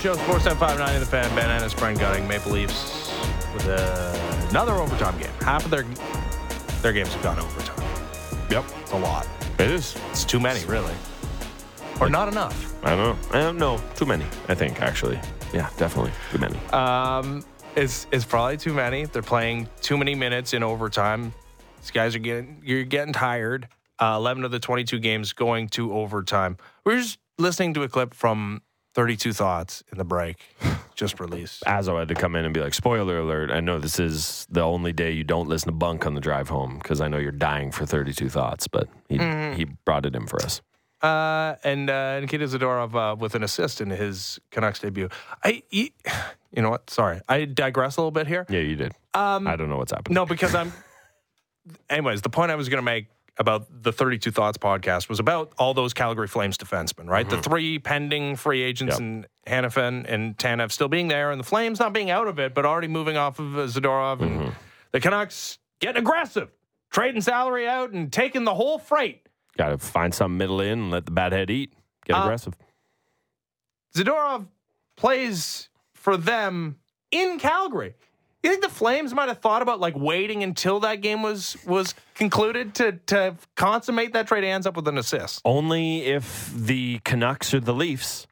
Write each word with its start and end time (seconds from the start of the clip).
Show, 0.00 0.14
4759 0.14 0.94
in 0.94 1.00
the 1.00 1.06
fan. 1.06 1.36
Ben 1.36 1.50
Ennis, 1.50 1.74
Brent 1.74 1.98
Gunning, 1.98 2.26
Maple 2.26 2.52
Leafs 2.52 3.12
with 3.52 3.68
uh, 3.68 4.46
another 4.48 4.72
overtime 4.76 5.18
game. 5.18 5.28
Half 5.42 5.66
of 5.66 5.70
their 5.70 5.82
their 6.80 6.94
games 6.94 7.12
have 7.12 7.22
gone 7.22 7.38
overtime. 7.38 7.86
Yep. 8.50 8.64
It's 8.80 8.92
a 8.92 8.96
lot. 8.96 9.28
It 9.58 9.70
is. 9.70 9.94
It's 10.08 10.24
too 10.24 10.40
many, 10.40 10.64
really. 10.64 10.94
Or 12.00 12.08
not 12.08 12.28
enough. 12.28 12.82
I 12.82 12.96
don't 12.96 12.98
know. 12.98 13.38
I 13.38 13.42
don't 13.42 13.58
know. 13.58 13.78
Too 13.94 14.06
many, 14.06 14.24
I 14.48 14.54
think, 14.54 14.80
actually. 14.80 15.20
Yeah, 15.52 15.68
definitely. 15.76 16.12
Too 16.32 16.38
many. 16.38 16.58
Um, 16.72 17.44
it's, 17.76 18.06
it's 18.10 18.24
probably 18.24 18.56
too 18.56 18.72
many. 18.72 19.04
They're 19.04 19.20
playing 19.20 19.68
too 19.82 19.98
many 19.98 20.14
minutes 20.14 20.54
in 20.54 20.62
overtime. 20.62 21.34
These 21.82 21.90
guys 21.90 22.16
are 22.16 22.20
getting, 22.20 22.62
you're 22.64 22.84
getting 22.84 23.12
tired. 23.12 23.68
Uh, 23.98 24.14
11 24.16 24.44
of 24.46 24.50
the 24.50 24.60
22 24.60 24.98
games 24.98 25.34
going 25.34 25.68
to 25.68 25.92
overtime. 25.92 26.56
We 26.86 26.94
are 26.94 27.00
just 27.00 27.18
listening 27.36 27.74
to 27.74 27.82
a 27.82 27.88
clip 27.88 28.14
from 28.14 28.62
32 28.94 29.32
Thoughts 29.32 29.82
in 29.92 29.98
the 29.98 30.04
break, 30.04 30.36
just 30.94 31.20
released. 31.20 31.62
Azo 31.66 31.98
had 31.98 32.08
to 32.08 32.14
come 32.14 32.34
in 32.34 32.44
and 32.44 32.52
be 32.52 32.60
like, 32.60 32.74
spoiler 32.74 33.18
alert, 33.18 33.50
I 33.50 33.60
know 33.60 33.78
this 33.78 33.98
is 33.98 34.46
the 34.50 34.62
only 34.62 34.92
day 34.92 35.12
you 35.12 35.24
don't 35.24 35.48
listen 35.48 35.68
to 35.68 35.72
Bunk 35.72 36.06
on 36.06 36.14
the 36.14 36.20
drive 36.20 36.48
home 36.48 36.78
because 36.78 37.00
I 37.00 37.08
know 37.08 37.18
you're 37.18 37.32
dying 37.32 37.70
for 37.70 37.86
32 37.86 38.28
thoughts, 38.28 38.66
but 38.66 38.88
he, 39.08 39.18
he 39.54 39.64
brought 39.84 40.06
it 40.06 40.16
in 40.16 40.26
for 40.26 40.42
us. 40.42 40.60
Uh, 41.02 41.54
and 41.64 41.88
uh, 41.88 42.20
Nikita 42.20 42.44
Zadorov 42.44 42.94
uh, 42.94 43.16
with 43.16 43.34
an 43.34 43.42
assist 43.42 43.80
in 43.80 43.88
his 43.90 44.38
Canucks 44.50 44.80
debut. 44.80 45.08
I, 45.42 45.62
you, 45.70 45.88
you 46.52 46.62
know 46.62 46.70
what? 46.70 46.90
Sorry, 46.90 47.20
I 47.28 47.44
digress 47.46 47.96
a 47.96 48.00
little 48.00 48.10
bit 48.10 48.26
here. 48.26 48.44
Yeah, 48.48 48.60
you 48.60 48.76
did. 48.76 48.92
Um, 49.14 49.46
I 49.46 49.56
don't 49.56 49.70
know 49.70 49.78
what's 49.78 49.92
happening. 49.92 50.14
No, 50.14 50.26
because 50.26 50.54
I'm. 50.54 50.72
Anyways, 51.88 52.22
the 52.22 52.30
point 52.30 52.50
I 52.50 52.56
was 52.56 52.68
going 52.68 52.78
to 52.78 52.82
make 52.82 53.06
about 53.40 53.82
the 53.82 53.90
32 53.92 54.30
Thoughts 54.30 54.58
podcast 54.58 55.08
was 55.08 55.18
about 55.18 55.52
all 55.58 55.72
those 55.74 55.92
Calgary 55.94 56.28
Flames 56.28 56.56
defensemen, 56.58 57.08
right? 57.08 57.28
The 57.28 57.40
three 57.42 57.78
pending 57.78 58.36
free 58.36 58.60
agents 58.62 58.92
Yep. 58.92 59.00
and 59.00 59.26
Hanifin 59.46 60.04
and 60.06 60.36
Tanev 60.36 60.70
still 60.70 60.88
being 60.88 61.08
there, 61.08 61.30
and 61.32 61.40
the 61.40 61.44
Flames 61.44 61.80
not 61.80 61.92
being 61.94 62.10
out 62.10 62.28
of 62.28 62.38
it, 62.38 62.54
but 62.54 62.66
already 62.66 62.86
moving 62.86 63.16
off 63.16 63.38
of 63.38 63.56
uh, 63.56 63.62
Zadorov, 63.62 64.20
and 64.20 64.52
the 64.92 65.00
Canucks 65.00 65.58
getting 65.80 66.02
aggressive, 66.02 66.50
trading 66.90 67.22
salary 67.22 67.66
out 67.66 67.90
and 67.90 68.12
taking 68.12 68.44
the 68.44 68.54
whole 68.54 68.78
freight. 68.78 69.26
Got 69.56 69.70
to 69.70 69.78
find 69.78 70.14
some 70.14 70.36
middle 70.36 70.60
in 70.60 70.78
and 70.78 70.90
let 70.90 71.06
the 71.06 71.10
bad 71.12 71.32
head 71.32 71.50
eat. 71.50 71.72
Get 72.04 72.16
Uh, 72.16 72.22
aggressive. 72.24 72.54
Zadorov 73.96 74.46
plays 74.96 75.68
for 75.94 76.16
them 76.16 76.76
in 77.10 77.38
Calgary. 77.38 77.94
You 78.42 78.50
think 78.50 78.62
the 78.62 78.70
Flames 78.70 79.12
might 79.12 79.28
have 79.28 79.38
thought 79.38 79.60
about 79.60 79.80
like 79.80 79.94
waiting 79.96 80.42
until 80.42 80.80
that 80.80 81.02
game 81.02 81.22
was 81.22 81.56
was 81.66 81.94
concluded 82.14 82.74
to 82.76 82.92
to 83.06 83.36
consummate 83.54 84.14
that 84.14 84.26
trade? 84.26 84.44
Ends 84.44 84.66
up 84.66 84.76
with 84.76 84.88
an 84.88 84.96
assist. 84.96 85.42
Only 85.44 86.06
if 86.06 86.50
the 86.54 87.00
Canucks 87.04 87.52
or 87.52 87.60
the 87.60 87.74
Leafs. 87.74 88.26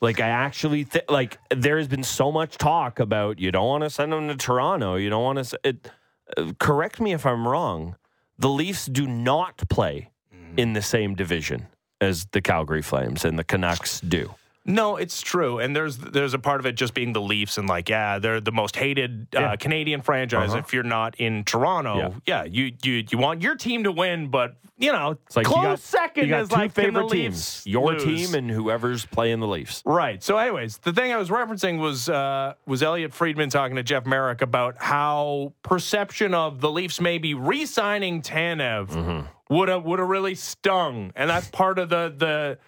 Like 0.00 0.20
I 0.20 0.28
actually 0.28 0.84
th- 0.84 1.06
like 1.08 1.38
there 1.50 1.76
has 1.76 1.88
been 1.88 2.04
so 2.04 2.30
much 2.30 2.56
talk 2.56 3.00
about 3.00 3.40
you 3.40 3.50
don't 3.50 3.66
want 3.66 3.82
to 3.82 3.90
send 3.90 4.12
them 4.12 4.28
to 4.28 4.36
Toronto. 4.36 4.94
You 4.94 5.10
don't 5.10 5.24
want 5.24 5.44
to. 5.44 5.60
It, 5.64 5.90
uh, 6.36 6.52
correct 6.60 7.00
me 7.00 7.12
if 7.12 7.26
I'm 7.26 7.48
wrong. 7.48 7.96
The 8.38 8.48
Leafs 8.48 8.86
do 8.86 9.08
not 9.08 9.56
play 9.68 10.10
in 10.56 10.72
the 10.72 10.82
same 10.82 11.16
division 11.16 11.66
as 12.00 12.26
the 12.30 12.40
Calgary 12.40 12.82
Flames, 12.82 13.24
and 13.24 13.36
the 13.36 13.44
Canucks 13.44 14.00
do. 14.00 14.34
No, 14.68 14.96
it's 14.96 15.22
true, 15.22 15.58
and 15.58 15.74
there's 15.74 15.96
there's 15.96 16.34
a 16.34 16.38
part 16.38 16.60
of 16.60 16.66
it 16.66 16.72
just 16.76 16.92
being 16.92 17.14
the 17.14 17.22
Leafs 17.22 17.56
and 17.56 17.66
like 17.66 17.88
yeah, 17.88 18.18
they're 18.18 18.40
the 18.40 18.52
most 18.52 18.76
hated 18.76 19.26
uh, 19.34 19.40
Yeah. 19.40 19.56
Canadian 19.56 20.02
franchise. 20.02 20.50
Uh-huh. 20.50 20.58
If 20.58 20.74
you're 20.74 20.82
not 20.82 21.18
in 21.18 21.42
Toronto, 21.44 22.14
yeah. 22.26 22.44
you 22.44 22.72
you 22.82 23.04
you 23.10 23.16
want 23.16 23.40
your 23.42 23.54
team 23.54 23.84
to 23.84 23.92
win, 23.92 24.28
but 24.28 24.56
you 24.76 24.92
know, 24.92 25.16
It's 25.26 25.36
like 25.36 25.46
close 25.46 25.56
you 25.56 25.62
got, 25.62 25.78
second 25.80 26.24
you 26.24 26.28
got 26.30 26.42
is 26.42 26.48
two 26.50 26.54
like 26.54 26.72
favorite 26.72 27.08
teams, 27.10 27.62
your 27.66 27.94
lose? 27.94 28.04
team 28.04 28.34
and 28.34 28.50
whoever's 28.50 29.06
playing 29.06 29.40
the 29.40 29.48
Leafs. 29.48 29.82
Right. 29.84 30.22
So, 30.22 30.36
anyways, 30.36 30.78
the 30.78 30.92
thing 30.92 31.12
I 31.12 31.16
was 31.16 31.30
referencing 31.30 31.78
was 31.80 32.08
uh, 32.10 32.52
was 32.66 32.82
Elliot 32.82 33.14
Friedman 33.14 33.48
talking 33.48 33.74
to 33.76 33.82
Jeff 33.82 34.04
Marek 34.06 34.42
about 34.42 34.76
how 34.78 35.54
perception 35.62 36.34
of 36.34 36.60
the 36.60 36.70
Leafs 36.70 37.00
maybe 37.00 37.32
re-signing 37.32 38.20
Tanev 38.22 39.26
would 39.48 39.68
have 39.70 39.82
would 39.84 39.98
have 39.98 40.08
really 40.08 40.34
stung, 40.34 41.10
and 41.16 41.30
that's 41.30 41.48
part 41.48 41.78
of 41.78 41.88
the 41.88 42.12
the 42.16 42.58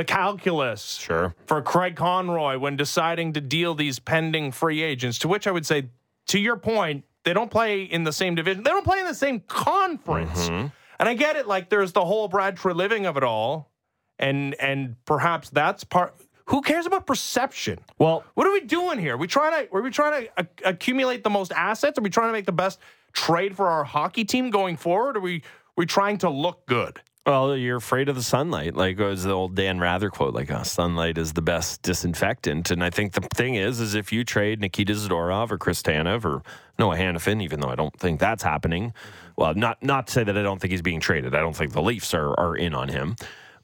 the 0.00 0.04
calculus 0.04 0.94
Sure. 0.94 1.34
for 1.46 1.60
Craig 1.60 1.94
Conroy 1.94 2.56
when 2.58 2.74
deciding 2.76 3.34
to 3.34 3.40
deal 3.40 3.74
these 3.74 3.98
pending 3.98 4.50
free 4.50 4.82
agents. 4.82 5.18
To 5.18 5.28
which 5.28 5.46
I 5.46 5.50
would 5.50 5.66
say, 5.66 5.90
to 6.28 6.38
your 6.38 6.56
point, 6.56 7.04
they 7.24 7.34
don't 7.34 7.50
play 7.50 7.82
in 7.82 8.04
the 8.04 8.12
same 8.12 8.34
division. 8.34 8.62
They 8.62 8.70
don't 8.70 8.84
play 8.84 8.98
in 9.00 9.04
the 9.06 9.14
same 9.14 9.40
conference. 9.40 10.48
Mm-hmm. 10.48 10.68
And 10.98 11.08
I 11.08 11.12
get 11.12 11.36
it. 11.36 11.46
Like 11.46 11.68
there's 11.68 11.92
the 11.92 12.04
whole 12.04 12.28
Brad 12.28 12.56
Treliving 12.56 13.06
of 13.06 13.18
it 13.18 13.22
all, 13.24 13.70
and 14.18 14.54
and 14.54 14.96
perhaps 15.04 15.50
that's 15.50 15.84
part. 15.84 16.14
Who 16.46 16.62
cares 16.62 16.86
about 16.86 17.06
perception? 17.06 17.78
Well, 17.98 18.24
What 18.34 18.46
are 18.46 18.52
we 18.52 18.60
doing 18.62 18.98
here? 18.98 19.14
Are 19.14 19.18
we 19.18 19.26
trying 19.26 19.66
to 19.66 19.72
are 19.74 19.82
we 19.82 19.90
trying 19.90 20.24
to 20.24 20.30
a- 20.38 20.68
accumulate 20.70 21.24
the 21.24 21.30
most 21.30 21.52
assets? 21.52 21.98
Are 21.98 22.02
we 22.02 22.10
trying 22.10 22.28
to 22.28 22.32
make 22.32 22.46
the 22.46 22.52
best 22.52 22.78
trade 23.12 23.54
for 23.54 23.68
our 23.68 23.84
hockey 23.84 24.24
team 24.24 24.48
going 24.50 24.76
forward? 24.78 25.16
Are 25.18 25.20
we 25.20 25.36
are 25.36 25.42
we 25.76 25.84
trying 25.86 26.16
to 26.18 26.30
look 26.30 26.64
good? 26.66 27.00
Well, 27.30 27.56
you're 27.56 27.76
afraid 27.76 28.08
of 28.08 28.16
the 28.16 28.24
sunlight. 28.24 28.74
Like 28.74 28.98
was 28.98 29.22
the 29.22 29.30
old 29.30 29.54
Dan 29.54 29.78
Rather 29.78 30.10
quote, 30.10 30.34
like 30.34 30.50
oh, 30.50 30.64
sunlight 30.64 31.16
is 31.16 31.32
the 31.32 31.40
best 31.40 31.80
disinfectant. 31.80 32.72
And 32.72 32.82
I 32.82 32.90
think 32.90 33.12
the 33.12 33.20
thing 33.36 33.54
is, 33.54 33.78
is 33.78 33.94
if 33.94 34.10
you 34.10 34.24
trade 34.24 34.60
Nikita 34.60 34.94
Zadorov 34.94 35.52
or 35.52 35.56
Chris 35.56 35.80
Tanev 35.80 36.24
or 36.24 36.42
Noah 36.76 36.96
Hanifin, 36.96 37.40
even 37.40 37.60
though 37.60 37.68
I 37.68 37.76
don't 37.76 37.96
think 37.96 38.18
that's 38.18 38.42
happening. 38.42 38.92
Well, 39.36 39.54
not 39.54 39.80
not 39.80 40.08
to 40.08 40.12
say 40.12 40.24
that 40.24 40.36
I 40.36 40.42
don't 40.42 40.60
think 40.60 40.72
he's 40.72 40.82
being 40.82 40.98
traded. 40.98 41.36
I 41.36 41.38
don't 41.38 41.54
think 41.54 41.72
the 41.72 41.80
Leafs 41.80 42.14
are 42.14 42.30
are 42.30 42.56
in 42.56 42.74
on 42.74 42.88
him. 42.88 43.14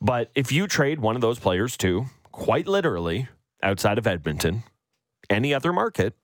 But 0.01 0.31
if 0.37 0.53
you 0.53 0.69
trade 0.69 1.01
one 1.01 1.17
of 1.17 1.21
those 1.21 1.41
players 1.41 1.77
too, 1.77 2.07
quite 2.31 2.69
literally, 2.69 3.27
outside 3.65 3.99
of 3.99 4.07
Edmonton, 4.07 4.63
any 5.29 5.53
other 5.53 5.73
market, 5.73 6.15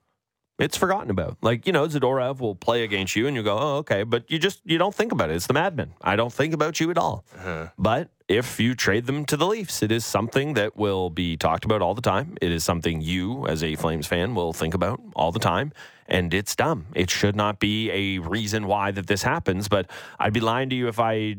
it's 0.58 0.76
forgotten 0.76 1.10
about. 1.10 1.38
Like, 1.42 1.66
you 1.66 1.72
know, 1.72 1.86
Zadorov 1.86 2.40
will 2.40 2.54
play 2.54 2.84
against 2.84 3.16
you 3.16 3.26
and 3.26 3.36
you 3.36 3.42
go, 3.42 3.58
oh, 3.58 3.76
okay. 3.78 4.02
But 4.02 4.30
you 4.30 4.38
just, 4.38 4.60
you 4.64 4.78
don't 4.78 4.94
think 4.94 5.12
about 5.12 5.30
it. 5.30 5.36
It's 5.36 5.46
the 5.46 5.54
madman. 5.54 5.94
I 6.00 6.16
don't 6.16 6.32
think 6.32 6.54
about 6.54 6.78
you 6.78 6.90
at 6.90 6.98
all. 6.98 7.24
Uh-huh. 7.36 7.68
But 7.78 8.10
if 8.28 8.60
you 8.60 8.74
trade 8.74 9.06
them 9.06 9.24
to 9.26 9.36
the 9.36 9.46
Leafs, 9.46 9.82
it 9.82 9.90
is 9.90 10.04
something 10.04 10.54
that 10.54 10.76
will 10.76 11.10
be 11.10 11.36
talked 11.36 11.64
about 11.64 11.82
all 11.82 11.94
the 11.94 12.02
time. 12.02 12.36
It 12.40 12.50
is 12.50 12.64
something 12.64 13.00
you, 13.00 13.46
as 13.46 13.62
a 13.62 13.74
Flames 13.76 14.06
fan, 14.06 14.34
will 14.34 14.52
think 14.52 14.74
about 14.74 15.00
all 15.16 15.32
the 15.32 15.40
time. 15.40 15.72
And 16.06 16.32
it's 16.34 16.54
dumb. 16.54 16.86
It 16.94 17.10
should 17.10 17.36
not 17.36 17.58
be 17.58 17.90
a 17.90 18.19
reason 18.19 18.66
why 18.66 18.90
that 18.92 19.06
this 19.06 19.22
happens. 19.22 19.69
But 19.69 19.90
I'd 20.19 20.32
be 20.32 20.40
lying 20.40 20.70
to 20.70 20.76
you 20.76 20.88
if 20.88 21.00
I. 21.00 21.36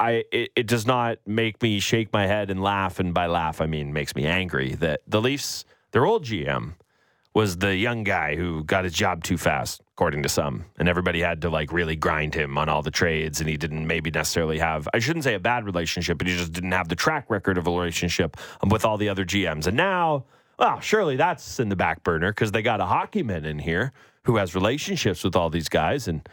I 0.00 0.22
it, 0.30 0.52
it 0.54 0.66
does 0.68 0.86
not 0.86 1.18
make 1.26 1.60
me 1.60 1.80
shake 1.80 2.12
my 2.12 2.28
head 2.28 2.52
and 2.52 2.62
laugh, 2.62 3.00
and 3.00 3.12
by 3.12 3.26
laugh 3.26 3.60
I 3.60 3.66
mean 3.66 3.92
makes 3.92 4.14
me 4.14 4.26
angry 4.26 4.74
that 4.76 5.00
the 5.08 5.20
Leafs, 5.20 5.64
their 5.90 6.06
old 6.06 6.24
GM, 6.24 6.74
was 7.34 7.58
the 7.58 7.76
young 7.76 8.04
guy 8.04 8.34
who 8.36 8.64
got 8.64 8.84
his 8.84 8.92
job 8.92 9.22
too 9.22 9.36
fast, 9.36 9.82
according 9.92 10.22
to 10.22 10.28
some. 10.28 10.64
And 10.78 10.88
everybody 10.88 11.20
had 11.20 11.42
to 11.42 11.50
like 11.50 11.72
really 11.72 11.94
grind 11.94 12.34
him 12.34 12.58
on 12.58 12.68
all 12.68 12.82
the 12.82 12.90
trades. 12.90 13.40
And 13.40 13.48
he 13.48 13.56
didn't 13.56 13.86
maybe 13.86 14.10
necessarily 14.10 14.58
have, 14.58 14.88
I 14.94 14.98
shouldn't 14.98 15.24
say 15.24 15.34
a 15.34 15.40
bad 15.40 15.64
relationship, 15.64 16.18
but 16.18 16.26
he 16.26 16.36
just 16.36 16.52
didn't 16.52 16.72
have 16.72 16.88
the 16.88 16.96
track 16.96 17.30
record 17.30 17.58
of 17.58 17.66
a 17.66 17.70
relationship 17.70 18.36
with 18.68 18.84
all 18.84 18.96
the 18.96 19.08
other 19.08 19.24
GMs. 19.24 19.66
And 19.66 19.76
now, 19.76 20.24
well, 20.58 20.80
surely 20.80 21.16
that's 21.16 21.60
in 21.60 21.68
the 21.68 21.76
back 21.76 22.02
burner 22.02 22.32
because 22.32 22.50
they 22.50 22.62
got 22.62 22.80
a 22.80 22.84
hockeyman 22.84 23.44
in 23.44 23.58
here 23.58 23.92
who 24.24 24.36
has 24.36 24.54
relationships 24.54 25.22
with 25.22 25.36
all 25.36 25.50
these 25.50 25.68
guys. 25.68 26.08
And 26.08 26.28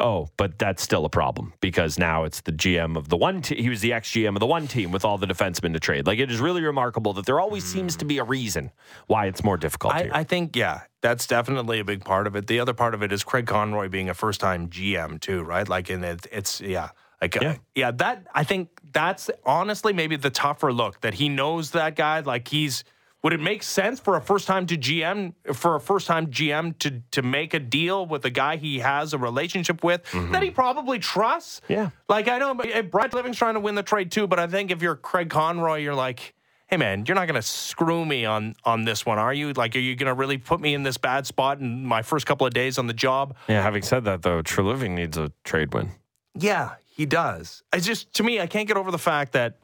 Oh, 0.00 0.28
but 0.36 0.58
that's 0.60 0.80
still 0.80 1.04
a 1.04 1.08
problem 1.08 1.52
because 1.60 1.98
now 1.98 2.22
it's 2.22 2.40
the 2.42 2.52
GM 2.52 2.96
of 2.96 3.08
the 3.08 3.16
one 3.16 3.42
team. 3.42 3.58
He 3.58 3.68
was 3.68 3.80
the 3.80 3.92
ex 3.92 4.10
GM 4.12 4.36
of 4.36 4.40
the 4.40 4.46
one 4.46 4.68
team 4.68 4.92
with 4.92 5.04
all 5.04 5.18
the 5.18 5.26
defensemen 5.26 5.72
to 5.72 5.80
trade. 5.80 6.06
Like 6.06 6.20
it 6.20 6.30
is 6.30 6.38
really 6.38 6.62
remarkable 6.62 7.12
that 7.14 7.26
there 7.26 7.40
always 7.40 7.64
seems 7.64 7.96
to 7.96 8.04
be 8.04 8.18
a 8.18 8.24
reason 8.24 8.70
why 9.08 9.26
it's 9.26 9.42
more 9.42 9.56
difficult 9.56 9.94
I, 9.94 10.02
here. 10.04 10.10
I 10.14 10.22
think, 10.22 10.54
yeah, 10.54 10.82
that's 11.00 11.26
definitely 11.26 11.80
a 11.80 11.84
big 11.84 12.04
part 12.04 12.28
of 12.28 12.36
it. 12.36 12.46
The 12.46 12.60
other 12.60 12.74
part 12.74 12.94
of 12.94 13.02
it 13.02 13.12
is 13.12 13.24
Craig 13.24 13.46
Conroy 13.46 13.88
being 13.88 14.08
a 14.08 14.14
first 14.14 14.40
time 14.40 14.68
GM, 14.68 15.20
too, 15.20 15.42
right? 15.42 15.68
Like, 15.68 15.90
and 15.90 16.04
it, 16.04 16.26
it's, 16.30 16.60
yeah. 16.60 16.90
Like, 17.20 17.34
Yeah. 17.34 17.42
yeah. 17.42 17.56
yeah, 17.74 17.90
that, 17.90 18.26
I 18.32 18.44
think 18.44 18.68
that's 18.92 19.30
honestly 19.44 19.92
maybe 19.92 20.14
the 20.14 20.30
tougher 20.30 20.72
look 20.72 21.00
that 21.00 21.14
he 21.14 21.28
knows 21.28 21.72
that 21.72 21.96
guy. 21.96 22.20
Like, 22.20 22.46
he's, 22.46 22.84
would 23.22 23.32
it 23.32 23.40
make 23.40 23.62
sense 23.62 23.98
for 23.98 24.16
a 24.16 24.20
first 24.20 24.46
time 24.46 24.66
to 24.66 24.76
GM, 24.76 25.34
for 25.52 25.74
a 25.74 25.80
first 25.80 26.06
time 26.06 26.28
GM 26.28 26.78
to, 26.78 27.02
to 27.10 27.22
make 27.22 27.52
a 27.52 27.58
deal 27.58 28.06
with 28.06 28.24
a 28.24 28.30
guy 28.30 28.56
he 28.56 28.78
has 28.78 29.12
a 29.12 29.18
relationship 29.18 29.82
with 29.82 30.02
that 30.12 30.42
he 30.42 30.50
probably 30.50 30.98
trusts? 30.98 31.60
Yeah. 31.68 31.90
Like, 32.08 32.28
I 32.28 32.38
know 32.38 32.52
eh, 32.60 32.82
Brad 32.82 33.14
Living's 33.14 33.36
trying 33.36 33.54
to 33.54 33.60
win 33.60 33.74
the 33.74 33.82
trade, 33.82 34.12
too, 34.12 34.26
but 34.26 34.38
I 34.38 34.46
think 34.46 34.70
if 34.70 34.82
you're 34.82 34.94
Craig 34.94 35.30
Conroy, 35.30 35.78
you're 35.78 35.96
like, 35.96 36.34
hey 36.68 36.76
man, 36.76 37.04
you're 37.06 37.14
not 37.14 37.26
going 37.26 37.34
to 37.34 37.42
screw 37.42 38.04
me 38.04 38.24
on 38.24 38.54
on 38.64 38.84
this 38.84 39.04
one, 39.04 39.18
are 39.18 39.34
you? 39.34 39.52
Like, 39.52 39.74
are 39.74 39.80
you 39.80 39.96
going 39.96 40.08
to 40.08 40.14
really 40.14 40.38
put 40.38 40.60
me 40.60 40.74
in 40.74 40.82
this 40.84 40.96
bad 40.96 41.26
spot 41.26 41.58
in 41.58 41.84
my 41.84 42.02
first 42.02 42.26
couple 42.26 42.46
of 42.46 42.52
days 42.52 42.78
on 42.78 42.86
the 42.86 42.94
job? 42.94 43.34
yeah, 43.48 43.62
having 43.62 43.82
said 43.82 44.04
that, 44.04 44.22
though, 44.22 44.42
Treliving 44.42 44.90
needs 44.90 45.18
a 45.18 45.32
trade 45.44 45.74
win. 45.74 45.90
Yeah, 46.34 46.74
he 46.86 47.04
does. 47.04 47.62
It's 47.72 47.86
just 47.86 48.12
to 48.14 48.22
me, 48.22 48.40
I 48.40 48.46
can't 48.46 48.68
get 48.68 48.76
over 48.76 48.90
the 48.90 48.98
fact 48.98 49.32
that 49.32 49.56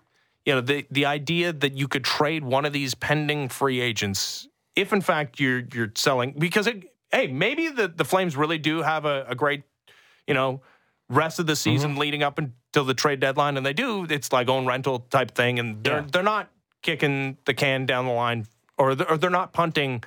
you 0.46 0.54
know 0.54 0.60
the 0.60 0.86
the 0.90 1.06
idea 1.06 1.52
that 1.52 1.74
you 1.76 1.88
could 1.88 2.04
trade 2.04 2.44
one 2.44 2.64
of 2.64 2.72
these 2.72 2.94
pending 2.94 3.48
free 3.48 3.80
agents 3.80 4.48
if 4.76 4.92
in 4.92 5.00
fact 5.00 5.40
you're 5.40 5.62
you're 5.72 5.92
selling 5.94 6.32
because 6.38 6.66
it, 6.66 6.92
hey 7.12 7.26
maybe 7.26 7.68
the 7.68 7.88
the 7.88 8.04
Flames 8.04 8.36
really 8.36 8.58
do 8.58 8.82
have 8.82 9.04
a, 9.04 9.24
a 9.28 9.34
great 9.34 9.62
you 10.26 10.34
know 10.34 10.60
rest 11.08 11.38
of 11.38 11.46
the 11.46 11.56
season 11.56 11.96
leading 11.96 12.22
up 12.22 12.38
until 12.38 12.84
the 12.84 12.94
trade 12.94 13.20
deadline 13.20 13.56
and 13.56 13.64
they 13.64 13.72
do 13.74 14.04
it's 14.08 14.32
like 14.32 14.48
own 14.48 14.66
rental 14.66 15.00
type 15.10 15.30
thing 15.34 15.58
and 15.58 15.82
they're 15.84 16.00
Yeah. 16.00 16.06
they're 16.12 16.22
not 16.22 16.50
kicking 16.82 17.38
the 17.46 17.54
can 17.54 17.86
down 17.86 18.04
the 18.06 18.12
line 18.12 18.46
or 18.78 18.94
they're, 18.94 19.10
or 19.10 19.16
they're 19.16 19.30
not 19.30 19.52
punting 19.52 20.02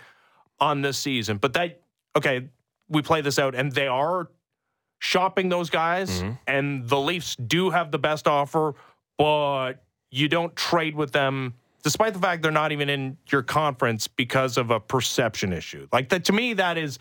on 0.60 0.82
this 0.82 0.98
season. 0.98 1.38
But 1.38 1.54
that 1.54 1.80
okay, 2.16 2.50
we 2.90 3.02
play 3.02 3.22
this 3.22 3.38
out, 3.40 3.54
and 3.56 3.72
they 3.72 3.88
are 3.88 4.28
shopping 5.00 5.50
those 5.50 5.70
guys, 5.70 6.10
Mm-hmm. 6.22 6.32
and 6.48 6.90
the 6.90 7.00
Leafs 7.00 7.36
do 7.36 7.70
have 7.70 7.92
the 7.92 8.00
best 8.00 8.28
offer, 8.28 8.74
but 9.18 9.84
you 10.12 10.28
don't 10.28 10.56
trade 10.56 10.96
with 10.96 11.12
them. 11.12 11.54
Despite 11.84 12.14
the 12.14 12.20
fact 12.20 12.42
they're 12.42 12.52
not 12.52 12.72
even 12.72 12.90
in 12.90 13.18
your 13.30 13.44
conference 13.44 14.08
because 14.08 14.58
of 14.58 14.72
a 14.72 14.80
perception 14.80 15.54
issue, 15.54 15.88
like 15.94 16.10
that 16.10 16.26
to 16.26 16.34
me, 16.34 16.54
that 16.54 16.78
is 16.78 17.00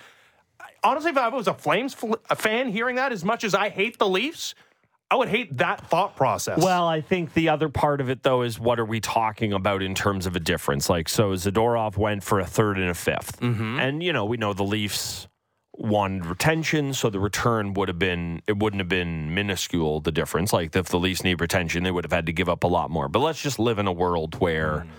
honestly, 0.84 1.10
if 1.10 1.16
I 1.16 1.28
was 1.28 1.48
a 1.48 1.54
Flames 1.54 1.94
fl- 1.94 2.14
a 2.30 2.36
fan 2.36 2.68
hearing 2.68 2.96
that, 2.96 3.12
as 3.12 3.24
much 3.24 3.44
as 3.44 3.54
I 3.54 3.68
hate 3.68 3.98
the 3.98 4.08
Leafs, 4.08 4.54
I 5.10 5.16
would 5.16 5.28
hate 5.28 5.56
that 5.58 5.88
thought 5.88 6.16
process. 6.16 6.58
Well, 6.62 6.86
I 6.86 7.00
think 7.00 7.34
the 7.34 7.48
other 7.48 7.68
part 7.68 8.00
of 8.00 8.10
it, 8.10 8.22
though, 8.22 8.42
is 8.42 8.58
what 8.58 8.80
are 8.80 8.84
we 8.84 9.00
talking 9.00 9.52
about 9.52 9.82
in 9.82 9.94
terms 9.94 10.26
of 10.26 10.34
a 10.34 10.40
difference? 10.40 10.88
Like, 10.88 11.08
so 11.08 11.32
Zadorov 11.32 11.96
went 11.96 12.24
for 12.24 12.40
a 12.40 12.46
third 12.46 12.76
and 12.76 12.88
a 12.88 12.92
5th 12.92 13.38
mm-hmm. 13.38 13.78
And, 13.78 14.02
you 14.02 14.12
know, 14.12 14.24
we 14.24 14.36
know 14.36 14.52
the 14.52 14.64
Leafs 14.64 15.28
won 15.78 16.20
retention, 16.20 16.94
so 16.94 17.10
the 17.10 17.20
return 17.20 17.74
would 17.74 17.88
have 17.88 17.98
been, 17.98 18.42
it 18.46 18.58
wouldn't 18.58 18.80
have 18.80 18.88
been 18.88 19.34
minuscule, 19.34 20.00
the 20.00 20.12
difference. 20.12 20.52
Like, 20.52 20.74
if 20.74 20.88
the 20.88 20.98
Leafs 20.98 21.24
need 21.24 21.40
retention, 21.40 21.82
they 21.82 21.90
would 21.90 22.04
have 22.04 22.12
had 22.12 22.26
to 22.26 22.32
give 22.32 22.48
up 22.48 22.64
a 22.64 22.66
lot 22.66 22.90
more. 22.90 23.08
But 23.08 23.20
let's 23.20 23.42
just 23.42 23.58
live 23.58 23.78
in 23.78 23.86
a 23.86 23.92
world 23.92 24.40
where 24.40 24.80
hmm. 24.80 24.90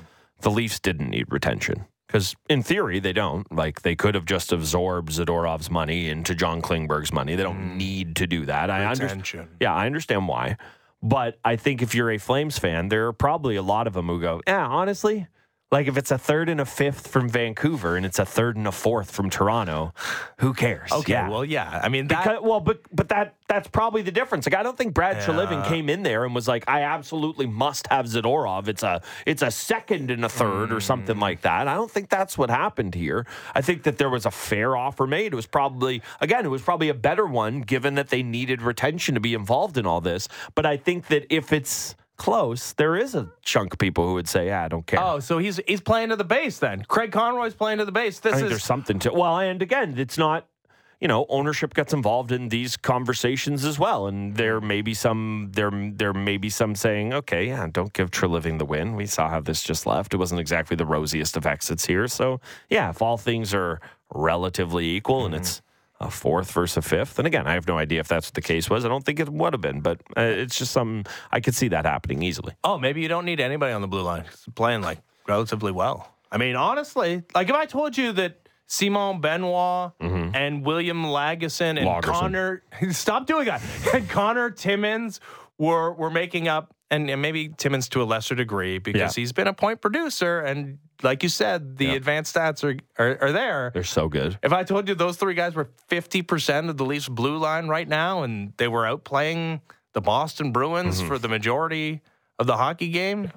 the 0.42 0.52
Leafs 0.52 0.80
didn't 0.80 1.10
need 1.10 1.26
retention. 1.30 1.86
Because 2.08 2.36
in 2.50 2.64
theory, 2.64 3.00
they 3.00 3.12
don't. 3.12 3.52
Like, 3.52 3.82
they 3.82 3.96
could 3.96 4.16
have 4.16 4.26
just 4.26 4.54
absorbed 4.54 5.12
Zadorov's 5.12 5.70
money 5.70 6.10
into 6.10 6.34
John 6.34 6.62
Klingberg's 6.62 7.12
money. 7.12 7.36
They 7.36 7.44
don't 7.44 7.72
hmm. 7.72 7.78
need 7.78 8.16
to 8.18 8.28
do 8.28 8.46
that. 8.46 8.70
I 8.70 8.86
understand. 8.86 9.12
Retention. 9.12 9.50
Yeah, 9.60 9.74
I 9.74 9.86
understand 9.86 10.28
why. 10.28 10.58
But 11.04 11.38
I 11.46 11.58
think 11.58 11.82
if 11.82 11.94
you're 11.94 12.12
a 12.12 12.18
Flames 12.18 12.58
fan, 12.58 12.90
there 12.90 13.08
are 13.08 13.14
probably 13.14 13.56
a 13.56 13.62
lot 13.62 13.88
of 13.88 13.94
them 13.94 14.08
who 14.08 14.20
go, 14.20 14.42
yeah, 14.48 14.66
honestly, 14.66 15.28
like 15.72 15.88
if 15.88 15.98
it's 15.98 16.12
a 16.12 16.18
third 16.18 16.48
and 16.48 16.62
a 16.62 16.66
fifth 16.66 17.08
from 17.08 17.28
Vancouver 17.28 17.98
and 17.98 18.06
it's 18.06 18.20
a 18.20 18.26
third 18.26 18.56
and 18.56 18.66
a 18.68 18.72
fourth 18.72 19.12
from 19.12 19.30
Toronto, 19.30 19.94
who 20.40 20.54
cares? 20.54 20.92
okay, 20.92 21.12
Yeah. 21.14 21.30
well, 21.30 21.44
yeah, 21.44 21.82
I 21.84 21.90
mean 21.90 22.08
that. 22.08 22.24
Because, 22.24 22.42
well, 22.42 22.60
but 22.62 22.82
but 22.94 23.10
that 23.10 23.36
that's 23.50 23.68
probably 23.68 24.02
the 24.02 24.12
difference. 24.12 24.46
Like 24.46 24.56
I 24.56 24.64
don't 24.64 24.78
think 24.78 24.94
Brad 24.94 25.18
Yeah. 25.28 25.66
came 25.68 25.90
in 25.90 26.04
there 26.04 26.24
and 26.26 26.34
was 26.34 26.48
like, 26.48 26.64
I 26.70 26.82
absolutely 26.84 27.48
must 27.48 27.88
have 27.88 28.06
Zadorov. 28.06 28.68
It's 28.70 28.84
a 28.84 29.02
it's 29.26 29.42
a 29.42 29.52
second 29.52 30.10
and 30.10 30.24
a 30.24 30.30
third 30.30 30.72
or 30.72 30.78
Mm. 30.78 30.82
something 30.84 31.20
like 31.20 31.42
that. 31.42 31.68
I 31.68 31.74
don't 31.76 31.92
think 31.92 32.10
that's 32.10 32.38
what 32.38 32.50
happened 32.50 32.96
here. 32.96 33.26
I 33.54 33.62
think 33.62 33.84
that 33.84 33.98
there 33.98 34.10
was 34.10 34.26
a 34.26 34.32
fair 34.32 34.78
offer 34.78 35.06
made. 35.06 35.34
It 35.34 35.36
was 35.36 35.48
probably 35.48 36.02
again, 36.22 36.46
it 36.46 36.50
was 36.50 36.62
probably 36.62 36.88
a 36.90 36.94
better 36.94 37.26
one 37.26 37.60
given 37.62 37.96
that 37.96 38.10
they 38.10 38.24
needed 38.24 38.62
retention 38.62 39.16
to 39.16 39.22
be 39.22 39.34
involved 39.34 39.78
in 39.78 39.86
all 39.86 40.00
this. 40.02 40.30
But 40.56 40.66
I 40.66 40.78
think 40.78 41.08
that 41.08 41.26
if 41.30 41.52
it's 41.52 41.96
close, 42.18 42.74
there 42.74 42.96
is 42.96 43.16
a 43.16 43.30
chunk 43.44 43.74
of 43.74 43.80
people 43.80 44.08
who 44.08 44.16
would 44.16 44.28
say, 44.28 44.48
yeah, 44.48 44.64
I 44.64 44.68
don't 44.68 44.86
care. 44.86 45.02
oh, 45.02 45.20
so 45.20 45.38
he's 45.38 45.60
he's 45.68 45.82
playing 45.82 46.10
to 46.10 46.16
the 46.16 46.24
base 46.24 46.60
then. 46.60 46.84
Craig 46.88 47.12
Conroy's 47.12 47.54
playing 47.54 47.78
to 47.78 47.86
the 47.86 47.92
base. 47.92 48.20
This 48.20 48.34
I 48.34 48.36
think 48.38 48.46
is 48.46 48.52
there's 48.52 48.64
something 48.64 49.00
to 49.00 49.14
well, 49.14 49.40
and 49.40 49.62
again, 49.62 49.96
it's 49.98 50.18
not 50.18 50.48
you 51.00 51.08
know 51.08 51.26
ownership 51.30 51.74
gets 51.74 51.94
involved 51.94 52.32
in 52.32 52.50
these 52.50 52.76
conversations 52.76 53.64
as 53.64 53.80
well, 53.80 54.08
and 54.08 54.36
there 54.36 54.60
may 54.60 54.82
be 54.82 54.94
some 54.94 55.52
there 55.54 55.72
there 55.72 56.14
may 56.14 56.38
be 56.38 56.50
some 56.50 56.76
saying, 56.76 57.14
okay, 57.14 57.48
yeah, 57.48 57.68
don't 57.72 57.94
give 57.94 58.12
Treliving 58.12 58.58
the 58.58 58.66
win. 58.66 58.96
We 58.96 59.06
saw 59.06 59.30
how 59.30 59.40
this 59.40 59.62
just 59.64 59.86
left. 59.86 60.14
It 60.14 60.18
wasn't 60.18 60.42
exactly 60.42 60.76
the 60.76 60.86
rosiest 60.86 61.38
of 61.38 61.46
exits 61.46 61.86
here, 61.86 62.08
so 62.08 62.42
yeah, 62.70 62.90
if 62.90 63.02
all 63.02 63.18
things 63.18 63.54
are 63.54 63.80
relatively 64.14 64.96
equal 64.96 65.26
and 65.26 65.34
mm-hmm. 65.34 65.42
it's 65.42 65.62
a 66.00 66.10
fourth 66.12 66.52
versus 66.52 66.78
a 66.78 66.82
fifth, 66.82 67.18
and 67.18 67.26
again, 67.28 67.48
I 67.48 67.54
have 67.54 67.68
no 67.68 67.78
idea 67.78 68.00
if 68.00 68.08
that's 68.08 68.28
what 68.28 68.34
the 68.36 68.42
case 68.42 68.70
was. 68.70 68.86
I 68.86 68.88
don't 68.88 69.06
think 69.06 69.20
it 69.20 69.30
would 69.30 69.54
have 69.54 69.62
been, 69.62 69.82
but 69.82 70.02
uh, 70.16 70.22
it's 70.22 70.58
just 70.58 70.72
some 70.72 71.04
I 71.32 71.40
could 71.40 71.56
see 71.56 71.70
that 71.70 71.86
happening 71.86 72.22
easily. 72.24 72.54
oh, 72.64 72.78
maybe 72.78 73.02
you 73.02 73.08
don't 73.08 73.26
need 73.26 73.40
anybody 73.40 73.74
on 73.74 73.82
the 73.82 73.88
blue 73.88 74.04
line. 74.04 74.26
Playing 74.56 74.82
like 74.82 75.00
relatively 75.28 75.72
well. 75.72 76.14
I 76.32 76.38
mean, 76.38 76.56
honestly, 76.56 77.24
like 77.34 77.50
if 77.50 77.56
I 77.56 77.66
told 77.66 77.98
you 77.98 78.12
that 78.14 78.48
Simon 78.68 79.22
Benoit 79.22 79.94
and 80.00 80.66
William 80.66 81.04
Lagesson 81.06 81.78
and 81.78 81.88
Lagerson. 81.88 82.04
Connor 82.04 82.64
stop 82.92 83.26
doing 83.26 83.46
that. 83.46 83.62
And 83.94 84.10
Connor 84.20 84.52
Timmins 84.52 85.20
were 85.58 85.94
were 85.94 86.12
making 86.12 86.48
up 86.48 86.76
and, 86.90 87.10
and 87.10 87.22
maybe 87.22 87.50
Timmins 87.50 87.90
to 87.90 88.02
a 88.02 88.06
lesser 88.06 88.36
degree 88.36 88.78
because 88.80 89.16
Yeah. 89.18 89.22
he's 89.22 89.32
been 89.34 89.48
a 89.48 89.54
point 89.54 89.82
producer 89.82 90.40
and 90.40 90.80
like 91.04 91.22
you 91.22 91.30
said, 91.30 91.78
the 91.78 91.86
Yeah. 91.88 91.92
advanced 91.94 92.36
stats 92.36 92.64
are, 92.64 92.78
are 92.98 93.18
are 93.22 93.32
there. 93.32 93.72
They're 93.74 93.84
so 93.84 94.08
good. 94.08 94.40
If 94.42 94.52
I 94.54 94.64
told 94.64 94.88
you 94.88 94.96
those 94.96 95.18
three 95.18 95.34
guys 95.36 95.54
were 95.56 95.70
50% 95.90 96.70
of 96.70 96.78
the 96.78 96.86
Leafs 96.86 97.08
blue 97.10 97.38
line 97.38 97.68
right 97.68 97.88
now 97.88 98.24
and 98.24 98.54
they 98.58 98.68
were 98.68 98.84
outplaying 98.84 99.62
the 99.94 100.02
Boston 100.02 100.52
Bruins 100.52 101.00
Mm-hmm. 101.00 101.08
for 101.08 101.18
the 101.20 101.28
majority 101.28 102.02
of 102.40 102.48
the 102.48 102.58
hockey 102.58 102.90
game 102.90 103.32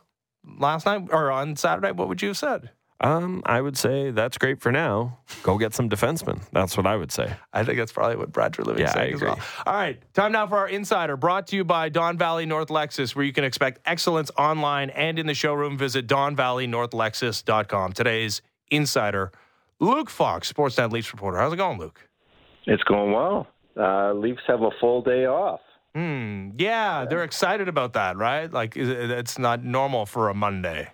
last 0.59 0.87
night 0.87 1.09
or 1.11 1.31
on 1.31 1.57
Saturday, 1.57 1.93
what 1.93 2.09
would 2.09 2.23
you 2.23 2.29
have 2.29 2.39
said? 2.39 2.71
Um, 3.03 3.43
I 3.47 3.63
would 3.63 3.79
say 3.79 4.11
that's 4.11 4.37
great 4.37 4.61
for 4.61 4.71
now. 4.71 5.19
Go 5.43 5.57
get 5.57 5.73
some 5.75 5.89
defensemen. 5.89 6.43
That's 6.53 6.77
what 6.77 6.87
I 6.87 6.97
would 6.97 7.11
say. 7.11 7.33
I 7.53 7.65
think 7.65 7.79
that's 7.79 7.93
probably 7.93 8.17
what 8.17 8.31
Brad 8.31 8.59
Living 8.59 8.83
Yeah, 8.83 8.91
I 8.91 8.93
saying 8.93 9.15
as 9.15 9.23
well. 9.23 9.33
agree. 9.33 9.45
All 9.67 9.73
right, 9.75 10.03
time 10.13 10.33
now 10.33 10.47
for 10.47 10.59
our 10.59 10.69
insider 10.69 11.17
brought 11.17 11.47
to 11.49 11.57
you 11.57 11.65
by 11.65 11.89
Don 11.89 12.19
Valley 12.19 12.45
North 12.45 12.69
Lexus, 12.69 13.17
where 13.17 13.25
you 13.25 13.33
can 13.33 13.45
expect 13.45 13.81
excellence 13.87 14.31
online 14.37 14.91
and 14.91 15.19
in 15.19 15.27
the 15.27 15.33
showroom. 15.35 15.79
Visit 15.79 16.07
DonValleyNorthLexus.com. 16.09 17.93
Today's 17.93 18.43
insider, 18.71 19.33
Luke 19.79 20.11
Fox, 20.11 20.53
Sportsnet 20.53 20.93
Leafs 20.93 21.13
reporter. 21.13 21.39
How's 21.39 21.53
it 21.53 21.57
going, 21.57 21.79
Luke? 21.79 22.07
It's 22.67 22.83
going 22.83 23.13
well. 23.13 23.47
Uh, 23.77 24.13
Leafs 24.13 24.43
have 24.47 24.61
a 24.63 24.71
full 24.79 25.01
day 25.03 25.25
off. 25.27 25.61
Hmm. 25.95 26.51
Yeah, 26.59 27.07
they're 27.09 27.25
excited 27.25 27.67
about 27.69 27.95
that, 27.95 28.17
right? 28.17 28.53
Like, 28.53 28.77
it's 28.77 29.39
not 29.39 29.65
normal 29.65 30.07
for 30.07 30.29
a 30.29 30.35
Monday. 30.35 30.91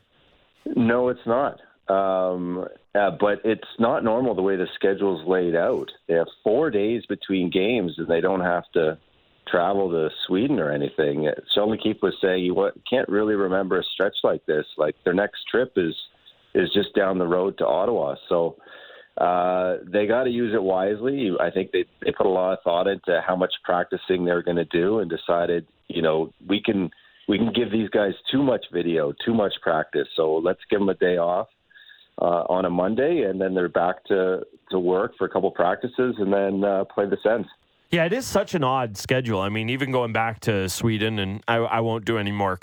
No, 0.64 1.09
it's 1.09 1.26
not. 1.26 1.61
Um, 1.88 2.67
uh, 2.97 3.11
but 3.21 3.41
it's 3.44 3.62
not 3.79 4.03
normal 4.03 4.35
the 4.35 4.43
way 4.43 4.56
the 4.56 4.67
schedule's 4.75 5.27
laid 5.27 5.55
out. 5.55 5.87
They 6.09 6.15
have 6.15 6.27
four 6.43 6.71
days 6.71 7.05
between 7.06 7.50
games, 7.50 7.94
and 7.99 8.09
they 8.09 8.21
don't 8.21 8.41
have 8.41 8.65
to 8.75 8.99
travel 9.47 9.91
to 9.91 10.09
Sweden 10.27 10.59
or 10.59 10.73
anything. 10.73 11.31
Sheldon 11.55 11.79
Keefe 11.79 12.03
was 12.03 12.15
saying 12.21 12.44
you 12.44 12.71
can't 12.91 13.09
really 13.09 13.35
remember 13.35 13.79
a 13.79 13.85
stretch 13.94 14.17
like 14.25 14.44
this. 14.47 14.67
Like 14.77 14.97
their 15.05 15.15
next 15.15 15.44
trip 15.50 15.73
is 15.77 15.94
is 16.55 16.71
just 16.73 16.94
down 16.94 17.19
the 17.19 17.27
road 17.27 17.59
to 17.59 17.67
Ottawa, 17.67 18.17
so 18.29 18.56
uh, 19.19 19.77
they 19.87 20.06
got 20.06 20.25
to 20.25 20.31
use 20.31 20.55
it 20.55 20.62
wisely. 20.62 21.31
I 21.38 21.50
think 21.50 21.71
they 21.71 21.85
they 22.05 22.11
put 22.11 22.27
a 22.27 22.31
lot 22.31 22.55
of 22.55 22.59
thought 22.65 22.88
into 22.88 23.23
how 23.25 23.37
much 23.37 23.53
practicing 23.62 24.25
they're 24.25 24.43
going 24.43 24.56
to 24.56 24.65
do, 24.65 24.99
and 24.99 25.11
decided, 25.11 25.67
you 25.87 26.03
know, 26.03 26.33
we 26.49 26.61
can 26.61 26.91
we 27.29 27.38
can 27.38 27.53
give 27.53 27.71
these 27.71 27.91
guys 27.91 28.15
too 28.33 28.43
much 28.43 28.64
video, 28.73 29.12
too 29.25 29.35
much 29.35 29.55
practice. 29.62 30.09
So 30.16 30.37
let's 30.37 30.61
give 30.69 30.81
them 30.81 30.88
a 30.88 30.95
day 30.95 31.19
off 31.19 31.47
uh, 32.20 32.44
on 32.49 32.64
a 32.64 32.70
Monday, 32.70 33.23
and 33.23 33.40
then 33.40 33.54
they're 33.54 33.68
back 33.68 34.04
to 34.06 34.46
to 34.70 34.78
work 34.78 35.14
for 35.16 35.26
a 35.26 35.28
couple 35.28 35.50
practices, 35.50 36.16
and 36.18 36.32
then 36.32 36.64
uh, 36.64 36.85
play 36.85 37.06
the 37.06 37.16
Sens. 37.23 37.46
Yeah, 37.90 38.04
it 38.04 38.12
is 38.12 38.26
such 38.26 38.54
an 38.54 38.64
odd 38.64 38.96
schedule. 38.96 39.40
I 39.40 39.49
mean, 39.49 39.70
even 39.70 39.92
going 39.92 40.12
back 40.12 40.40
to 40.40 40.68
Sweden, 40.68 41.20
and 41.20 41.42
I, 41.46 41.56
I 41.56 41.80
won't 41.80 42.04
do 42.04 42.18
any 42.18 42.32
more 42.32 42.56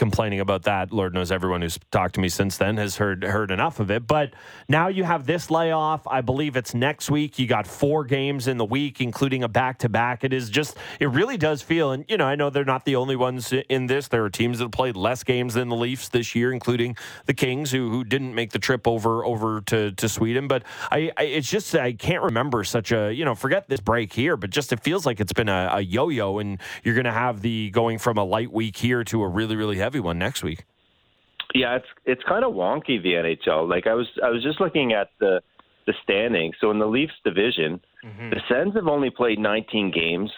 complaining 0.00 0.40
about 0.40 0.62
that. 0.62 0.92
Lord 0.92 1.12
knows 1.12 1.30
everyone 1.30 1.60
who's 1.60 1.78
talked 1.92 2.14
to 2.14 2.20
me 2.20 2.30
since 2.30 2.56
then 2.56 2.78
has 2.78 2.96
heard 2.96 3.22
heard 3.22 3.50
enough 3.50 3.80
of 3.80 3.90
it. 3.90 4.06
But 4.06 4.32
now 4.66 4.88
you 4.88 5.04
have 5.04 5.26
this 5.26 5.50
layoff. 5.50 6.06
I 6.08 6.22
believe 6.22 6.56
it's 6.56 6.74
next 6.74 7.10
week. 7.10 7.38
You 7.38 7.46
got 7.46 7.66
four 7.66 8.04
games 8.04 8.48
in 8.48 8.56
the 8.56 8.64
week, 8.64 9.00
including 9.00 9.44
a 9.44 9.48
back 9.48 9.78
to 9.80 9.90
back. 9.90 10.24
It 10.24 10.32
is 10.32 10.48
just, 10.48 10.78
it 10.98 11.10
really 11.10 11.36
does 11.36 11.60
feel. 11.60 11.92
And 11.92 12.06
you 12.08 12.16
know, 12.16 12.24
I 12.24 12.34
know 12.34 12.48
they're 12.48 12.64
not 12.64 12.86
the 12.86 12.96
only 12.96 13.14
ones 13.14 13.52
in 13.68 13.86
this. 13.86 14.08
There 14.08 14.24
are 14.24 14.30
teams 14.30 14.58
that 14.58 14.64
have 14.64 14.72
played 14.72 14.96
less 14.96 15.22
games 15.22 15.52
than 15.52 15.68
the 15.68 15.76
Leafs 15.76 16.08
this 16.08 16.34
year, 16.34 16.50
including 16.50 16.96
the 17.26 17.34
Kings, 17.34 17.70
who 17.70 17.90
who 17.90 18.02
didn't 18.02 18.34
make 18.34 18.52
the 18.52 18.58
trip 18.58 18.88
over 18.88 19.22
over 19.22 19.60
to 19.66 19.92
to 19.92 20.08
Sweden. 20.08 20.48
But 20.48 20.62
I, 20.90 21.12
I 21.18 21.24
it's 21.24 21.50
just 21.50 21.74
I 21.74 21.92
can't 21.92 22.22
remember 22.22 22.64
such 22.64 22.90
a 22.90 23.12
you 23.12 23.26
know 23.26 23.34
forget 23.34 23.68
this 23.68 23.80
break 23.80 24.14
here, 24.14 24.38
but 24.38 24.48
just 24.48 24.72
it 24.72 24.80
feels 24.80 25.04
like 25.04 25.20
it's 25.20 25.34
been 25.34 25.50
a, 25.50 25.68
a 25.74 25.80
yo 25.82 26.08
yo, 26.08 26.38
and 26.38 26.58
you're 26.82 26.94
going 26.94 27.04
to 27.04 27.12
have 27.12 27.42
the 27.42 27.68
going 27.70 27.98
from 27.98 28.16
a 28.16 28.24
light 28.24 28.50
week 28.50 28.78
here 28.78 29.04
to 29.04 29.22
a 29.22 29.28
really 29.28 29.56
really 29.56 29.76
heavy 29.76 29.89
one 29.98 30.18
next 30.18 30.44
week. 30.44 30.64
Yeah, 31.54 31.76
it's 31.76 31.86
it's 32.04 32.22
kind 32.22 32.44
of 32.44 32.52
wonky 32.52 33.02
the 33.02 33.14
NHL. 33.14 33.68
Like 33.68 33.86
I 33.86 33.94
was 33.94 34.06
I 34.22 34.28
was 34.28 34.42
just 34.42 34.60
looking 34.60 34.92
at 34.92 35.08
the 35.18 35.42
the 35.86 35.94
standings. 36.02 36.54
So 36.60 36.70
in 36.70 36.78
the 36.78 36.86
Leafs 36.86 37.14
division, 37.24 37.80
the 38.30 38.40
Sens 38.48 38.74
have 38.74 38.86
only 38.86 39.10
played 39.10 39.38
19 39.38 39.90
games. 39.90 40.30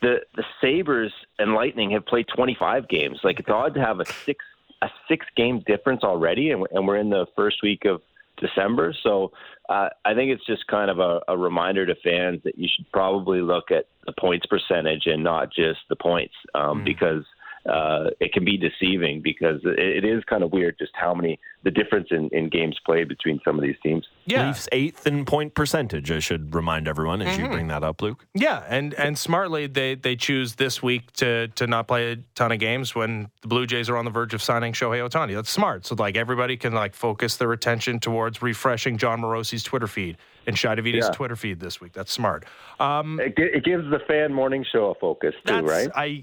The 0.00 0.20
the 0.34 0.44
Sabres 0.60 1.12
and 1.38 1.52
Lightning 1.52 1.90
have 1.90 2.06
played 2.06 2.26
25 2.34 2.88
games. 2.88 3.20
Like 3.22 3.38
it's 3.38 3.50
odd 3.50 3.74
to 3.74 3.80
have 3.80 4.00
a 4.00 4.06
six 4.06 4.44
a 4.82 4.88
six 5.08 5.26
game 5.36 5.62
difference 5.66 6.02
already, 6.02 6.50
and, 6.50 6.66
and 6.70 6.86
we're 6.86 6.96
in 6.96 7.10
the 7.10 7.26
first 7.36 7.62
week 7.62 7.84
of 7.84 8.00
December. 8.38 8.94
So 9.02 9.32
uh, 9.68 9.88
I 10.04 10.14
think 10.14 10.30
it's 10.30 10.44
just 10.46 10.66
kind 10.66 10.90
of 10.90 10.98
a, 10.98 11.20
a 11.28 11.36
reminder 11.36 11.86
to 11.86 11.94
fans 11.96 12.40
that 12.44 12.58
you 12.58 12.68
should 12.74 12.90
probably 12.92 13.40
look 13.40 13.70
at 13.70 13.86
the 14.06 14.12
points 14.12 14.46
percentage 14.46 15.06
and 15.06 15.24
not 15.24 15.52
just 15.52 15.80
the 15.88 15.96
points, 15.96 16.34
um, 16.54 16.84
because 16.84 17.24
uh, 17.68 18.10
it 18.20 18.32
can 18.32 18.44
be 18.44 18.56
deceiving 18.56 19.20
because 19.22 19.60
it, 19.64 19.78
it 19.78 20.04
is 20.04 20.22
kind 20.24 20.42
of 20.42 20.52
weird 20.52 20.76
just 20.78 20.92
how 20.94 21.14
many 21.14 21.38
the 21.62 21.70
difference 21.70 22.08
in, 22.10 22.28
in 22.28 22.48
games 22.48 22.78
played 22.84 23.08
between 23.08 23.40
some 23.44 23.56
of 23.56 23.62
these 23.62 23.74
teams. 23.82 24.06
Yeah. 24.24 24.46
Leafs 24.46 24.68
eighth 24.72 25.06
in 25.06 25.24
point 25.24 25.54
percentage. 25.54 26.10
I 26.10 26.20
should 26.20 26.54
remind 26.54 26.86
everyone 26.86 27.22
as 27.22 27.34
mm-hmm. 27.34 27.44
you 27.44 27.50
bring 27.50 27.68
that 27.68 27.82
up, 27.82 28.02
Luke. 28.02 28.24
Yeah, 28.34 28.62
and 28.68 28.94
and 28.94 29.18
smartly 29.18 29.66
they 29.66 29.96
they 29.96 30.16
choose 30.16 30.54
this 30.54 30.82
week 30.82 31.12
to 31.14 31.48
to 31.48 31.66
not 31.66 31.88
play 31.88 32.12
a 32.12 32.16
ton 32.34 32.52
of 32.52 32.58
games 32.58 32.94
when 32.94 33.30
the 33.42 33.48
Blue 33.48 33.66
Jays 33.66 33.90
are 33.90 33.96
on 33.96 34.04
the 34.04 34.10
verge 34.10 34.34
of 34.34 34.42
signing 34.42 34.72
Shohei 34.72 35.06
Ohtani. 35.08 35.34
That's 35.34 35.50
smart. 35.50 35.86
So 35.86 35.96
like 35.96 36.16
everybody 36.16 36.56
can 36.56 36.72
like 36.72 36.94
focus 36.94 37.36
their 37.36 37.52
attention 37.52 37.98
towards 37.98 38.42
refreshing 38.42 38.96
Jon 38.96 39.20
Morosi's 39.20 39.62
Twitter 39.62 39.88
feed 39.88 40.16
and 40.46 40.56
Shi 40.56 40.68
Davidi's 40.68 41.06
yeah. 41.06 41.10
Twitter 41.10 41.36
feed 41.36 41.60
this 41.60 41.80
week. 41.80 41.92
That's 41.92 42.12
smart. 42.12 42.44
Um, 42.78 43.20
it, 43.20 43.34
it, 43.36 43.64
gives 43.64 43.90
the 43.90 43.98
fan 44.06 44.32
morning 44.32 44.64
show 44.70 44.90
a 44.90 44.94
focus 44.94 45.34
too, 45.44 45.60
right? 45.62 45.88
I 45.94 46.22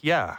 yeah. 0.00 0.36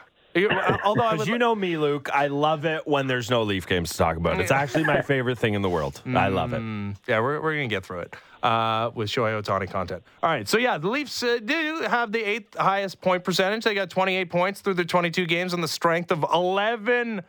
Although, 0.83 1.11
because 1.11 1.27
you 1.27 1.37
know 1.37 1.55
me, 1.55 1.77
Luke, 1.77 2.09
I 2.13 2.27
love 2.27 2.65
it 2.65 2.87
when 2.87 3.07
there's 3.07 3.29
no 3.29 3.43
Leaf 3.43 3.67
games 3.67 3.91
to 3.91 3.97
talk 3.97 4.17
about. 4.17 4.39
It's 4.39 4.51
actually 4.51 4.83
my 4.83 5.01
favorite 5.01 5.37
thing 5.37 5.53
in 5.53 5.61
the 5.61 5.69
world. 5.69 6.01
I 6.05 6.27
love 6.29 6.53
it. 6.53 6.61
Mm, 6.61 6.95
yeah, 7.07 7.19
we're, 7.19 7.41
we're 7.41 7.53
gonna 7.53 7.67
get 7.67 7.85
through 7.85 7.99
it 8.01 8.15
uh, 8.43 8.91
with 8.93 9.09
Shohei 9.09 9.41
Ohtani 9.41 9.69
content. 9.69 10.03
All 10.23 10.29
right, 10.29 10.47
so 10.47 10.57
yeah, 10.57 10.77
the 10.77 10.89
Leafs 10.89 11.21
uh, 11.23 11.39
do 11.43 11.81
have 11.87 12.11
the 12.11 12.23
eighth 12.23 12.57
highest 12.57 13.01
point 13.01 13.23
percentage. 13.23 13.63
They 13.63 13.73
got 13.73 13.89
28 13.89 14.29
points 14.29 14.61
through 14.61 14.75
their 14.75 14.85
22 14.85 15.25
games 15.25 15.53
on 15.53 15.61
the 15.61 15.67
strength 15.67 16.11
of 16.11 16.25
11 16.33 17.21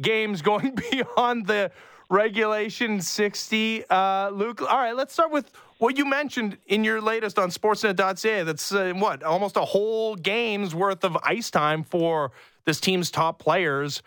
games 0.00 0.42
going 0.50 0.76
beyond 0.90 1.46
the 1.46 1.70
regulation 2.10 3.00
60. 3.00 3.84
Uh, 3.88 4.30
Luke, 4.30 4.62
all 4.62 4.78
right, 4.78 4.96
let's 4.96 5.12
start 5.12 5.30
with 5.30 5.50
what 5.78 5.96
you 5.96 6.04
mentioned 6.04 6.58
in 6.66 6.84
your 6.84 7.00
latest 7.00 7.38
on 7.38 7.50
Sportsnet.ca. 7.50 8.42
That's 8.44 8.72
uh, 8.72 8.92
what 8.96 9.22
almost 9.22 9.56
a 9.56 9.64
whole 9.64 10.16
game's 10.16 10.74
worth 10.74 11.04
of 11.04 11.16
ice 11.22 11.50
time 11.50 11.84
for 11.84 12.32
this 12.64 12.80
team's 12.80 13.10
top 13.10 13.38
players. 13.38 14.02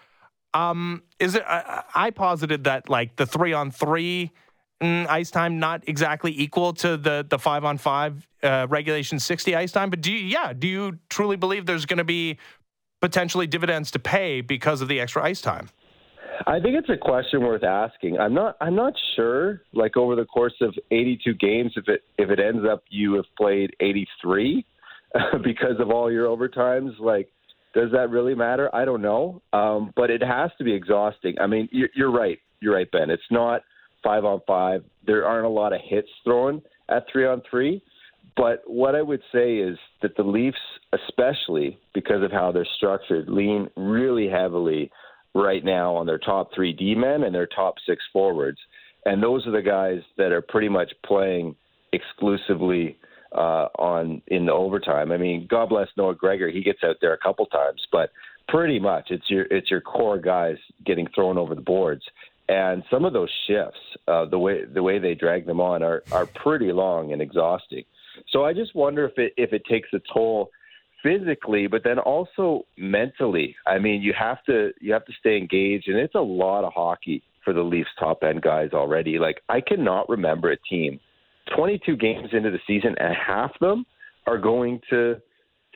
Um, 0.53 1.03
is 1.19 1.35
it? 1.35 1.43
I, 1.47 1.83
I 1.95 2.09
posited 2.09 2.65
that 2.65 2.89
like 2.89 3.15
the 3.15 3.25
three 3.25 3.53
on 3.53 3.71
three 3.71 4.31
mm, 4.81 5.07
ice 5.07 5.31
time 5.31 5.59
not 5.59 5.87
exactly 5.87 6.37
equal 6.37 6.73
to 6.73 6.97
the 6.97 7.25
the 7.27 7.39
five 7.39 7.63
on 7.63 7.77
five 7.77 8.27
uh, 8.43 8.67
regulation 8.69 9.17
sixty 9.17 9.55
ice 9.55 9.71
time. 9.71 9.89
But 9.89 10.01
do 10.01 10.11
you, 10.11 10.17
yeah, 10.17 10.51
do 10.51 10.67
you 10.67 10.99
truly 11.09 11.37
believe 11.37 11.65
there's 11.65 11.85
going 11.85 11.99
to 11.99 12.03
be 12.03 12.37
potentially 12.99 13.47
dividends 13.47 13.91
to 13.91 13.99
pay 13.99 14.41
because 14.41 14.81
of 14.81 14.89
the 14.89 14.99
extra 14.99 15.23
ice 15.23 15.39
time? 15.39 15.69
I 16.47 16.59
think 16.59 16.75
it's 16.75 16.89
a 16.89 16.97
question 16.97 17.41
worth 17.41 17.63
asking. 17.63 18.19
I'm 18.19 18.33
not. 18.33 18.57
I'm 18.61 18.75
not 18.75 18.93
sure. 19.15 19.61
Like 19.73 19.97
over 19.97 20.15
the 20.15 20.25
course 20.25 20.53
of 20.61 20.73
82 20.91 21.33
games, 21.35 21.73
if 21.75 21.87
it 21.87 22.03
if 22.17 22.29
it 22.29 22.39
ends 22.39 22.65
up 22.69 22.83
you 22.89 23.13
have 23.15 23.25
played 23.37 23.75
83 23.79 24.65
because 25.43 25.79
of 25.79 25.89
all 25.89 26.11
your 26.11 26.25
overtimes, 26.25 26.99
like 26.99 27.29
does 27.73 27.91
that 27.91 28.09
really 28.09 28.35
matter? 28.35 28.73
I 28.75 28.85
don't 28.85 29.01
know. 29.01 29.41
Um, 29.53 29.93
but 29.95 30.09
it 30.09 30.21
has 30.21 30.51
to 30.57 30.63
be 30.63 30.73
exhausting. 30.73 31.35
I 31.39 31.47
mean, 31.47 31.69
you're, 31.71 31.89
you're 31.95 32.11
right. 32.11 32.39
You're 32.59 32.75
right, 32.75 32.91
Ben. 32.91 33.09
It's 33.09 33.23
not 33.31 33.61
five 34.03 34.25
on 34.25 34.41
five. 34.45 34.83
There 35.05 35.25
aren't 35.25 35.45
a 35.45 35.49
lot 35.49 35.73
of 35.73 35.79
hits 35.83 36.09
thrown 36.23 36.61
at 36.89 37.05
three 37.11 37.25
on 37.25 37.41
three. 37.49 37.81
But 38.37 38.63
what 38.65 38.95
I 38.95 39.01
would 39.01 39.21
say 39.31 39.57
is 39.57 39.77
that 40.01 40.15
the 40.15 40.23
Leafs, 40.23 40.57
especially 40.93 41.77
because 41.93 42.23
of 42.23 42.31
how 42.31 42.51
they're 42.51 42.67
structured, 42.77 43.29
lean 43.29 43.69
really 43.75 44.27
heavily 44.29 44.91
right 45.33 45.63
now 45.63 45.95
on 45.95 46.05
their 46.05 46.19
top 46.19 46.49
three 46.53 46.73
D 46.73 46.95
men 46.95 47.23
and 47.23 47.33
their 47.33 47.47
top 47.47 47.75
six 47.87 48.03
forwards. 48.11 48.59
And 49.05 49.21
those 49.21 49.47
are 49.47 49.51
the 49.51 49.61
guys 49.61 50.01
that 50.17 50.31
are 50.31 50.41
pretty 50.41 50.69
much 50.69 50.91
playing 51.05 51.55
exclusively 51.93 52.97
uh, 53.33 53.67
on 53.79 54.21
in 54.27 54.45
the 54.45 54.51
overtime. 54.51 55.11
I 55.11 55.17
mean, 55.17 55.47
God 55.49 55.69
bless 55.69 55.87
Noah 55.97 56.15
Gregor; 56.15 56.49
he 56.49 56.63
gets 56.63 56.83
out 56.83 56.97
there 57.01 57.13
a 57.13 57.17
couple 57.17 57.45
times, 57.47 57.81
but 57.91 58.11
pretty 58.47 58.79
much 58.79 59.07
it's 59.09 59.29
your 59.29 59.45
it's 59.49 59.71
your 59.71 59.81
core 59.81 60.19
guys 60.19 60.57
getting 60.85 61.07
thrown 61.15 61.37
over 61.37 61.55
the 61.55 61.61
boards. 61.61 62.03
And 62.49 62.83
some 62.91 63.05
of 63.05 63.13
those 63.13 63.29
shifts, 63.47 63.79
uh, 64.07 64.25
the 64.25 64.37
way 64.37 64.65
the 64.65 64.83
way 64.83 64.99
they 64.99 65.15
drag 65.15 65.45
them 65.45 65.61
on, 65.61 65.81
are 65.81 66.03
are 66.11 66.25
pretty 66.25 66.71
long 66.71 67.13
and 67.13 67.21
exhausting. 67.21 67.83
So 68.29 68.43
I 68.43 68.53
just 68.53 68.75
wonder 68.75 69.05
if 69.05 69.17
it 69.17 69.33
if 69.37 69.53
it 69.53 69.63
takes 69.69 69.89
a 69.93 70.01
toll 70.13 70.49
physically, 71.03 71.67
but 71.67 71.83
then 71.83 71.99
also 71.99 72.65
mentally. 72.77 73.55
I 73.67 73.79
mean, 73.79 74.01
you 74.01 74.13
have 74.17 74.43
to 74.45 74.71
you 74.79 74.93
have 74.93 75.05
to 75.05 75.13
stay 75.19 75.37
engaged, 75.37 75.87
and 75.87 75.97
it's 75.97 76.15
a 76.15 76.19
lot 76.19 76.63
of 76.63 76.73
hockey 76.73 77.23
for 77.43 77.53
the 77.53 77.61
Leafs 77.61 77.89
top 77.99 78.23
end 78.23 78.41
guys 78.41 78.69
already. 78.73 79.19
Like 79.19 79.41
I 79.49 79.61
cannot 79.61 80.09
remember 80.09 80.51
a 80.51 80.57
team 80.57 80.99
22 81.55 81.97
games 81.97 82.29
into 82.31 82.51
the 82.51 82.59
season, 82.67 82.95
and 82.99 83.15
half 83.15 83.51
them 83.59 83.85
are 84.27 84.37
going 84.37 84.79
to 84.89 85.15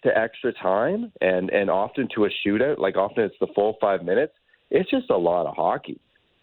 to 0.03 0.17
extra 0.17 0.53
time, 0.53 1.11
and 1.21 1.49
and 1.49 1.69
often 1.69 2.07
to 2.15 2.25
a 2.25 2.29
shootout. 2.45 2.77
Like 2.77 2.95
often 2.95 3.23
it's 3.23 3.35
the 3.39 3.47
full 3.55 3.77
five 3.81 4.03
minutes. 4.03 4.33
It's 4.71 4.89
just 4.89 5.09
a 5.09 5.17
lot 5.17 5.45
of 5.45 5.55
hockey, 5.55 5.99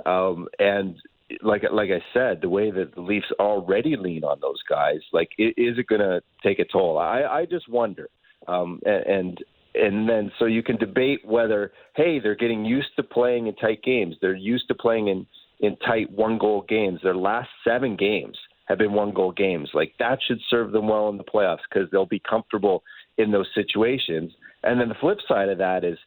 um, 0.06 0.48
and 0.58 0.96
like 1.42 1.62
like 1.72 1.90
I 1.90 2.02
said, 2.12 2.40
the 2.40 2.48
way 2.48 2.70
that 2.70 2.94
the 2.94 3.00
Leafs 3.00 3.26
already 3.38 3.96
lean 3.96 4.24
on 4.24 4.38
those 4.40 4.60
guys, 4.68 5.00
like 5.12 5.30
is 5.38 5.78
it 5.78 5.86
going 5.86 6.00
to 6.00 6.20
take 6.42 6.58
a 6.58 6.64
toll? 6.64 6.98
I 6.98 7.22
I 7.22 7.46
just 7.46 7.68
wonder 7.68 8.08
um, 8.48 8.80
and 8.84 9.42
and 9.74 10.08
then 10.08 10.30
so 10.38 10.44
you 10.44 10.62
can 10.62 10.76
debate 10.76 11.20
whether 11.24 11.72
hey 11.96 12.18
they're 12.18 12.34
getting 12.34 12.64
used 12.64 12.90
to 12.96 13.02
playing 13.02 13.46
in 13.46 13.54
tight 13.56 13.82
games. 13.82 14.16
They're 14.20 14.34
used 14.34 14.68
to 14.68 14.74
playing 14.74 15.08
in 15.08 15.26
in 15.60 15.76
tight 15.76 16.10
one 16.10 16.38
goal 16.38 16.64
games. 16.68 17.00
Their 17.02 17.14
last 17.14 17.48
seven 17.66 17.96
games 17.96 18.36
have 18.66 18.78
been 18.78 18.92
one 18.92 19.12
goal 19.12 19.32
games. 19.32 19.70
Like 19.72 19.94
that 19.98 20.18
should 20.26 20.40
serve 20.50 20.72
them 20.72 20.88
well 20.88 21.08
in 21.08 21.16
the 21.16 21.24
playoffs 21.24 21.58
because 21.70 21.90
they'll 21.90 22.06
be 22.06 22.22
comfortable 22.28 22.82
in 23.18 23.30
those 23.30 23.48
situations. 23.54 24.32
And 24.62 24.80
then 24.80 24.88
the 24.88 24.94
flip 25.00 25.18
side 25.26 25.48
of 25.48 25.58
that 25.58 25.84
is 25.84 25.98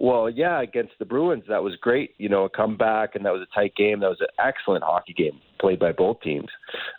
well 0.00 0.28
yeah 0.28 0.62
against 0.62 0.92
the 0.98 1.04
bruins 1.04 1.44
that 1.46 1.62
was 1.62 1.76
great 1.82 2.14
you 2.16 2.26
know 2.26 2.44
a 2.44 2.48
comeback 2.48 3.14
and 3.14 3.26
that 3.26 3.32
was 3.32 3.42
a 3.42 3.54
tight 3.54 3.74
game. 3.76 4.00
That 4.00 4.08
was 4.08 4.20
an 4.20 4.28
excellent 4.44 4.82
hockey 4.82 5.12
game 5.12 5.40
played 5.60 5.78
by 5.78 5.92
both 5.92 6.20
teams. 6.22 6.48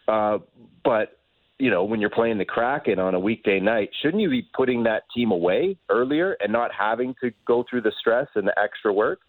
Uh, 0.08 0.38
but 0.84 1.18
you 1.64 1.72
know, 1.72 1.86
when 1.86 2.02
you're 2.02 2.10
playing 2.10 2.38
the 2.38 2.44
Kraken 2.46 3.00
on 3.00 3.16
a 3.16 3.20
weekday 3.20 3.58
night, 3.58 3.90
shouldn't 4.02 4.22
you 4.22 4.30
be 4.30 4.46
putting 4.54 4.84
that 4.84 5.04
team 5.16 5.32
away 5.32 5.78
earlier 5.90 6.36
and 6.42 6.52
not 6.52 6.72
having 6.78 7.16
to 7.24 7.32
go 7.48 7.64
through 7.70 7.84
the 7.84 7.94
stress 8.02 8.28
and 8.36 8.46
the 8.46 8.60
extra 8.60 8.92
work? 8.92 9.20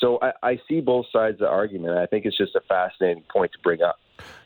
So 0.00 0.18
I, 0.20 0.32
I 0.42 0.60
see 0.68 0.80
both 0.80 1.06
sides 1.12 1.34
of 1.34 1.38
the 1.38 1.48
argument. 1.48 1.96
I 1.96 2.06
think 2.06 2.24
it's 2.24 2.36
just 2.36 2.56
a 2.56 2.60
fascinating 2.68 3.22
point 3.32 3.52
to 3.52 3.58
bring 3.62 3.80
up. 3.80 4.00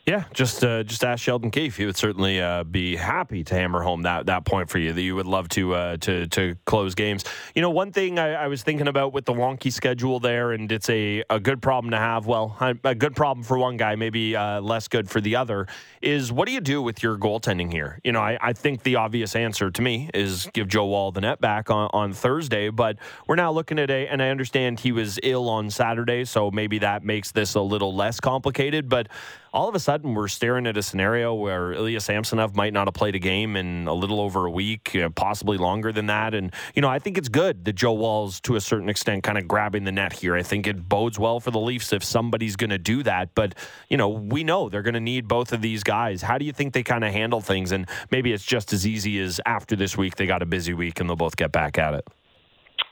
Yeah, 0.09 0.23
just 0.33 0.63
uh, 0.63 0.81
just 0.81 1.03
ask 1.03 1.21
Sheldon 1.21 1.51
Keefe. 1.51 1.77
He 1.77 1.85
would 1.85 1.95
certainly 1.95 2.41
uh, 2.41 2.63
be 2.63 2.95
happy 2.95 3.43
to 3.43 3.53
hammer 3.53 3.83
home 3.83 4.01
that, 4.03 4.25
that 4.25 4.43
point 4.43 4.67
for 4.67 4.79
you 4.79 4.91
that 4.91 5.01
you 5.03 5.15
would 5.15 5.27
love 5.27 5.49
to 5.49 5.75
uh, 5.75 5.97
to 5.97 6.25
to 6.29 6.55
close 6.65 6.95
games. 6.95 7.25
You 7.53 7.61
know, 7.61 7.69
one 7.69 7.91
thing 7.91 8.17
I, 8.17 8.33
I, 8.33 8.47
was 8.47 8.63
thinking 8.63 8.87
about 8.87 9.13
with 9.13 9.25
the 9.25 9.33
wonky 9.33 9.71
schedule 9.71 10.19
there, 10.19 10.51
and 10.51 10.71
it's 10.71 10.89
a, 10.89 11.23
a 11.29 11.39
good 11.39 11.61
problem 11.61 11.91
to 11.91 11.97
have. 11.97 12.25
Well, 12.25 12.57
a 12.83 12.95
good 12.95 13.15
problem 13.15 13.43
for 13.43 13.59
one 13.59 13.77
guy, 13.77 13.95
maybe 13.95 14.35
uh, 14.35 14.61
less 14.61 14.87
good 14.87 15.07
for 15.07 15.21
the 15.21 15.35
other. 15.35 15.67
Is 16.01 16.31
what 16.31 16.47
do 16.47 16.53
you 16.53 16.61
do 16.61 16.81
with 16.81 17.03
your 17.03 17.15
goaltending 17.15 17.71
here? 17.71 17.99
You 18.03 18.11
know, 18.11 18.21
I, 18.21 18.39
I 18.41 18.53
think 18.53 18.81
the 18.81 18.95
obvious 18.95 19.35
answer 19.35 19.69
to 19.69 19.81
me 19.81 20.09
is 20.15 20.49
give 20.53 20.69
Joe 20.69 20.87
Woll 20.87 21.11
the 21.11 21.21
net 21.21 21.39
back 21.39 21.69
on, 21.69 21.87
on 21.93 22.13
Thursday, 22.13 22.69
but 22.69 22.97
we're 23.27 23.35
now 23.35 23.51
looking 23.51 23.77
at 23.77 23.91
a, 23.91 24.07
and 24.07 24.23
I 24.23 24.29
understand 24.29 24.79
he 24.79 24.91
was 24.91 25.19
ill 25.21 25.49
on 25.49 25.69
Saturday, 25.69 26.25
so 26.25 26.49
maybe 26.49 26.79
that 26.79 27.03
makes 27.03 27.31
this 27.31 27.53
a 27.53 27.61
little 27.61 27.93
less 27.93 28.19
complicated, 28.19 28.89
but 28.89 29.07
all 29.53 29.67
of 29.67 29.75
a 29.75 29.79
sudden 29.79 30.13
we're 30.13 30.27
staring 30.27 30.67
at 30.67 30.77
a 30.77 30.83
scenario 30.83 31.33
where 31.33 31.73
Ilya 31.73 32.01
Samsonov 32.01 32.55
might 32.55 32.73
not 32.73 32.87
have 32.87 32.93
played 32.93 33.15
a 33.15 33.19
game 33.19 33.55
in 33.55 33.87
a 33.87 33.93
little 33.93 34.19
over 34.19 34.45
a 34.45 34.51
week, 34.51 34.95
uh, 34.95 35.09
possibly 35.09 35.57
longer 35.57 35.91
than 35.91 36.07
that. 36.07 36.33
And, 36.33 36.53
you 36.75 36.81
know, 36.81 36.87
I 36.87 36.99
think 36.99 37.17
it's 37.17 37.29
good 37.29 37.65
that 37.65 37.73
Joe 37.73 37.93
Woll's 37.93 38.39
to 38.41 38.55
a 38.55 38.61
certain 38.61 38.89
extent 38.89 39.23
kind 39.23 39.37
of 39.37 39.47
grabbing 39.47 39.83
the 39.83 39.91
net 39.91 40.13
here. 40.13 40.35
I 40.35 40.43
think 40.43 40.67
it 40.67 40.87
bodes 40.87 41.17
well 41.17 41.39
for 41.39 41.51
the 41.51 41.59
Leafs 41.59 41.93
if 41.93 42.03
somebody's 42.03 42.55
going 42.55 42.69
to 42.69 42.77
do 42.77 43.03
that. 43.03 43.33
But, 43.35 43.55
you 43.89 43.97
know, 43.97 44.09
we 44.09 44.43
know 44.43 44.69
they're 44.69 44.81
going 44.81 44.93
to 44.93 44.99
need 44.99 45.27
both 45.27 45.51
of 45.51 45.61
these 45.61 45.83
guys. 45.83 46.21
How 46.21 46.37
do 46.37 46.45
you 46.45 46.53
think 46.53 46.73
they 46.73 46.83
kind 46.83 47.03
of 47.03 47.11
handle 47.11 47.41
things? 47.41 47.71
And 47.71 47.87
maybe 48.11 48.33
it's 48.33 48.45
just 48.45 48.73
as 48.73 48.85
easy 48.85 49.19
as 49.19 49.41
after 49.45 49.75
this 49.75 49.97
week, 49.97 50.15
they 50.15 50.27
got 50.27 50.41
a 50.41 50.45
busy 50.45 50.73
week 50.73 50.99
and 50.99 51.09
they'll 51.09 51.15
both 51.15 51.35
get 51.35 51.51
back 51.51 51.77
at 51.77 51.93
it. 51.93 52.07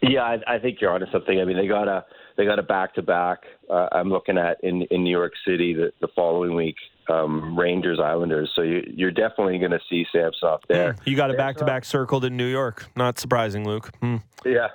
Yeah, 0.02 0.22
I, 0.24 0.56
I 0.56 0.60
think 0.60 0.80
you're 0.80 0.92
onto 0.92 1.10
something. 1.12 1.40
I 1.40 1.46
mean, 1.46 1.58
they 1.58 1.68
got 1.68 1.88
a 1.88 2.06
they 2.38 2.46
got 2.46 2.60
a 2.60 2.64
back 2.64 2.94
to 2.96 3.02
back. 3.02 3.40
I'm 3.70 4.10
looking 4.10 4.38
at 4.38 4.64
in 4.64 4.84
in 4.84 5.04
New 5.04 5.12
York 5.12 5.34
City 5.46 5.74
the, 5.74 5.92
the 6.02 6.08
following 6.16 6.56
week, 6.56 6.76
um, 7.10 7.58
Rangers 7.58 8.00
Islanders. 8.00 8.52
So 8.56 8.62
you, 8.62 8.84
you're 8.88 9.12
definitely 9.12 9.58
going 9.58 9.72
to 9.72 9.80
see 9.90 10.06
Samsonov 10.12 10.62
there. 10.70 10.96
You 11.06 11.16
got 11.16 11.32
a 11.32 11.34
back 11.34 11.58
to 11.58 11.66
back 11.66 11.84
circled 11.84 12.24
in 12.26 12.38
New 12.38 12.48
York. 12.48 12.86
Not 12.96 13.20
surprising, 13.20 13.66
Luke. 13.68 13.92
Hmm. 14.02 14.18
Yeah, 14.46 14.68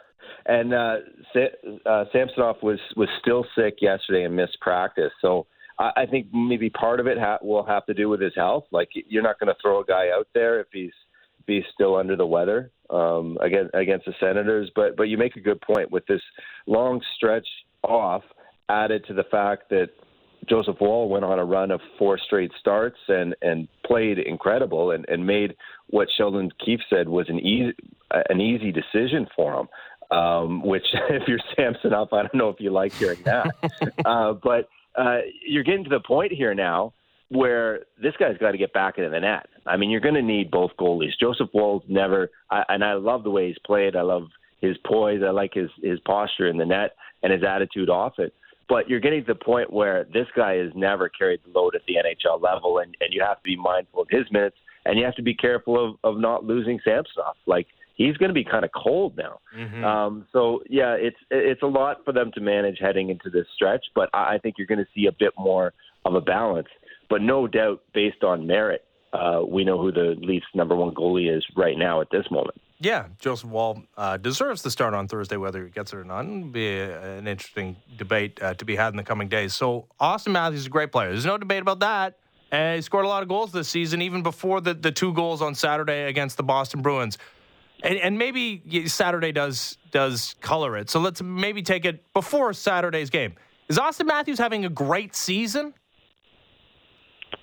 and 0.47 0.75
uh, 0.75 0.97
uh, 1.87 2.05
Samsonov 2.13 2.57
was 2.63 2.81
was 2.97 3.09
still 3.21 3.47
sick 3.57 3.77
yesterday 3.81 4.25
and 4.25 4.35
missed 4.35 4.59
practice. 4.61 5.13
So 5.21 5.47
I, 5.79 5.93
I 5.99 6.07
think 6.07 6.29
maybe 6.33 6.71
part 6.71 7.01
of 7.01 7.07
it 7.07 7.19
ha- 7.19 7.39
will 7.43 7.65
have 7.65 7.87
to 7.87 7.95
do 7.95 8.09
with 8.09 8.21
his 8.21 8.35
health. 8.35 8.65
Like 8.73 8.89
you're 8.93 9.23
not 9.23 9.39
going 9.39 9.49
to 9.49 9.57
throw 9.63 9.81
a 9.81 9.85
guy 9.85 10.11
out 10.15 10.29
there 10.35 10.61
if 10.61 10.67
he's 10.73 10.93
he's 11.47 11.65
still 11.73 11.97
under 11.97 12.17
the 12.17 12.27
weather 12.27 12.71
um, 12.91 13.39
against 13.41 13.75
against 13.75 14.07
the 14.07 14.15
Senators. 14.21 14.71
But 14.75 14.97
but 14.97 15.05
you 15.05 15.19
make 15.19 15.37
a 15.37 15.41
good 15.41 15.61
point 15.61 15.91
with 15.91 16.07
this 16.07 16.21
long 16.67 17.01
stretch 17.17 17.47
off, 17.83 18.23
added 18.69 19.05
to 19.09 19.15
the 19.15 19.25
fact 19.25 19.71
that 19.71 19.91
Joseph 20.49 20.77
Woll 20.81 21.09
went 21.09 21.25
on 21.25 21.39
a 21.39 21.45
run 21.45 21.71
of 21.71 21.81
four 21.99 22.19
straight 22.19 22.53
starts 22.59 22.99
and 23.09 23.35
and 23.43 23.69
played 23.85 24.19
incredible 24.19 24.91
and, 24.91 25.05
and 25.09 25.27
made 25.27 25.55
what 25.89 26.09
Sheldon 26.17 26.51
Keefe 26.65 26.81
said 26.91 27.09
was 27.09 27.29
an 27.29 27.39
easy 27.39 27.73
an 28.11 28.41
easy 28.41 28.73
decision 28.73 29.27
for 29.35 29.61
him. 29.61 29.69
Um, 30.11 30.63
which, 30.63 30.85
if 31.09 31.27
you're 31.27 31.39
Samsonov, 31.57 32.13
I 32.13 32.23
don't 32.23 32.35
know 32.35 32.51
if 32.51 32.61
you 32.61 32.71
like 32.71 32.93
hearing 32.93 33.23
that. 33.25 33.55
uh, 34.05 34.35
but 34.35 34.69
uh, 34.95 35.21
you're 35.47 35.63
getting 35.63 35.85
to 35.85 35.91
the 35.91 36.01
point 36.01 36.33
here 36.33 36.55
now 36.55 36.93
where 37.33 37.81
this 38.01 38.15
guy's 38.19 38.37
got 38.39 38.53
to 38.53 38.59
get 38.59 38.73
back 38.73 38.99
into 38.99 39.11
the 39.11 39.21
net. 39.21 39.47
I 39.67 39.77
mean, 39.77 39.91
you're 39.91 40.01
going 40.01 40.15
to 40.15 40.23
need 40.23 40.51
both 40.51 40.73
goalies. 40.79 41.13
Joseph 41.21 41.49
Woll's 41.55 41.83
never, 41.89 42.31
I, 42.51 42.63
and 42.69 42.85
I 42.85 42.95
love 42.95 43.25
the 43.25 43.31
way 43.31 43.49
he's 43.49 43.59
played. 43.65 43.97
I 43.97 44.03
love 44.03 44.25
his 44.61 44.77
poise. 44.87 45.23
I 45.27 45.31
like 45.31 45.55
his 45.55 45.71
his 45.83 45.99
posture 46.01 46.49
in 46.49 46.57
the 46.57 46.67
net 46.67 46.95
and 47.23 47.33
his 47.33 47.43
attitude 47.43 47.89
off 47.89 48.19
it. 48.19 48.35
But 48.69 48.89
you're 48.89 49.01
getting 49.01 49.25
to 49.25 49.35
the 49.35 49.45
point 49.45 49.73
where 49.73 50.05
this 50.13 50.27
guy 50.37 50.57
has 50.57 50.71
never 50.75 51.09
carried 51.09 51.41
the 51.45 51.59
load 51.59 51.75
at 51.75 51.83
the 51.87 51.95
NHL 51.95 52.41
level, 52.41 52.79
and, 52.79 52.97
and 53.01 53.13
you 53.13 53.23
have 53.23 53.37
to 53.39 53.43
be 53.43 53.57
mindful 53.57 54.03
of 54.03 54.09
his 54.11 54.25
minutes, 54.31 54.57
and 54.85 54.99
you 54.99 55.05
have 55.05 55.17
to 55.17 55.23
be 55.23 55.35
careful 55.35 55.91
of, 55.91 55.97
of 56.05 56.21
not 56.21 56.45
losing 56.45 56.81
Samsonov. 56.85 57.37
Like 57.47 57.67
he's 57.95 58.17
going 58.17 58.31
to 58.31 58.35
be 58.35 58.45
kind 58.45 58.65
of 58.65 58.71
cold 58.75 59.17
now. 59.17 59.41
Mm-hmm. 59.57 59.85
Um, 59.85 60.27
so 60.33 60.63
yeah, 60.69 60.95
it's 60.95 61.17
it's 61.31 61.63
a 61.63 61.67
lot 61.67 61.99
for 62.05 62.13
them 62.13 62.31
to 62.35 62.41
manage 62.41 62.79
heading 62.81 63.11
into 63.11 63.31
this 63.31 63.47
stretch, 63.55 63.85
but 63.95 64.09
I, 64.15 64.35
I 64.35 64.39
think 64.39 64.57
you're 64.59 64.67
going 64.67 64.79
to 64.79 64.89
see 64.95 65.07
a 65.07 65.13
bit 65.13 65.33
more 65.39 65.73
of 66.05 66.15
a 66.15 66.21
balance. 66.21 66.69
But 67.09 67.23
no 67.23 67.47
doubt, 67.47 67.83
based 67.93 68.23
on 68.25 68.47
merit, 68.47 68.85
uh, 69.13 69.43
we 69.47 69.65
know 69.65 69.81
who 69.81 69.93
the 69.93 70.17
Leafs' 70.19 70.47
number 70.55 70.75
one 70.75 70.95
goalie 70.95 71.35
is 71.35 71.45
right 71.57 71.77
now 71.77 72.01
at 72.01 72.09
this 72.11 72.25
moment. 72.31 72.61
Yeah, 72.81 73.07
Joseph 73.21 73.51
Woll 73.51 73.85
uh, 73.97 74.17
deserves 74.17 74.63
the 74.63 74.71
start 74.71 74.93
on 74.95 75.07
Thursday, 75.07 75.37
whether 75.37 75.65
he 75.65 75.71
gets 75.71 75.93
it 75.93 75.99
or 75.99 76.05
not. 76.05 76.25
It'll 76.25 76.45
be 76.45 76.67
a, 76.67 77.19
an 77.19 77.29
interesting 77.29 77.77
debate 77.97 78.43
uh, 78.43 78.55
to 78.55 78.65
be 78.65 78.75
had 78.75 78.93
in 78.93 78.97
the 78.97 79.05
coming 79.05 79.29
days. 79.29 79.55
So, 79.55 79.87
Auston 80.01 80.33
Matthews 80.33 80.61
is 80.61 80.67
a 80.67 80.71
great 80.71 80.91
player. 80.91 81.11
There's 81.11 81.27
no 81.27 81.39
debate 81.39 81.63
about 81.63 81.81
that. 81.81 82.19
And 82.51 82.77
he 82.77 82.83
scored 82.83 83.05
a 83.05 83.09
lot 83.09 83.23
of 83.23 83.29
goals 83.29 83.53
this 83.53 83.69
season, 83.69 84.03
even 84.03 84.23
before 84.23 84.61
the, 84.61 84.75
the 84.75 84.91
two 84.91 85.15
goals 85.15 85.41
on 85.41 85.55
Saturday 85.55 86.09
against 86.09 86.37
the 86.37 86.43
Boston 86.43 86.83
Bruins. 86.83 87.19
And, 87.83 87.99
and 87.99 88.19
maybe 88.19 88.87
Saturday 88.87 89.33
does 89.33 89.79
does 89.91 90.37
color 90.41 90.77
it. 90.77 90.91
So 90.91 91.01
let's 91.01 91.23
maybe 91.23 91.63
take 91.63 91.85
it 91.85 92.13
before 92.13 92.53
Saturday's 92.53 93.11
game. 93.11 93.35
Is 93.69 93.79
Auston 93.79 94.07
Matthews 94.07 94.39
having 94.39 94.65
a 94.65 94.69
great 94.69 95.17
season? 95.17 95.73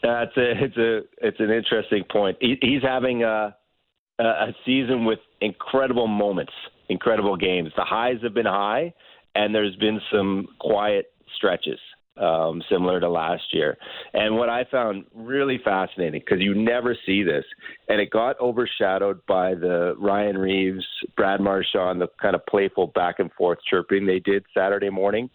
That's 0.01 0.35
a, 0.37 0.63
it's 0.63 0.77
a 0.77 1.01
it's 1.21 1.39
an 1.39 1.51
interesting 1.51 2.03
point. 2.09 2.37
He, 2.39 2.57
he's 2.61 2.81
having 2.81 3.23
a 3.23 3.55
a 4.19 4.53
season 4.65 5.05
with 5.05 5.19
incredible 5.41 6.07
moments, 6.07 6.51
incredible 6.89 7.37
games. 7.37 7.71
The 7.77 7.85
highs 7.85 8.17
have 8.23 8.33
been 8.33 8.45
high, 8.45 8.93
and 9.35 9.55
there's 9.55 9.75
been 9.77 10.01
some 10.11 10.47
quiet 10.59 11.13
stretches. 11.35 11.79
Um, 12.17 12.61
similar 12.69 12.99
to 12.99 13.07
last 13.07 13.43
year. 13.53 13.77
And 14.13 14.35
what 14.35 14.49
I 14.49 14.65
found 14.69 15.05
really 15.15 15.57
fascinating, 15.63 16.19
because 16.19 16.41
you 16.41 16.53
never 16.53 16.93
see 17.05 17.23
this, 17.23 17.45
and 17.87 18.01
it 18.01 18.09
got 18.09 18.37
overshadowed 18.41 19.25
by 19.25 19.55
the 19.55 19.95
Ryan 19.97 20.37
Reaves, 20.37 20.85
Brad 21.15 21.39
Marchand, 21.39 22.01
the 22.01 22.09
kind 22.21 22.35
of 22.35 22.45
playful 22.45 22.87
back 22.87 23.19
and 23.19 23.31
forth 23.37 23.59
chirping 23.69 24.05
they 24.05 24.19
did 24.19 24.43
Saturday 24.53 24.89
morning, 24.89 25.29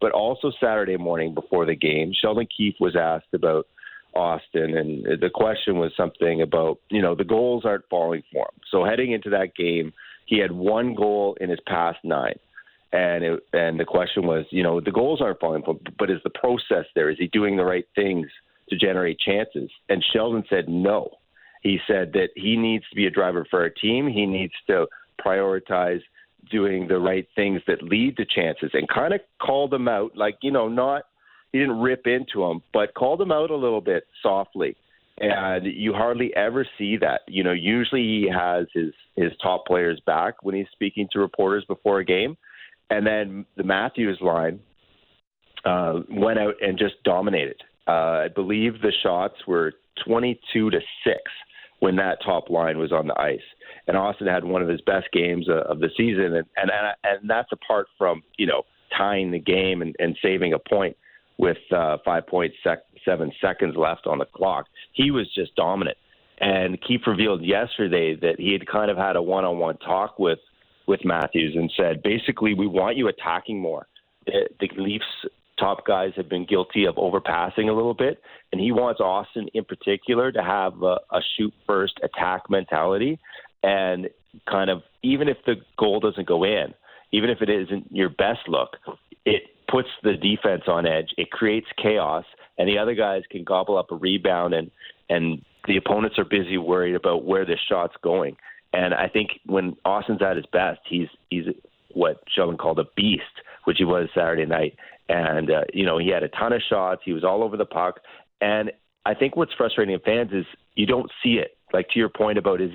but 0.00 0.12
also 0.12 0.50
Saturday 0.58 0.96
morning 0.96 1.34
before 1.34 1.66
the 1.66 1.76
game. 1.76 2.10
Sheldon 2.18 2.48
Keefe 2.56 2.76
was 2.80 2.96
asked 2.96 3.34
about 3.34 3.66
Auston, 4.14 4.76
and 4.78 5.04
the 5.20 5.30
question 5.32 5.78
was 5.78 5.92
something 5.96 6.42
about 6.42 6.78
you 6.90 7.02
know 7.02 7.14
the 7.14 7.24
goals 7.24 7.64
aren't 7.64 7.88
falling 7.88 8.22
for 8.32 8.44
him. 8.44 8.60
So 8.70 8.84
heading 8.84 9.12
into 9.12 9.30
that 9.30 9.54
game, 9.56 9.92
he 10.26 10.38
had 10.38 10.52
one 10.52 10.94
goal 10.94 11.36
in 11.40 11.50
his 11.50 11.60
past 11.66 11.98
nine, 12.04 12.38
and 12.92 13.24
it, 13.24 13.40
and 13.52 13.78
the 13.78 13.84
question 13.84 14.26
was 14.26 14.46
you 14.50 14.62
know 14.62 14.80
the 14.80 14.90
goals 14.90 15.20
aren't 15.20 15.40
falling 15.40 15.62
for 15.62 15.72
him, 15.72 15.80
but 15.98 16.10
is 16.10 16.20
the 16.24 16.30
process 16.30 16.86
there? 16.94 17.10
Is 17.10 17.18
he 17.18 17.28
doing 17.28 17.56
the 17.56 17.64
right 17.64 17.86
things 17.94 18.26
to 18.68 18.76
generate 18.76 19.18
chances? 19.18 19.70
And 19.88 20.04
Sheldon 20.12 20.44
said 20.50 20.68
no. 20.68 21.10
He 21.62 21.78
said 21.86 22.12
that 22.14 22.30
he 22.36 22.56
needs 22.56 22.84
to 22.88 22.96
be 22.96 23.06
a 23.06 23.10
driver 23.10 23.46
for 23.50 23.60
our 23.60 23.70
team. 23.70 24.08
He 24.08 24.26
needs 24.26 24.54
to 24.66 24.86
prioritize 25.24 26.00
doing 26.50 26.88
the 26.88 26.98
right 26.98 27.28
things 27.36 27.60
that 27.66 27.82
lead 27.82 28.16
to 28.16 28.24
chances, 28.24 28.70
and 28.72 28.88
kind 28.88 29.14
of 29.14 29.20
called 29.40 29.70
them 29.70 29.88
out 29.88 30.16
like 30.16 30.38
you 30.42 30.50
know 30.50 30.68
not 30.68 31.02
he 31.52 31.58
didn't 31.58 31.80
rip 31.80 32.06
into 32.06 32.44
him, 32.44 32.62
but 32.72 32.94
called 32.94 33.20
him 33.20 33.32
out 33.32 33.50
a 33.50 33.56
little 33.56 33.80
bit 33.80 34.04
softly. 34.22 34.76
And 35.18 35.66
you 35.66 35.92
hardly 35.92 36.34
ever 36.34 36.66
see 36.78 36.96
that. 36.98 37.20
You 37.28 37.44
know, 37.44 37.52
usually 37.52 38.02
he 38.02 38.28
has 38.32 38.66
his 38.72 38.92
his 39.16 39.32
top 39.42 39.66
players 39.66 40.00
back 40.06 40.42
when 40.42 40.54
he's 40.54 40.68
speaking 40.72 41.08
to 41.12 41.18
reporters 41.18 41.64
before 41.68 41.98
a 41.98 42.04
game. 42.04 42.36
And 42.88 43.06
then 43.06 43.44
the 43.56 43.64
Matthews 43.64 44.18
line 44.22 44.60
uh, 45.64 46.00
went 46.08 46.38
out 46.38 46.54
and 46.62 46.78
just 46.78 46.94
dominated. 47.04 47.60
Uh, 47.86 48.24
I 48.24 48.28
believe 48.34 48.80
the 48.80 48.92
shots 49.02 49.34
were 49.46 49.74
22 50.06 50.70
to 50.70 50.80
six 51.04 51.20
when 51.80 51.96
that 51.96 52.18
top 52.24 52.48
line 52.48 52.78
was 52.78 52.92
on 52.92 53.06
the 53.06 53.20
ice. 53.20 53.40
And 53.86 53.96
Auston 53.96 54.32
had 54.32 54.44
one 54.44 54.62
of 54.62 54.68
his 54.68 54.80
best 54.82 55.08
games 55.12 55.48
of 55.50 55.80
the 55.80 55.90
season, 55.96 56.36
and 56.36 56.46
and 56.56 56.70
and 57.04 57.28
that's 57.28 57.52
apart 57.52 57.88
from 57.98 58.22
you 58.38 58.46
know 58.46 58.62
tying 58.96 59.30
the 59.30 59.38
game 59.38 59.82
and, 59.82 59.94
and 59.98 60.16
saving 60.22 60.54
a 60.54 60.58
point 60.58 60.96
with 61.40 61.56
uh, 61.72 61.96
5.7 62.06 62.52
seconds 63.40 63.74
left 63.76 64.06
on 64.06 64.18
the 64.18 64.26
clock. 64.26 64.66
He 64.92 65.10
was 65.10 65.26
just 65.34 65.54
dominant. 65.56 65.96
And 66.38 66.78
Keefe 66.86 67.06
revealed 67.06 67.42
yesterday 67.42 68.14
that 68.16 68.38
he 68.38 68.52
had 68.52 68.66
kind 68.66 68.90
of 68.90 68.98
had 68.98 69.16
a 69.16 69.22
one-on-one 69.22 69.78
talk 69.78 70.18
with 70.18 70.38
with 70.86 71.04
Matthews 71.04 71.54
and 71.54 71.70
said, 71.76 72.02
basically, 72.02 72.52
we 72.52 72.66
want 72.66 72.96
you 72.96 73.06
attacking 73.06 73.60
more. 73.60 73.86
The, 74.26 74.48
the 74.58 74.68
Leafs 74.76 75.04
top 75.56 75.86
guys 75.86 76.12
have 76.16 76.28
been 76.28 76.46
guilty 76.46 76.84
of 76.86 76.96
overpassing 76.96 77.68
a 77.68 77.72
little 77.72 77.94
bit, 77.94 78.20
and 78.50 78.60
he 78.60 78.72
wants 78.72 79.00
Auston 79.00 79.48
in 79.54 79.64
particular 79.64 80.32
to 80.32 80.42
have 80.42 80.82
a, 80.82 80.98
a 81.12 81.20
shoot 81.36 81.54
first 81.66 82.00
attack 82.02 82.50
mentality, 82.50 83.20
and 83.62 84.08
kind 84.50 84.68
of 84.68 84.82
even 85.02 85.28
if 85.28 85.36
the 85.46 85.56
goal 85.78 86.00
doesn't 86.00 86.26
go 86.26 86.44
in, 86.44 86.74
even 87.12 87.30
if 87.30 87.40
it 87.40 87.48
isn't 87.48 87.86
your 87.92 88.08
best 88.08 88.40
look, 88.48 88.76
it 89.24 89.42
puts 89.70 89.88
the 90.02 90.14
defense 90.14 90.62
on 90.66 90.86
edge. 90.86 91.10
It 91.16 91.30
creates 91.30 91.66
chaos, 91.80 92.24
and 92.58 92.68
the 92.68 92.78
other 92.78 92.94
guys 92.94 93.22
can 93.30 93.44
gobble 93.44 93.78
up 93.78 93.90
a 93.92 93.96
rebound, 93.96 94.54
and 94.54 94.70
and 95.08 95.44
the 95.66 95.76
opponents 95.76 96.18
are 96.18 96.24
busy 96.24 96.56
worried 96.56 96.94
about 96.94 97.24
where 97.24 97.44
this 97.44 97.58
shot's 97.68 97.94
going. 98.02 98.36
And 98.72 98.94
I 98.94 99.08
think 99.08 99.30
when 99.46 99.76
Auston's 99.84 100.22
at 100.22 100.36
his 100.36 100.46
best, 100.52 100.80
he's 100.88 101.08
he's 101.30 101.44
what 101.92 102.22
Sheldon 102.34 102.56
called 102.56 102.78
a 102.78 102.84
beast, 102.96 103.24
which 103.64 103.78
he 103.78 103.84
was 103.84 104.08
Saturday 104.14 104.46
night. 104.46 104.76
And 105.08 105.50
uh, 105.50 105.64
you 105.72 105.84
know 105.84 105.98
he 105.98 106.08
had 106.08 106.22
a 106.22 106.28
ton 106.28 106.52
of 106.52 106.62
shots. 106.68 107.02
He 107.04 107.12
was 107.12 107.24
all 107.24 107.42
over 107.42 107.56
the 107.56 107.64
puck. 107.64 108.00
And 108.40 108.72
I 109.04 109.14
think 109.14 109.36
what's 109.36 109.52
frustrating 109.54 109.98
fans 110.04 110.30
is 110.32 110.46
you 110.74 110.86
don't 110.86 111.10
see 111.22 111.34
it 111.34 111.56
like 111.72 111.88
to 111.90 111.98
your 111.98 112.08
point 112.08 112.38
about 112.38 112.60
is 112.60 112.70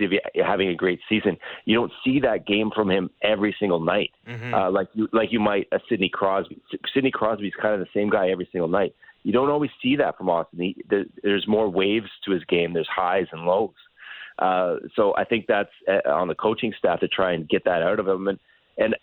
having 0.45 0.69
a 0.69 0.75
great 0.75 0.99
season, 1.07 1.37
you 1.65 1.75
don't 1.75 1.91
see 2.03 2.19
that 2.21 2.45
game 2.45 2.71
from 2.73 2.89
him 2.89 3.09
every 3.21 3.55
single 3.59 3.79
night, 3.79 4.11
mm-hmm. 4.27 4.53
uh, 4.53 4.71
like 4.71 4.87
you 4.93 5.07
like 5.13 5.31
you 5.31 5.39
might 5.39 5.67
a 5.71 5.79
Sidney 5.89 6.09
Crosby. 6.09 6.61
Sidney 6.93 7.11
Crosby's 7.11 7.53
kind 7.61 7.73
of 7.73 7.79
the 7.79 7.99
same 7.99 8.09
guy 8.09 8.29
every 8.29 8.47
single 8.51 8.69
night. 8.69 8.95
You 9.23 9.33
don't 9.33 9.49
always 9.49 9.71
see 9.81 9.95
that 9.95 10.17
from 10.17 10.27
Auston. 10.27 10.59
He, 10.59 10.83
there, 10.89 11.05
there's 11.23 11.47
more 11.47 11.67
waves 11.67 12.09
to 12.25 12.31
his 12.31 12.43
game. 12.45 12.73
There's 12.73 12.87
highs 12.87 13.25
and 13.31 13.41
lows. 13.41 13.73
Uh, 14.37 14.75
so 14.95 15.15
I 15.17 15.23
think 15.23 15.45
that's 15.47 15.71
uh, 15.87 16.09
on 16.09 16.27
the 16.27 16.35
coaching 16.35 16.73
staff 16.77 16.99
to 16.99 17.07
try 17.07 17.33
and 17.33 17.47
get 17.47 17.63
that 17.65 17.81
out 17.81 17.99
of 17.99 18.07
him. 18.07 18.27
And 18.27 18.39
and 18.77 18.95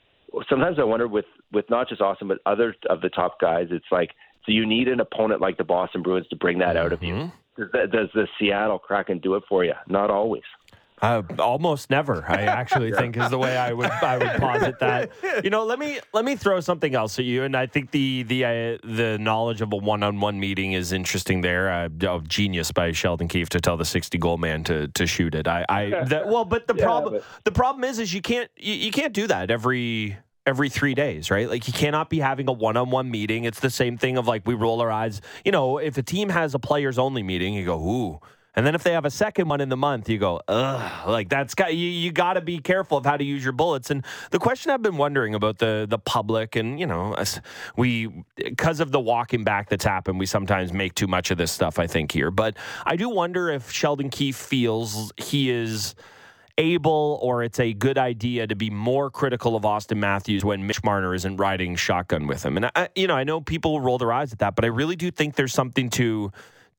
sometimes 0.48 0.78
I 0.78 0.84
wonder 0.84 1.08
with 1.08 1.24
with 1.52 1.68
not 1.70 1.88
just 1.88 2.00
Auston 2.00 2.28
but 2.28 2.38
other 2.46 2.74
of 2.88 3.00
the 3.00 3.08
top 3.08 3.40
guys, 3.40 3.68
it's 3.70 3.86
like 3.90 4.10
so 4.44 4.52
you 4.52 4.66
need 4.66 4.88
an 4.88 5.00
opponent 5.00 5.40
like 5.40 5.56
the 5.56 5.64
Boston 5.64 6.02
Bruins 6.02 6.26
to 6.28 6.36
bring 6.36 6.58
that 6.58 6.76
out 6.76 6.92
of 6.92 7.02
you. 7.02 7.30
Does, 7.56 7.68
does 7.90 8.08
the 8.14 8.26
Seattle 8.38 8.78
Kraken 8.78 9.18
do 9.18 9.34
it 9.34 9.42
for 9.48 9.64
you? 9.64 9.74
Not 9.88 10.10
always. 10.10 10.42
Uh, 11.02 11.20
almost 11.40 11.90
never. 11.90 12.24
I 12.28 12.42
actually 12.42 12.92
think 12.92 13.16
is 13.16 13.28
the 13.28 13.38
way 13.38 13.56
I 13.56 13.72
would 13.72 13.90
I 13.90 14.18
would 14.18 14.40
posit 14.40 14.78
that. 14.78 15.10
You 15.42 15.50
know, 15.50 15.64
let 15.64 15.78
me 15.78 15.98
let 16.12 16.24
me 16.24 16.36
throw 16.36 16.60
something 16.60 16.94
else 16.94 17.18
at 17.18 17.24
you, 17.24 17.42
and 17.42 17.56
I 17.56 17.66
think 17.66 17.90
the 17.90 18.22
the 18.22 18.44
uh, 18.44 18.78
the 18.84 19.18
knowledge 19.18 19.60
of 19.60 19.72
a 19.72 19.76
one 19.76 20.02
on 20.04 20.20
one 20.20 20.38
meeting 20.38 20.72
is 20.72 20.92
interesting. 20.92 21.40
There, 21.40 21.70
uh, 21.70 21.88
oh, 22.06 22.20
genius 22.20 22.70
by 22.70 22.92
Sheldon 22.92 23.26
Keefe 23.26 23.48
to 23.50 23.60
tell 23.60 23.76
the 23.76 23.84
sixty 23.84 24.18
goal 24.18 24.36
man 24.36 24.62
to 24.64 24.88
to 24.88 25.06
shoot 25.06 25.34
it. 25.34 25.48
I, 25.48 25.64
I 25.68 25.90
that, 26.04 26.28
well, 26.28 26.44
but 26.44 26.68
the 26.68 26.74
yeah, 26.76 26.84
problem 26.84 27.14
but... 27.14 27.24
the 27.44 27.50
problem 27.50 27.82
is 27.82 27.98
is 27.98 28.14
you 28.14 28.22
can't 28.22 28.50
you, 28.56 28.74
you 28.74 28.90
can't 28.92 29.12
do 29.12 29.26
that 29.26 29.50
every 29.50 30.18
every 30.46 30.68
three 30.68 30.94
days, 30.94 31.30
right? 31.30 31.48
Like 31.48 31.66
you 31.66 31.72
cannot 31.72 32.10
be 32.10 32.18
having 32.18 32.48
a 32.48 32.52
one-on-one 32.52 33.10
meeting. 33.10 33.44
It's 33.44 33.60
the 33.60 33.70
same 33.70 33.96
thing 33.96 34.18
of 34.18 34.26
like 34.26 34.46
we 34.46 34.54
roll 34.54 34.80
our 34.80 34.90
eyes. 34.90 35.20
You 35.44 35.52
know, 35.52 35.78
if 35.78 35.96
a 35.98 36.02
team 36.02 36.28
has 36.30 36.54
a 36.54 36.58
players 36.58 36.98
only 36.98 37.22
meeting, 37.22 37.54
you 37.54 37.64
go, 37.64 37.78
ooh. 37.78 38.20
And 38.54 38.66
then 38.66 38.74
if 38.74 38.82
they 38.82 38.92
have 38.92 39.06
a 39.06 39.10
second 39.10 39.48
one 39.48 39.62
in 39.62 39.70
the 39.70 39.78
month, 39.78 40.10
you 40.10 40.18
go, 40.18 40.40
ugh. 40.46 41.08
Like 41.08 41.30
that's 41.30 41.54
got 41.54 41.74
you. 41.74 41.88
You 41.88 42.12
got 42.12 42.34
to 42.34 42.42
be 42.42 42.58
careful 42.58 42.98
of 42.98 43.06
how 43.06 43.16
to 43.16 43.24
use 43.24 43.42
your 43.42 43.54
bullets. 43.54 43.90
And 43.90 44.04
the 44.30 44.38
question 44.38 44.70
I've 44.70 44.82
been 44.82 44.98
wondering 44.98 45.34
about 45.34 45.56
the 45.58 45.86
the 45.88 45.98
public, 45.98 46.54
and 46.54 46.78
you 46.78 46.86
know, 46.86 47.16
we 47.76 48.24
because 48.36 48.80
of 48.80 48.92
the 48.92 49.00
walking 49.00 49.42
back 49.42 49.70
that's 49.70 49.84
happened, 49.84 50.18
we 50.18 50.26
sometimes 50.26 50.70
make 50.70 50.94
too 50.94 51.06
much 51.06 51.30
of 51.30 51.38
this 51.38 51.50
stuff. 51.50 51.78
I 51.78 51.86
think 51.86 52.12
here, 52.12 52.30
but 52.30 52.56
I 52.84 52.96
do 52.96 53.08
wonder 53.08 53.48
if 53.48 53.70
Sheldon 53.70 54.10
Keefe 54.10 54.36
feels 54.36 55.12
he 55.16 55.48
is 55.48 55.94
able 56.58 57.18
or 57.22 57.42
it's 57.42 57.58
a 57.58 57.72
good 57.72 57.98
idea 57.98 58.46
to 58.46 58.54
be 58.54 58.70
more 58.70 59.10
critical 59.10 59.56
of 59.56 59.62
Auston 59.62 59.98
Matthews 59.98 60.44
when 60.44 60.66
Mitch 60.66 60.82
Marner 60.84 61.14
isn't 61.14 61.36
riding 61.36 61.76
shotgun 61.76 62.26
with 62.26 62.44
him. 62.44 62.56
And 62.56 62.70
I, 62.74 62.88
you 62.94 63.06
know, 63.06 63.14
I 63.14 63.24
know 63.24 63.40
people 63.40 63.80
roll 63.80 63.98
their 63.98 64.12
eyes 64.12 64.32
at 64.32 64.38
that, 64.40 64.54
but 64.54 64.64
I 64.64 64.68
really 64.68 64.96
do 64.96 65.10
think 65.10 65.34
there's 65.36 65.54
something 65.54 65.90
to 65.90 66.32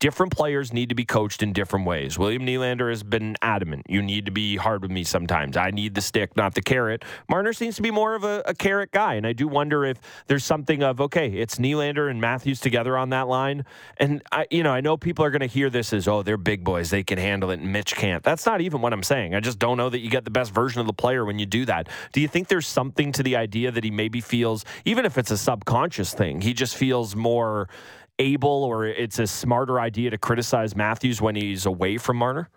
different 0.04 0.36
players 0.36 0.74
need 0.74 0.90
to 0.90 0.96
be 0.96 1.06
coached 1.06 1.42
in 1.42 1.54
different 1.54 1.86
ways. 1.86 2.20
William 2.20 2.46
Nylander 2.46 2.90
has 2.90 3.04
been 3.04 3.38
adamant. 3.42 3.86
You 3.88 4.02
need 4.02 4.26
to 4.26 4.34
be 4.34 4.58
hard 4.58 4.82
with 4.82 4.92
me 4.92 5.06
sometimes. 5.06 5.56
I 5.56 5.72
need 5.72 5.96
the 5.96 6.02
stick, 6.02 6.36
not 6.36 6.56
the 6.56 6.62
carrot. 6.62 7.06
Marner 7.30 7.54
seems 7.54 7.78
to 7.78 7.82
be 7.82 7.90
more 7.90 8.14
of 8.14 8.26
a, 8.26 8.44
a 8.46 8.54
carrot 8.54 8.92
guy, 8.92 9.14
and 9.14 9.26
I 9.26 9.32
do 9.32 9.48
wonder 9.48 9.86
if 9.86 9.98
there's 10.28 10.44
something 10.44 10.84
of 10.84 11.00
okay, 11.00 11.30
it's 11.30 11.56
Nylander 11.56 12.12
and 12.12 12.20
Matthews 12.20 12.60
together 12.60 12.98
on 12.98 13.12
that 13.12 13.30
line, 13.30 13.64
and 13.96 14.22
I, 14.30 14.46
you 14.52 14.62
know, 14.62 14.72
I 14.72 14.82
know 14.82 14.98
people 14.98 15.24
are 15.24 15.32
going 15.32 15.40
to 15.40 15.46
hear 15.46 15.70
this 15.70 15.94
as 15.94 16.06
oh, 16.06 16.22
they're 16.22 16.36
big 16.36 16.66
boys, 16.66 16.90
they 16.90 17.04
can 17.04 17.18
handle 17.18 17.50
it, 17.52 17.62
and 17.62 17.72
Mitch 17.72 17.96
can't. 17.96 18.24
That's 18.24 18.46
not 18.46 18.60
even 18.60 18.82
what 18.82 18.92
I'm 18.92 19.04
saying. 19.04 19.36
I 19.36 19.40
just 19.40 19.58
don't 19.58 19.78
know 19.78 19.90
that 19.90 20.00
you 20.00 20.10
get 20.10 20.26
the 20.26 20.32
best 20.32 20.54
version 20.54 20.82
of 20.82 20.88
the 20.88 20.92
player 20.92 21.24
when 21.24 21.40
you 21.40 21.46
do 21.46 21.64
that. 21.68 21.88
Do 22.12 22.20
you 22.20 22.28
think 22.28 22.50
there's 22.50 22.68
something 22.68 23.14
to 23.14 23.24
the 23.24 23.38
idea 23.38 23.72
that 23.72 23.86
he 23.86 23.92
maybe 23.92 24.20
feels, 24.20 24.66
even 24.84 25.06
if 25.06 25.18
it's 25.18 25.32
a 25.32 25.38
subconscious 25.38 26.14
thing, 26.14 26.42
he 26.42 26.54
just 26.54 26.76
feels 26.76 27.16
more 27.16 27.70
able 28.20 28.64
or 28.64 28.86
it's 28.86 29.20
a 29.20 29.28
smarter 29.28 29.80
idea 29.80 30.10
to 30.10 30.18
criticize 30.18 30.76
Matthews 30.76 31.22
when 31.22 31.36
he's 31.36 31.66
away 31.66 31.98
from 31.98 32.18
Marner? 32.18 32.50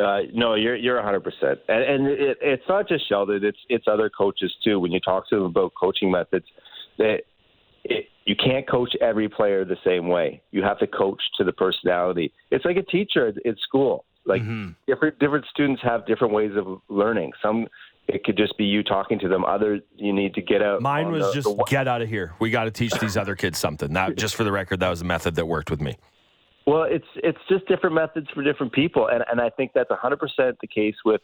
Uh, 0.00 0.20
no, 0.32 0.54
you're 0.54 0.74
you're 0.74 0.96
100, 0.96 1.20
percent 1.20 1.60
and, 1.68 1.84
and 1.84 2.06
it, 2.08 2.38
it's 2.40 2.64
not 2.68 2.88
just 2.88 3.08
Sheldon; 3.08 3.44
it's 3.44 3.58
it's 3.68 3.86
other 3.86 4.10
coaches 4.10 4.52
too. 4.64 4.80
When 4.80 4.90
you 4.90 4.98
talk 4.98 5.28
to 5.28 5.36
them 5.36 5.44
about 5.44 5.72
coaching 5.80 6.10
methods, 6.10 6.46
that 6.98 7.20
you 7.84 8.34
can't 8.36 8.68
coach 8.68 8.94
every 9.00 9.28
player 9.28 9.64
the 9.64 9.76
same 9.84 10.08
way. 10.08 10.42
You 10.50 10.62
have 10.62 10.78
to 10.78 10.86
coach 10.86 11.22
to 11.36 11.44
the 11.44 11.52
personality. 11.52 12.32
It's 12.50 12.64
like 12.64 12.76
a 12.76 12.82
teacher 12.82 13.28
at, 13.28 13.46
at 13.46 13.58
school. 13.58 14.04
Like 14.26 14.42
mm-hmm. 14.42 14.70
different 14.86 15.18
different 15.18 15.44
students 15.50 15.82
have 15.82 16.06
different 16.06 16.32
ways 16.32 16.52
of 16.56 16.80
learning. 16.88 17.32
Some 17.42 17.66
it 18.06 18.24
could 18.24 18.36
just 18.36 18.56
be 18.58 18.64
you 18.64 18.82
talking 18.82 19.18
to 19.20 19.28
them. 19.28 19.44
Others, 19.44 19.82
you 19.96 20.12
need 20.12 20.34
to 20.34 20.42
get 20.42 20.62
out. 20.62 20.82
Mine 20.82 21.10
was 21.10 21.26
the, 21.26 21.32
just 21.32 21.56
the, 21.56 21.64
get 21.64 21.88
out 21.88 22.02
of 22.02 22.08
here. 22.08 22.34
We 22.38 22.50
got 22.50 22.64
to 22.64 22.70
teach 22.70 22.92
these 23.00 23.16
other 23.16 23.34
kids 23.34 23.58
something. 23.58 23.92
That 23.92 24.16
just 24.16 24.34
for 24.34 24.44
the 24.44 24.52
record, 24.52 24.80
that 24.80 24.90
was 24.90 25.00
a 25.00 25.04
method 25.04 25.34
that 25.36 25.46
worked 25.46 25.70
with 25.70 25.80
me. 25.80 25.96
Well, 26.66 26.84
it's 26.84 27.06
it's 27.16 27.38
just 27.48 27.66
different 27.66 27.94
methods 27.94 28.28
for 28.34 28.42
different 28.42 28.72
people, 28.72 29.08
and 29.08 29.24
and 29.30 29.40
I 29.40 29.50
think 29.50 29.72
that's 29.74 29.90
100 29.90 30.18
percent 30.18 30.56
the 30.60 30.66
case 30.66 30.96
with 31.04 31.20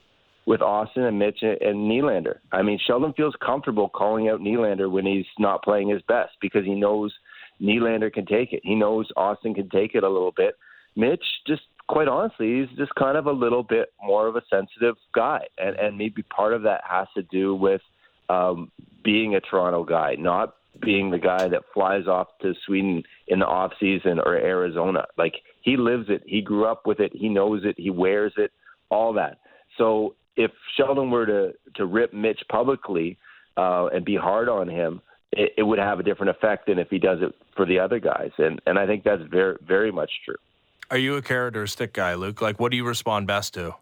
with 0.47 0.61
Auston 0.61 1.07
and 1.09 1.19
Mitch 1.19 1.39
and, 1.43 1.61
and 1.61 1.91
Nylander. 1.91 2.39
I 2.53 2.63
mean, 2.63 2.79
Sheldon 2.87 3.13
feels 3.15 3.35
comfortable 3.45 3.89
calling 3.89 4.29
out 4.29 4.41
Nylander 4.41 4.91
when 4.91 5.07
he's 5.07 5.27
not 5.39 5.63
playing 5.63 5.89
his 5.89 6.03
best 6.09 6.33
because 6.41 6.65
he 6.65 6.75
knows 6.75 7.13
Nylander 7.61 8.13
can 8.13 8.27
take 8.27 8.53
it. 8.53 8.61
He 8.65 8.75
knows 8.75 9.09
Auston 9.17 9.55
can 9.55 9.69
take 9.69 9.95
it 9.95 10.03
a 10.03 10.09
little 10.09 10.33
bit. 10.35 10.55
Mitch 10.97 11.25
just 11.47 11.63
quite 11.91 12.07
honestly, 12.07 12.61
he's 12.61 12.79
just 12.79 12.95
kind 12.95 13.19
of 13.19 13.27
a 13.27 13.33
little 13.33 13.65
bit 13.65 13.93
more 14.01 14.29
of 14.29 14.37
a 14.37 14.43
sensitive 14.49 14.95
guy, 15.13 15.41
and 15.59 15.75
and 15.77 15.99
maybe 15.99 16.23
part 16.23 16.55
of 16.55 16.63
that 16.63 16.83
has 16.89 17.09
to 17.17 17.23
do 17.25 17.55
with 17.55 17.81
um, 18.29 18.71
being 19.03 19.35
a 19.35 19.41
Toronto 19.41 19.83
guy, 19.83 20.15
not 20.17 20.55
being 20.81 21.11
the 21.11 21.19
guy 21.19 21.49
that 21.49 21.63
flies 21.75 22.07
off 22.07 22.29
to 22.43 22.55
Sweden 22.65 23.03
in 23.27 23.41
the 23.41 23.47
off 23.47 23.73
season 23.81 24.21
or 24.25 24.37
Arizona. 24.37 25.05
Like 25.19 25.35
he 25.63 25.77
lives 25.77 26.07
it, 26.09 26.23
he 26.27 26.41
grew 26.41 26.65
up 26.65 26.87
with 26.87 27.01
it, 27.01 27.11
he 27.13 27.29
knows 27.29 27.63
it, 27.65 27.75
he 27.77 27.91
wears 27.91 28.33
it, 28.37 28.53
all 28.89 29.13
that. 29.15 29.39
So 29.77 30.15
if 30.37 30.53
Sheldon 30.77 31.11
were 31.11 31.27
to 31.27 31.53
to 31.75 31.87
rip 31.87 32.15
Mitch 32.15 32.41
publicly 32.49 33.19
uh, 33.57 33.87
and 33.87 34.05
be 34.05 34.15
hard 34.15 34.49
on 34.49 34.69
him, 34.69 35.03
it, 35.33 35.55
it 35.59 35.63
would 35.65 35.81
have 35.81 35.99
a 35.99 36.05
different 36.05 36.31
effect 36.31 36.69
than 36.69 36.79
if 36.79 36.89
he 36.89 37.01
does 37.01 37.19
it 37.21 37.35
for 37.57 37.67
the 37.67 37.81
other 37.81 37.99
guys, 37.99 38.31
and 38.39 38.63
and 38.65 38.79
I 38.79 38.87
think 38.87 39.03
that's 39.03 39.23
very 39.29 39.57
very 39.67 39.91
much 39.91 40.13
true. 40.25 40.37
Are 40.91 40.99
you 40.99 41.15
a 41.15 41.23
carrot 41.23 41.57
or 41.57 41.63
a 41.63 41.69
stick 41.69 41.93
guy, 41.93 42.15
Luke? 42.15 42.41
Like, 42.43 42.59
what 42.59 42.73
do 42.73 42.77
you 42.77 42.85
respond 42.85 43.29
best 43.29 43.55
to? 43.55 43.77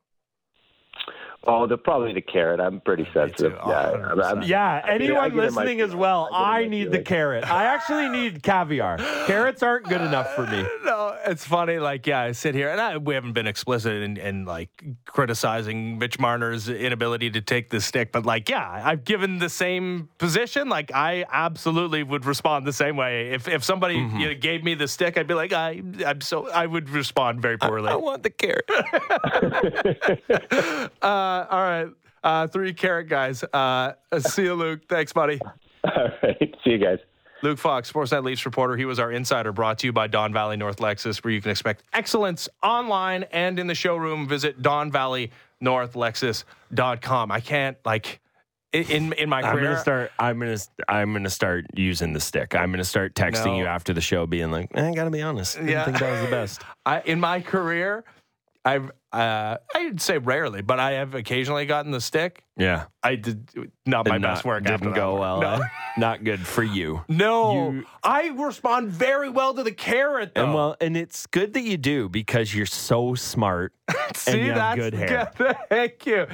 Oh, 1.46 1.66
the 1.66 1.78
probably 1.78 2.12
the 2.12 2.20
carrot. 2.20 2.58
I'm 2.58 2.80
pretty 2.80 3.08
sensitive. 3.14 3.56
Yeah, 3.66 3.90
I'm, 3.90 4.20
I'm, 4.20 4.42
yeah. 4.42 4.84
Anyone 4.86 5.36
listening 5.36 5.80
as 5.80 5.94
well, 5.94 6.28
I, 6.32 6.60
I 6.60 6.66
need 6.66 6.90
the 6.90 6.98
carrot. 6.98 7.48
I 7.48 7.64
actually 7.64 8.08
need 8.08 8.42
caviar. 8.42 8.98
Carrots 9.26 9.62
aren't 9.62 9.88
good 9.88 10.00
enough 10.00 10.34
for 10.34 10.46
me. 10.46 10.66
No, 10.88 11.14
it's 11.26 11.44
funny. 11.44 11.78
Like, 11.78 12.06
yeah, 12.06 12.20
I 12.20 12.32
sit 12.32 12.54
here 12.54 12.70
and 12.70 12.80
I, 12.80 12.96
we 12.96 13.14
haven't 13.14 13.34
been 13.34 13.46
explicit 13.46 13.92
in, 13.92 14.16
in 14.16 14.46
like 14.46 14.70
criticizing 15.04 15.98
Mitch 15.98 16.18
Marner's 16.18 16.68
inability 16.68 17.30
to 17.32 17.42
take 17.42 17.68
the 17.68 17.80
stick, 17.80 18.10
but 18.10 18.24
like, 18.24 18.48
yeah, 18.48 18.80
I've 18.84 19.04
given 19.04 19.38
the 19.38 19.50
same 19.50 20.08
position. 20.16 20.70
Like, 20.70 20.90
I 20.94 21.26
absolutely 21.30 22.04
would 22.04 22.24
respond 22.24 22.66
the 22.66 22.72
same 22.72 22.96
way. 22.96 23.32
If 23.32 23.48
if 23.48 23.64
somebody 23.64 23.96
mm-hmm. 23.96 24.18
you 24.18 24.28
know, 24.28 24.34
gave 24.34 24.64
me 24.64 24.76
the 24.76 24.88
stick, 24.88 25.18
I'd 25.18 25.26
be 25.26 25.34
like, 25.34 25.52
I, 25.52 25.82
I'm 26.06 26.22
so 26.22 26.48
I 26.50 26.64
would 26.64 26.88
respond 26.88 27.42
very 27.42 27.58
poorly. 27.58 27.90
I, 27.90 27.96
want 27.96 28.22
the 28.22 28.30
carrot. 28.30 28.64
uh, 31.02 31.27
all 31.50 31.60
right. 31.60 31.88
Uh, 32.22 32.46
three 32.46 32.72
carrot 32.74 33.08
guys. 33.08 33.42
Uh, 33.44 33.94
see 34.18 34.44
you, 34.44 34.54
Luke. 34.54 34.82
Thanks, 34.88 35.12
buddy. 35.12 35.40
All 35.84 36.08
right. 36.22 36.54
See 36.64 36.70
you 36.70 36.78
guys. 36.78 37.00
Luke 37.42 37.58
Fox, 37.58 37.92
Sportsnet 37.92 38.24
Leafs 38.24 38.44
reporter. 38.44 38.76
He 38.76 38.84
was 38.84 38.98
our 38.98 39.12
insider 39.12 39.52
brought 39.52 39.78
to 39.78 39.86
you 39.86 39.92
by 39.92 40.08
Don 40.08 40.32
Valley 40.32 40.56
North 40.56 40.78
Lexus, 40.78 41.22
where 41.22 41.32
you 41.32 41.40
can 41.40 41.52
expect 41.52 41.84
excellence 41.92 42.48
online 42.64 43.22
and 43.30 43.60
in 43.60 43.68
the 43.68 43.76
showroom. 43.76 44.26
Visit 44.26 44.60
donvalleynorthlexus.com. 44.60 47.30
I 47.30 47.40
can't, 47.40 47.76
like, 47.84 48.18
in 48.72 49.12
in 49.14 49.28
my 49.28 49.42
career, 49.42 49.52
I'm 49.52 49.62
gonna 49.62 49.78
start. 49.78 50.12
I'm 50.18 50.38
gonna 50.38 50.58
I'm 50.88 51.12
gonna 51.12 51.30
start 51.30 51.66
using 51.74 52.12
the 52.12 52.20
stick. 52.20 52.54
I'm 52.54 52.70
gonna 52.70 52.84
start 52.84 53.14
texting 53.14 53.46
no. 53.46 53.58
you 53.58 53.66
after 53.66 53.94
the 53.94 54.02
show, 54.02 54.26
being 54.26 54.50
like, 54.50 54.70
eh, 54.74 54.88
"I 54.88 54.94
gotta 54.94 55.10
be 55.10 55.22
honest. 55.22 55.58
I 55.58 55.62
yeah. 55.62 55.84
think 55.84 56.00
that 56.00 56.10
was 56.10 56.20
the 56.20 56.30
best." 56.30 56.60
I, 56.86 57.00
in 57.00 57.18
my 57.18 57.40
career, 57.40 58.04
I've 58.64 58.90
uh, 59.10 59.56
I'd 59.74 60.00
say 60.00 60.18
rarely, 60.18 60.60
but 60.60 60.78
I 60.78 60.92
have 60.92 61.14
occasionally 61.14 61.64
gotten 61.64 61.90
the 61.90 62.00
stick. 62.00 62.44
Yeah, 62.58 62.86
I 63.02 63.14
did 63.14 63.48
not 63.86 64.06
my 64.06 64.18
not, 64.18 64.34
best 64.34 64.44
work. 64.44 64.64
Didn't 64.64 64.92
go 64.92 65.18
well. 65.18 65.40
No. 65.40 65.52
Eh? 65.54 65.60
not 65.96 66.24
good 66.24 66.40
for 66.40 66.62
you. 66.62 67.04
No, 67.18 67.72
you, 67.72 67.86
I 68.04 68.28
respond 68.28 68.90
very 68.90 69.28
well 69.28 69.54
to 69.54 69.62
the 69.62 69.72
carrot. 69.72 70.34
Though. 70.34 70.44
And 70.44 70.54
well, 70.54 70.76
and 70.80 70.96
it's 70.96 71.26
good 71.26 71.54
that 71.54 71.62
you 71.62 71.76
do 71.76 72.08
because 72.08 72.54
you're 72.54 72.66
so 72.66 73.14
smart. 73.14 73.72
See, 74.14 74.32
and 74.32 74.46
you 74.46 74.52
have 74.52 74.76
good 74.76 74.94
hair. 74.94 75.32
Good. 75.36 75.56
Thank 75.68 76.06
you. 76.06 76.26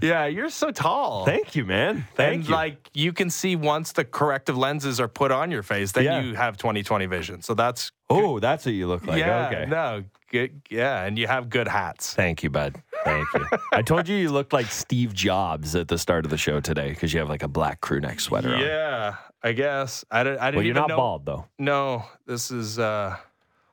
Yeah, 0.00 0.26
you're 0.26 0.50
so 0.50 0.70
tall. 0.70 1.24
Thank 1.26 1.54
you, 1.54 1.64
man. 1.64 2.06
Thank 2.14 2.32
you. 2.32 2.34
and 2.34 2.48
you. 2.48 2.54
Like 2.54 2.90
you 2.94 3.12
can 3.12 3.30
see 3.30 3.54
once 3.54 3.92
the 3.92 4.04
corrective 4.04 4.56
lenses 4.56 4.98
are 4.98 5.08
put 5.08 5.30
on 5.30 5.50
your 5.50 5.62
face, 5.62 5.92
then 5.92 6.04
yeah. 6.04 6.20
you 6.20 6.34
have 6.34 6.56
20/20 6.56 7.08
vision. 7.08 7.42
So 7.42 7.54
that's 7.54 7.92
oh, 8.08 8.40
that's 8.40 8.64
what 8.64 8.74
you 8.74 8.86
look 8.86 9.06
like. 9.06 9.18
Yeah, 9.18 9.48
okay. 9.48 9.66
No, 9.68 10.04
good. 10.32 10.62
Yeah, 10.70 11.04
and 11.04 11.18
you 11.18 11.26
have 11.26 11.48
good 11.50 11.68
hats. 11.68 12.14
Thank 12.14 12.42
you, 12.42 12.50
bud. 12.50 12.82
Thank 13.04 13.28
you. 13.34 13.46
I 13.72 13.82
told 13.82 14.08
you 14.08 14.16
you 14.16 14.30
looked 14.30 14.52
like 14.52 14.66
Steve 14.66 15.12
Jobs 15.14 15.76
at 15.76 15.88
the 15.88 15.98
start 15.98 16.24
of 16.24 16.30
the 16.30 16.36
show 16.38 16.60
today 16.60 16.88
because 16.90 17.12
you 17.12 17.20
have 17.20 17.28
like 17.28 17.42
a 17.42 17.48
black 17.48 17.80
crew 17.80 18.00
neck 18.00 18.20
sweater 18.20 18.54
on. 18.54 18.60
Yeah, 18.60 19.16
I 19.42 19.52
guess. 19.52 20.04
I, 20.10 20.24
didn't, 20.24 20.40
I 20.40 20.46
didn't 20.46 20.56
well, 20.56 20.66
you're 20.66 20.74
not 20.74 20.88
know. 20.88 20.96
bald 20.96 21.26
though. 21.26 21.46
No, 21.58 22.04
this 22.26 22.50
is 22.50 22.78
uh, 22.78 23.16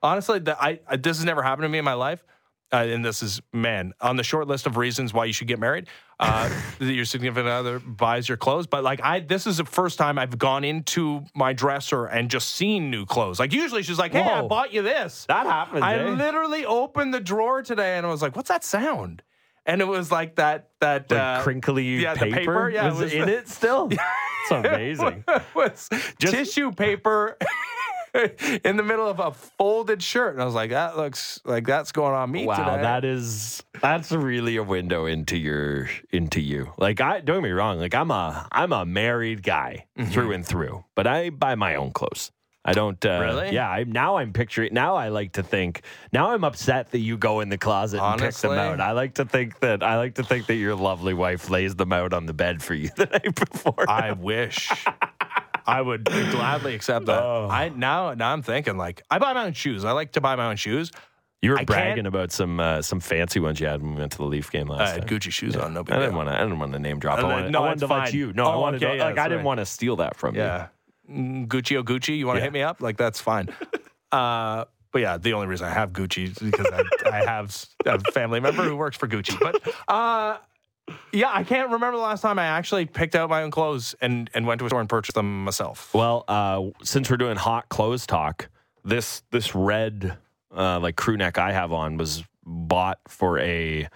honestly. 0.03 0.39
The, 0.39 0.61
I, 0.61 0.79
I, 0.87 0.97
this 0.97 1.17
has 1.17 1.25
never 1.25 1.41
happened 1.41 1.63
to 1.63 1.69
me 1.69 1.79
in 1.79 1.85
my 1.85 1.93
life. 1.93 2.23
Uh, 2.71 2.77
and 2.77 3.03
this 3.03 3.23
is 3.23 3.41
man 3.51 3.93
on 3.99 4.15
the 4.15 4.23
short 4.23 4.47
list 4.47 4.67
of 4.67 4.77
reasons 4.77 5.11
why 5.11 5.25
you 5.25 5.33
should 5.33 5.47
get 5.47 5.59
married. 5.59 5.87
Uh, 6.19 6.49
your 6.79 7.05
significant 7.05 7.47
other 7.47 7.79
buys 7.79 8.29
your 8.29 8.37
clothes, 8.37 8.67
but 8.67 8.83
like 8.83 9.01
I, 9.03 9.21
this 9.21 9.47
is 9.47 9.57
the 9.57 9.65
first 9.65 9.97
time 9.97 10.19
I've 10.19 10.37
gone 10.37 10.63
into 10.63 11.23
my 11.33 11.53
dresser 11.53 12.05
and 12.05 12.29
just 12.29 12.49
seen 12.49 12.91
new 12.91 13.05
clothes. 13.05 13.39
Like 13.39 13.53
usually 13.53 13.81
she's 13.81 13.97
like, 13.97 14.11
"Hey, 14.11 14.21
Whoa. 14.21 14.45
I 14.45 14.47
bought 14.47 14.71
you 14.71 14.83
this." 14.83 15.25
That 15.27 15.47
happens. 15.47 15.81
I 15.81 15.97
eh? 15.97 16.09
literally 16.09 16.65
opened 16.65 17.13
the 17.13 17.19
drawer 17.19 17.63
today 17.63 17.97
and 17.97 18.05
I 18.05 18.09
was 18.09 18.21
like, 18.21 18.35
"What's 18.35 18.49
that 18.49 18.63
sound?" 18.63 19.23
And 19.65 19.81
it 19.81 19.87
was 19.87 20.11
like 20.11 20.35
that 20.35 20.69
that 20.81 21.09
like 21.09 21.19
uh, 21.19 21.41
crinkly 21.41 22.01
yeah, 22.01 22.13
paper. 22.13 22.35
paper. 22.35 22.69
Yeah, 22.69 22.89
was, 22.89 22.99
it 22.99 23.03
was 23.03 23.13
in 23.13 23.25
the, 23.25 23.37
it 23.37 23.49
still. 23.49 23.89
it's 24.41 24.51
amazing. 24.51 25.23
It 25.27 25.43
was 25.55 25.89
just, 26.19 26.33
tissue 26.33 26.71
paper 26.71 27.37
in 28.63 28.77
the 28.77 28.83
middle 28.83 29.07
of 29.07 29.19
a 29.19 29.31
folded 29.31 30.01
shirt. 30.01 30.33
And 30.33 30.41
I 30.41 30.45
was 30.45 30.55
like, 30.55 30.71
that 30.71 30.97
looks 30.97 31.39
like 31.45 31.65
that's 31.65 31.91
going 31.91 32.13
on 32.13 32.31
me 32.31 32.45
wow, 32.45 32.55
today. 32.55 32.81
that 32.81 33.05
is 33.05 33.63
that's 33.81 34.11
really 34.11 34.57
a 34.57 34.63
window 34.63 35.05
into 35.05 35.37
your 35.37 35.89
into 36.11 36.41
you. 36.41 36.73
Like 36.77 37.01
I 37.01 37.21
don't 37.21 37.37
get 37.37 37.43
me 37.43 37.51
wrong, 37.51 37.79
like 37.79 37.95
I'm 37.95 38.11
a 38.11 38.47
I'm 38.51 38.73
a 38.73 38.85
married 38.85 39.43
guy 39.43 39.85
mm-hmm. 39.97 40.11
through 40.11 40.31
and 40.33 40.45
through, 40.45 40.83
but 40.95 41.07
I 41.07 41.29
buy 41.29 41.55
my 41.55 41.75
own 41.75 41.91
clothes. 41.91 42.31
I 42.65 42.73
don't 42.73 43.03
uh, 43.05 43.19
really. 43.21 43.53
Yeah, 43.53 43.69
I, 43.69 43.83
now 43.85 44.17
I'm 44.17 44.33
picturing. 44.33 44.73
Now 44.73 44.95
I 44.95 45.09
like 45.09 45.33
to 45.33 45.43
think. 45.43 45.81
Now 46.11 46.31
I'm 46.31 46.43
upset 46.43 46.91
that 46.91 46.99
you 46.99 47.17
go 47.17 47.39
in 47.39 47.49
the 47.49 47.57
closet 47.57 47.99
Honestly, 47.99 48.25
and 48.25 48.33
pick 48.33 48.41
them 48.41 48.59
out. 48.59 48.81
I 48.81 48.91
like 48.91 49.15
to 49.15 49.25
think 49.25 49.59
that 49.61 49.81
I 49.81 49.97
like 49.97 50.15
to 50.15 50.23
think 50.23 50.47
that 50.47 50.55
your 50.55 50.75
lovely 50.75 51.13
wife 51.13 51.49
lays 51.49 51.75
them 51.75 51.93
out 51.93 52.13
on 52.13 52.25
the 52.25 52.33
bed 52.33 52.61
for 52.61 52.73
you 52.73 52.89
the 52.95 53.05
night 53.05 53.33
before. 53.33 53.89
I 53.89 54.11
wish. 54.11 54.69
I 55.69 55.81
would 55.81 56.05
gladly 56.05 56.73
accept 56.75 57.05
that. 57.05 57.21
Oh. 57.21 57.47
I 57.49 57.69
now 57.69 58.13
now 58.13 58.33
I'm 58.33 58.41
thinking 58.41 58.77
like 58.77 59.03
I 59.09 59.19
buy 59.19 59.33
my 59.33 59.45
own 59.45 59.53
shoes. 59.53 59.85
I 59.85 59.91
like 59.91 60.13
to 60.13 60.21
buy 60.21 60.35
my 60.35 60.47
own 60.47 60.55
shoes. 60.55 60.91
You 61.41 61.51
were 61.51 61.59
I 61.59 61.63
bragging 61.63 62.05
about 62.05 62.31
some 62.31 62.59
uh, 62.59 62.81
some 62.81 62.99
fancy 62.99 63.39
ones 63.39 63.59
you 63.59 63.67
had 63.67 63.81
when 63.81 63.95
we 63.95 63.99
went 63.99 64.11
to 64.13 64.17
the 64.17 64.25
Leaf 64.25 64.51
game 64.51 64.67
last 64.67 64.81
I 64.81 64.91
had 64.93 65.07
time. 65.07 65.19
Gucci 65.19 65.31
shoes 65.31 65.55
yeah. 65.55 65.61
on. 65.61 65.73
No 65.73 65.83
big 65.83 65.95
I 65.95 65.99
didn't 65.99 66.15
want 66.15 66.27
to. 66.27 66.35
I 66.35 66.39
didn't 66.39 66.59
want 66.59 66.73
to 66.73 66.79
name 66.79 66.99
drop. 66.99 67.19
I 67.19 67.23
wanted, 67.23 67.51
no, 67.51 67.59
I 67.59 67.67
wanted 67.67 67.79
to 67.79 67.87
fine. 67.87 68.03
let 68.05 68.13
you. 68.13 68.33
No, 68.33 68.45
oh, 68.45 68.49
I 68.49 68.55
wanted 68.57 68.83
okay, 68.83 68.97
to, 68.97 69.03
like, 69.03 69.17
I 69.17 69.29
didn't 69.29 69.45
want 69.45 69.59
to 69.59 69.65
steal 69.65 69.95
that 69.97 70.17
from 70.17 70.35
yeah. 70.35 70.67
you. 71.07 71.15
Yeah, 71.15 71.45
Gucci 71.45 71.77
oh 71.77 71.83
Gucci. 71.83 72.17
You 72.17 72.27
want 72.27 72.37
to 72.37 72.41
yeah. 72.41 72.45
hit 72.45 72.53
me 72.53 72.61
up? 72.61 72.81
Like 72.81 72.97
that's 72.97 73.21
fine. 73.21 73.47
uh, 74.11 74.65
but 74.91 75.01
yeah, 75.01 75.17
the 75.17 75.33
only 75.33 75.47
reason 75.47 75.67
I 75.67 75.73
have 75.73 75.93
Gucci 75.93 76.25
is 76.25 76.33
because 76.33 76.67
I, 76.73 76.83
I 77.09 77.23
have 77.23 77.65
a 77.85 77.99
family 78.11 78.39
member 78.39 78.63
who 78.63 78.75
works 78.75 78.97
for 78.97 79.07
Gucci. 79.07 79.39
But 79.39 79.61
uh, 79.87 80.39
yeah, 81.11 81.31
I 81.31 81.43
can't 81.43 81.69
remember 81.69 81.97
the 81.97 82.03
last 82.03 82.21
time 82.21 82.39
I 82.39 82.45
actually 82.45 82.85
picked 82.85 83.15
out 83.15 83.29
my 83.29 83.43
own 83.43 83.51
clothes 83.51 83.95
and, 84.01 84.29
and 84.33 84.45
went 84.45 84.59
to 84.59 84.65
a 84.65 84.69
store 84.69 84.79
and 84.79 84.89
purchased 84.89 85.15
them 85.15 85.43
myself. 85.45 85.93
Well, 85.93 86.25
uh, 86.27 86.63
since 86.83 87.09
we're 87.09 87.17
doing 87.17 87.37
hot 87.37 87.69
clothes 87.69 88.05
talk, 88.05 88.49
this 88.83 89.23
this 89.31 89.53
red 89.55 90.17
uh, 90.55 90.79
like 90.79 90.95
crew 90.95 91.17
neck 91.17 91.37
I 91.37 91.51
have 91.51 91.71
on 91.71 91.97
was 91.97 92.23
bought 92.43 92.99
for 93.07 93.39
a 93.39 93.87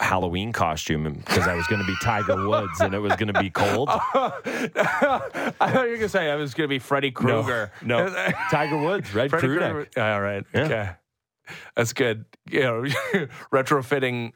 Halloween 0.00 0.52
costume 0.52 1.12
because 1.12 1.46
I 1.46 1.54
was 1.54 1.66
going 1.66 1.80
to 1.80 1.86
be 1.86 1.94
Tiger 2.02 2.36
Woods 2.48 2.80
and 2.80 2.94
it 2.94 2.98
was 2.98 3.14
going 3.16 3.32
to 3.32 3.40
be 3.40 3.50
cold. 3.50 3.88
I 3.90 4.00
thought 5.52 5.84
you 5.84 5.90
were 5.90 5.96
gonna 5.96 6.08
say 6.08 6.30
I 6.30 6.36
was 6.36 6.54
gonna 6.54 6.68
be 6.68 6.78
Freddy 6.78 7.10
Krueger. 7.10 7.72
No, 7.82 8.06
no. 8.08 8.28
Tiger 8.50 8.78
Woods, 8.78 9.14
red 9.14 9.30
Freddy 9.30 9.46
crew 9.46 9.60
neck. 9.60 9.72
Krueger. 9.72 10.02
All 10.02 10.20
right. 10.20 10.44
Yeah. 10.54 10.60
Okay. 10.62 10.90
That's 11.76 11.92
good. 11.92 12.24
You 12.48 12.60
know, 12.60 12.82
retrofitting 13.52 14.32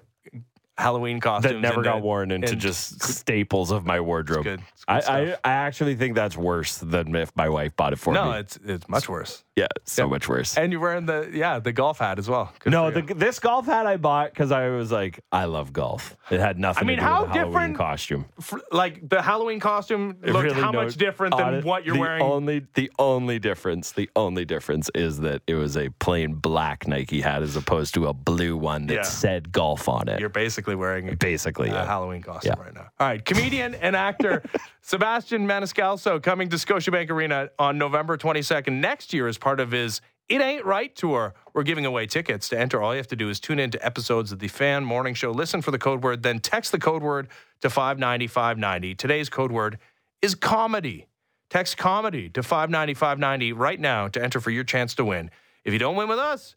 Halloween 0.76 1.20
costumes 1.20 1.54
That 1.54 1.60
never 1.60 1.82
got 1.82 2.02
worn 2.02 2.30
into 2.32 2.56
just 2.56 3.02
staples 3.02 3.70
of 3.70 3.86
my 3.86 4.00
wardrobe. 4.00 4.44
good. 4.44 4.60
It's 4.60 4.84
good 4.84 4.94
I, 5.08 5.20
I. 5.20 5.36
I 5.44 5.52
actually 5.52 5.94
think 5.94 6.14
that's 6.16 6.36
worse 6.36 6.78
than 6.78 7.14
if 7.14 7.34
my 7.36 7.48
wife 7.48 7.76
bought 7.76 7.92
it 7.92 7.98
for 8.00 8.12
No, 8.12 8.24
me. 8.24 8.30
No, 8.30 8.36
it's 8.38 8.58
it's 8.64 8.88
much 8.88 9.08
worse. 9.08 9.44
Yeah, 9.56 9.66
so 9.84 10.04
Yeah. 10.04 10.08
much 10.10 10.28
worse. 10.28 10.56
And 10.58 10.72
you're 10.72 10.80
wearing 10.80 11.06
the 11.06 11.30
yeah 11.32 11.58
the 11.60 11.72
golf 11.72 11.98
hat 11.98 12.18
as 12.18 12.28
well. 12.28 12.52
Good 12.58 12.72
no, 12.72 12.90
the, 12.90 13.02
this 13.14 13.38
golf 13.38 13.66
hat 13.66 13.86
I 13.86 13.96
bought 13.96 14.30
because 14.30 14.50
I 14.50 14.68
was 14.70 14.90
like, 14.90 15.20
I 15.30 15.44
love 15.44 15.72
golf. 15.72 16.16
It 16.30 16.40
had 16.40 16.58
nothing 16.58 16.84
I 16.84 16.86
mean, 16.86 16.96
to 16.96 17.02
do 17.02 17.06
how 17.06 17.22
with 17.22 17.32
the 17.32 17.38
Halloween 17.38 17.52
different- 17.52 17.76
costume. 17.76 18.24
Fr- 18.40 18.58
like 18.72 19.08
the 19.08 19.22
Halloween 19.22 19.60
costume 19.60 20.16
It 20.22 20.32
looked 20.32 20.44
really 20.46 20.60
how 20.60 20.70
no- 20.72 20.82
much 20.82 20.96
different 20.96 21.36
than 21.36 21.54
it- 21.54 21.64
what 21.64 21.84
you're 21.84 21.94
the 21.94 22.00
wearing. 22.00 22.22
Only 22.22 22.66
the 22.74 22.90
only 22.98 23.38
difference, 23.38 23.92
the 23.92 24.10
only 24.16 24.44
difference 24.44 24.90
is 24.94 25.20
that 25.20 25.42
it 25.46 25.54
was 25.54 25.76
a 25.76 25.88
plain 26.00 26.34
black 26.34 26.88
Nike 26.88 27.20
hat 27.20 27.42
as 27.42 27.54
opposed 27.54 27.94
to 27.94 28.06
a 28.06 28.12
blue 28.12 28.56
one 28.56 28.86
that 28.86 28.94
Yeah. 28.94 29.02
said 29.02 29.52
golf 29.52 29.88
on 29.88 30.08
it. 30.08 30.18
you're 30.18 30.28
basically 30.28 30.74
wearing 30.74 31.14
Basically, 31.14 31.68
a 31.68 31.74
yeah. 31.74 31.86
Halloween 31.86 32.22
costume 32.22 32.54
Yeah. 32.58 32.62
right 32.64 32.74
now. 32.74 32.88
All 32.98 33.06
right, 33.06 33.24
comedian 33.24 33.74
and 33.76 33.94
actor 33.94 34.42
Sebastian 34.86 35.46
Maniscalco 35.46 36.22
coming 36.22 36.50
to 36.50 36.56
Scotiabank 36.56 37.08
Arena 37.08 37.48
on 37.58 37.78
November 37.78 38.18
22nd 38.18 38.80
next 38.80 39.14
year 39.14 39.26
as 39.26 39.38
part 39.38 39.58
of 39.58 39.70
his 39.70 40.02
It 40.28 40.42
Ain't 40.42 40.66
Right 40.66 40.94
tour. 40.94 41.32
We're 41.54 41.62
giving 41.62 41.86
away 41.86 42.04
tickets. 42.04 42.50
To 42.50 42.60
enter, 42.60 42.82
all 42.82 42.92
you 42.92 42.98
have 42.98 43.06
to 43.06 43.16
do 43.16 43.30
is 43.30 43.40
tune 43.40 43.58
in 43.58 43.70
to 43.70 43.82
episodes 43.82 44.30
of 44.30 44.40
the 44.40 44.48
Fan 44.48 44.84
Morning 44.84 45.14
Show, 45.14 45.30
listen 45.30 45.62
for 45.62 45.70
the 45.70 45.78
code 45.78 46.02
word, 46.02 46.22
then 46.22 46.38
text 46.38 46.70
the 46.70 46.78
code 46.78 47.02
word 47.02 47.28
to 47.62 47.70
590 47.70 48.26
590. 48.26 48.94
Today's 48.96 49.30
code 49.30 49.50
word 49.50 49.78
is 50.20 50.34
comedy. 50.34 51.06
Text 51.48 51.78
comedy 51.78 52.28
to 52.28 52.42
590 52.42 52.92
590 52.92 53.54
right 53.54 53.80
now 53.80 54.08
to 54.08 54.22
enter 54.22 54.38
for 54.38 54.50
your 54.50 54.64
chance 54.64 54.94
to 54.96 55.04
win. 55.06 55.30
If 55.64 55.72
you 55.72 55.78
don't 55.78 55.96
win 55.96 56.10
with 56.10 56.18
us, 56.18 56.56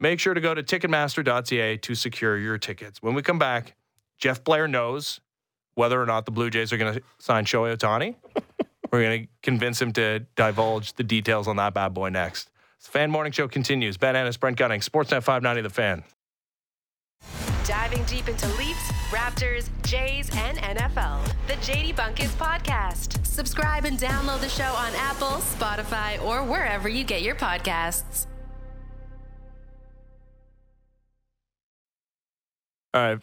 make 0.00 0.18
sure 0.18 0.34
to 0.34 0.40
go 0.40 0.52
to 0.52 0.64
ticketmaster.ca 0.64 1.76
to 1.76 1.94
secure 1.94 2.36
your 2.38 2.58
tickets. 2.58 3.00
When 3.00 3.14
we 3.14 3.22
come 3.22 3.38
back, 3.38 3.76
Jeff 4.18 4.42
Blair 4.42 4.66
knows 4.66 5.20
whether 5.78 6.02
or 6.02 6.06
not 6.06 6.26
the 6.26 6.32
Blue 6.32 6.50
Jays 6.50 6.72
are 6.72 6.76
going 6.76 6.92
to 6.92 7.02
sign 7.20 7.44
Shohei 7.44 7.76
Ohtani. 7.76 8.16
We're 8.92 9.02
going 9.02 9.22
to 9.22 9.28
convince 9.42 9.80
him 9.80 9.92
to 9.92 10.26
divulge 10.34 10.94
the 10.94 11.04
details 11.04 11.46
on 11.46 11.54
that 11.56 11.72
bad 11.72 11.94
boy 11.94 12.08
next. 12.08 12.50
The 12.82 12.90
Fan 12.90 13.12
Morning 13.12 13.30
Show 13.30 13.46
continues. 13.46 13.96
Ben 13.96 14.16
Ennis, 14.16 14.36
Brent 14.36 14.56
Gunning, 14.56 14.80
Sportsnet 14.80 15.22
590 15.22 15.62
The 15.62 15.70
Fan. 15.70 16.02
Diving 17.64 18.02
deep 18.04 18.28
into 18.28 18.48
Leafs, 18.56 18.90
Raptors, 19.10 19.68
Jays, 19.84 20.30
and 20.34 20.58
NFL. 20.58 21.24
The 21.46 21.54
JD 21.54 21.94
Bunkis 21.94 22.30
Podcast. 22.30 23.24
Subscribe 23.24 23.84
and 23.84 23.98
download 23.98 24.40
the 24.40 24.48
show 24.48 24.64
on 24.64 24.92
Apple, 24.96 25.38
Spotify, 25.38 26.20
or 26.24 26.42
wherever 26.42 26.88
you 26.88 27.04
get 27.04 27.22
your 27.22 27.36
podcasts. 27.36 28.26
All 32.94 33.02
right. 33.02 33.20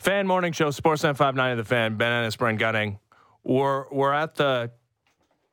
Fan 0.00 0.26
Morning 0.26 0.52
Show, 0.52 0.68
Sportsnet 0.70 1.14
590 1.16 1.56
The 1.60 1.64
Fan, 1.68 1.96
Ben 1.98 2.10
Ennis, 2.10 2.34
Brent 2.34 2.58
Gunning. 2.58 2.98
We're, 3.44 3.84
we're 3.90 4.14
at 4.14 4.34
the 4.34 4.70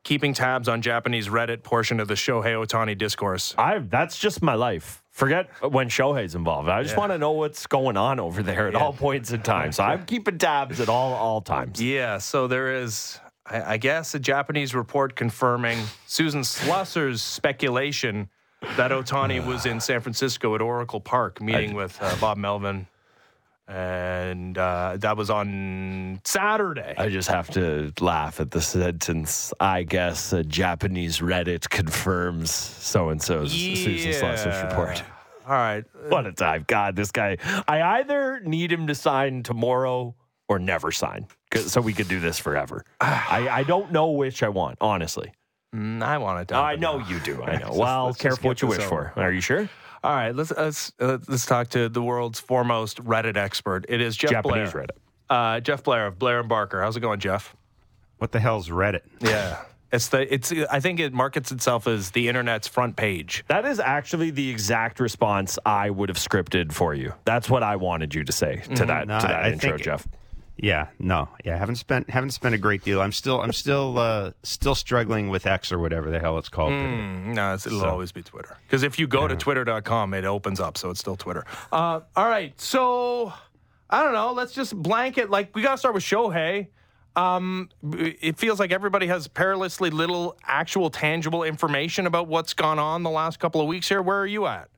keeping 0.06 0.34
tabs 0.34 0.70
on 0.70 0.82
Japanese 0.82 1.28
Reddit 1.28 1.64
portion 1.64 2.00
of 2.00 2.08
the 2.08 2.14
Shohei 2.14 2.54
Ohtani 2.66 2.98
discourse. 2.98 3.54
I 3.58 3.80
that's 3.80 4.18
just 4.18 4.42
my 4.42 4.54
life. 4.56 5.04
Forget 5.12 5.50
when 5.70 5.90
Shohei's 5.90 6.34
involved. 6.34 6.70
I 6.70 6.82
just 6.82 6.96
Yeah. 6.96 7.00
want 7.02 7.12
to 7.12 7.18
know 7.18 7.32
what's 7.32 7.68
going 7.68 7.98
on 7.98 8.22
over 8.22 8.42
there 8.42 8.70
at 8.70 8.76
all 8.76 8.94
points 8.94 9.34
in 9.34 9.42
time. 9.42 9.74
So 9.74 9.84
I'm 9.84 10.06
keeping 10.06 10.38
tabs 10.38 10.80
at 10.80 10.88
all 10.88 11.14
all 11.14 11.42
times. 11.42 11.82
Yeah, 11.82 12.20
so 12.20 12.48
there 12.48 12.74
is, 12.74 13.20
I, 13.46 13.74
I 13.74 13.78
guess, 13.78 14.16
a 14.16 14.20
Japanese 14.20 14.74
report 14.74 15.18
confirming 15.18 15.78
Susan 16.06 16.42
Slusser's 16.44 17.22
speculation 17.22 18.30
that 18.78 18.92
Ohtani 18.92 19.46
was 19.46 19.66
in 19.66 19.82
San 19.82 20.00
Francisco 20.00 20.56
at 20.56 20.62
Oracle 20.62 21.02
Park 21.02 21.42
meeting 21.42 21.74
with 21.74 21.98
uh, 22.02 22.16
Bob 22.22 22.38
Melvin. 22.38 22.88
And 23.68 24.58
uh, 24.58 24.96
that 25.00 25.18
was 25.18 25.30
on 25.30 26.22
Saturday. 26.24 26.96
I 26.98 27.10
just 27.10 27.28
have 27.28 27.50
to 27.52 27.92
laugh 28.00 28.40
at 28.40 28.52
the 28.52 28.62
sentence. 28.62 29.54
I 29.60 29.84
guess 29.84 30.32
a 30.32 30.44
Japanese 30.44 31.20
Reddit 31.20 31.70
confirms 31.70 32.52
so 32.52 33.10
and 33.10 33.22
so's 33.22 33.52
Susan 33.52 34.14
Slusser's 34.14 34.64
report. 34.64 35.04
All 35.46 35.54
right. 35.54 35.84
What 36.08 36.26
a 36.26 36.32
time. 36.32 36.66
God, 36.68 36.96
this 36.96 37.12
guy. 37.12 37.38
I 37.68 37.82
either 38.00 38.40
need 38.42 38.72
him 38.72 38.88
to 38.88 38.96
sign 38.96 39.44
tomorrow 39.44 40.16
or 40.50 40.60
never 40.60 40.92
sign 40.92 41.28
so 41.56 41.82
we 41.82 41.94
could 41.94 42.08
do 42.08 42.20
this 42.20 42.40
forever. 42.40 42.86
I, 43.02 43.48
I 43.50 43.64
don't 43.64 43.92
know 43.92 44.12
which 44.12 44.44
I 44.44 44.50
want, 44.50 44.78
honestly. 44.82 45.34
Mm, 45.76 46.02
I 46.02 46.18
want 46.18 46.52
it. 46.52 46.56
I 46.56 46.76
know 46.76 47.00
you 47.00 47.20
do. 47.20 47.44
I 47.44 47.58
know. 47.62 47.74
Well, 47.74 48.08
let's 48.08 48.18
careful 48.18 48.48
what 48.50 48.62
you 48.62 48.68
wish 48.68 48.80
over. 48.80 49.12
for. 49.14 49.22
Are 49.22 49.32
you 49.32 49.42
sure? 49.42 49.70
All 50.08 50.16
right, 50.16 50.34
let's 50.34 50.52
let's 50.52 50.94
uh, 51.02 51.18
let's 51.28 51.46
talk 51.46 51.68
to 51.72 51.90
the 51.90 52.02
world's 52.02 52.40
foremost 52.40 53.04
Reddit 53.04 53.36
expert. 53.36 53.86
It 53.90 54.00
is 54.00 54.16
Jeff 54.16 54.32
Japanese 54.32 54.72
Blair. 54.72 54.86
Reddit. 54.86 54.98
Uh, 55.30 55.60
Jeff 55.60 55.84
Blair 55.84 56.08
of 56.08 56.18
Blair 56.18 56.40
and 56.40 56.48
Barker. 56.48 56.82
How's 56.82 56.96
it 56.96 57.02
going, 57.02 57.20
Jeff? 57.20 57.54
What 58.18 58.32
the 58.32 58.40
hell's 58.40 58.70
Reddit? 58.70 59.02
Yeah. 59.20 59.62
It's 59.92 60.08
the 60.08 60.34
it's 60.34 60.54
I 60.72 60.80
think 60.80 61.02
it 61.02 61.14
markets 61.14 61.52
itself 61.52 61.88
as 61.88 62.12
the 62.12 62.30
internet's 62.30 62.68
front 62.70 62.96
page. 62.96 63.44
That 63.50 63.66
is 63.66 63.80
actually 63.82 64.32
the 64.32 64.50
exact 64.50 65.02
response 65.02 65.60
I 65.66 65.90
would 65.90 66.08
have 66.08 66.18
scripted 66.18 66.72
for 66.72 66.94
you. 66.94 67.14
That's 67.26 67.50
what 67.50 67.64
I 67.64 67.76
wanted 67.76 68.16
you 68.16 68.24
to 68.24 68.32
say 68.32 68.64
to 68.76 68.86
that 68.86 69.08
No, 69.08 69.20
to 69.20 69.28
that 69.28 69.44
I- 69.44 69.48
I 69.48 69.52
intro, 69.52 69.72
think- 69.72 69.82
Jeff. 69.84 70.08
Yeah, 70.60 70.88
no, 70.98 71.30
yeah, 71.46 71.56
haven't 71.58 71.76
spent 71.76 72.10
haven't 72.10 72.32
spent 72.32 72.56
a 72.56 72.58
great 72.58 72.84
deal. 72.84 73.00
I'm 73.00 73.12
still 73.12 73.40
I'm 73.42 73.54
still 73.54 74.00
uh, 74.00 74.32
still 74.44 74.74
struggling 74.76 75.30
with 75.30 75.46
X 75.46 75.72
or 75.72 75.78
whatever 75.78 76.10
the 76.10 76.20
hell 76.20 76.38
it's 76.40 76.50
called. 76.50 76.72
Mm, 76.72 77.36
no, 77.36 77.54
it's, 77.54 77.68
it'll 77.68 77.82
So- 77.82 77.90
always 77.90 78.12
be 78.12 78.24
Twitter. 78.24 78.58
Because 78.66 78.82
if 78.84 78.98
you 78.98 79.06
go 79.08 79.28
to 79.28 79.36
twitter.com, 79.36 80.14
it 80.16 80.26
opens 80.26 80.60
up, 80.60 80.78
so 80.78 80.90
it's 80.90 81.00
still 81.00 81.16
Twitter. 81.16 81.46
Uh, 81.72 82.00
all 82.16 82.28
right, 82.28 82.60
so 82.60 83.32
I 83.90 84.04
don't 84.04 84.14
know. 84.14 84.34
Let's 84.34 84.54
just 84.54 84.76
blanket. 84.76 85.30
Like 85.30 85.56
we 85.56 85.62
got 85.62 85.72
to 85.74 85.78
start 85.78 85.94
with 85.94 86.04
Shohei. 86.04 86.68
Um, 87.16 87.70
it 87.84 88.38
feels 88.38 88.60
like 88.60 88.72
everybody 88.72 89.08
has 89.08 89.28
perilously 89.28 89.90
little 89.90 90.38
actual 90.44 90.90
tangible 90.92 91.44
information 91.44 92.06
about 92.06 92.28
what's 92.28 92.54
gone 92.54 92.78
on 92.78 93.02
the 93.04 93.10
last 93.10 93.40
couple 93.40 93.60
of 93.62 93.68
weeks 93.68 93.90
here. 93.90 94.02
Where 94.04 94.20
are 94.20 94.28
you 94.28 94.46
at? 94.46 94.70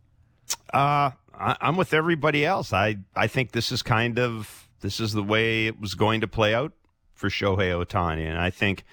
Uh, 0.73 1.11
I, 1.37 1.57
I'm 1.61 1.75
with 1.77 1.93
everybody 1.93 2.45
else. 2.45 2.71
I 2.73 2.97
I 3.15 3.27
think 3.27 3.51
this 3.51 3.71
is 3.71 3.81
kind 3.81 4.19
of 4.19 4.68
this 4.81 4.99
is 4.99 5.13
the 5.13 5.23
way 5.23 5.67
it 5.67 5.79
was 5.79 5.95
going 5.95 6.21
to 6.21 6.27
play 6.27 6.53
out 6.53 6.73
for 7.13 7.29
Shohei 7.29 7.85
Ohtani, 7.85 8.27
and 8.27 8.37
I 8.37 8.49
think, 8.49 8.83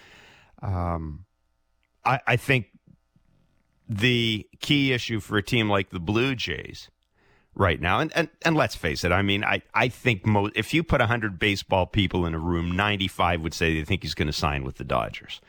um, 0.63 1.25
I 2.05 2.21
I 2.27 2.37
think 2.37 2.67
the 3.89 4.47
key 4.61 4.93
issue 4.93 5.21
for 5.21 5.37
a 5.37 5.43
team 5.43 5.71
like 5.71 5.91
the 5.91 6.01
Blue 6.01 6.35
Jays 6.35 6.91
right 7.55 7.81
now, 7.81 8.01
and 8.01 8.13
and, 8.17 8.29
and 8.45 8.57
let's 8.57 8.75
face 8.75 9.05
it, 9.05 9.13
I 9.13 9.23
mean, 9.23 9.45
I 9.45 9.63
I 9.75 9.89
think 9.89 10.27
mo- 10.27 10.51
if 10.55 10.75
you 10.75 10.83
put 10.83 11.01
hundred 11.01 11.39
baseball 11.39 11.87
people 11.87 12.27
in 12.27 12.35
a 12.35 12.39
room, 12.39 12.75
ninety 12.75 13.09
five 13.09 13.41
would 13.43 13.55
say 13.55 13.75
they 13.75 13.85
think 13.85 14.03
he's 14.03 14.15
going 14.15 14.27
to 14.27 14.33
sign 14.33 14.65
with 14.65 14.77
the 14.77 14.85
Dodgers. 14.85 15.41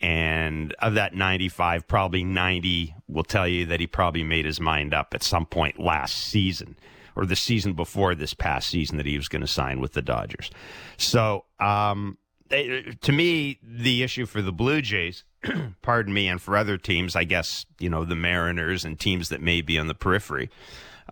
And 0.00 0.74
of 0.74 0.94
that 0.94 1.14
95, 1.14 1.88
probably 1.88 2.22
90 2.22 2.94
will 3.08 3.24
tell 3.24 3.48
you 3.48 3.66
that 3.66 3.80
he 3.80 3.88
probably 3.88 4.22
made 4.22 4.44
his 4.44 4.60
mind 4.60 4.94
up 4.94 5.12
at 5.12 5.24
some 5.24 5.44
point 5.44 5.80
last 5.80 6.16
season 6.16 6.76
or 7.18 7.26
the 7.26 7.36
season 7.36 7.72
before 7.72 8.14
this 8.14 8.32
past 8.32 8.68
season 8.68 8.96
that 8.96 9.04
he 9.04 9.16
was 9.16 9.26
going 9.26 9.42
to 9.42 9.48
sign 9.48 9.80
with 9.80 9.92
the 9.92 10.00
Dodgers. 10.00 10.52
So, 10.96 11.46
um, 11.58 12.16
eh, 12.52 12.92
to 13.00 13.12
me, 13.12 13.58
the 13.60 14.04
issue 14.04 14.24
for 14.24 14.40
the 14.40 14.52
Blue 14.52 14.80
Jays, 14.80 15.24
pardon 15.82 16.14
me, 16.14 16.28
and 16.28 16.40
for 16.40 16.56
other 16.56 16.78
teams, 16.78 17.16
I 17.16 17.24
guess, 17.24 17.66
you 17.80 17.90
know, 17.90 18.04
the 18.04 18.14
Mariners 18.14 18.84
and 18.84 18.98
teams 18.98 19.30
that 19.30 19.42
may 19.42 19.62
be 19.62 19.80
on 19.80 19.88
the 19.88 19.96
periphery 19.96 20.48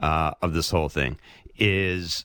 uh, 0.00 0.30
of 0.40 0.54
this 0.54 0.70
whole 0.70 0.88
thing, 0.88 1.18
is 1.58 2.24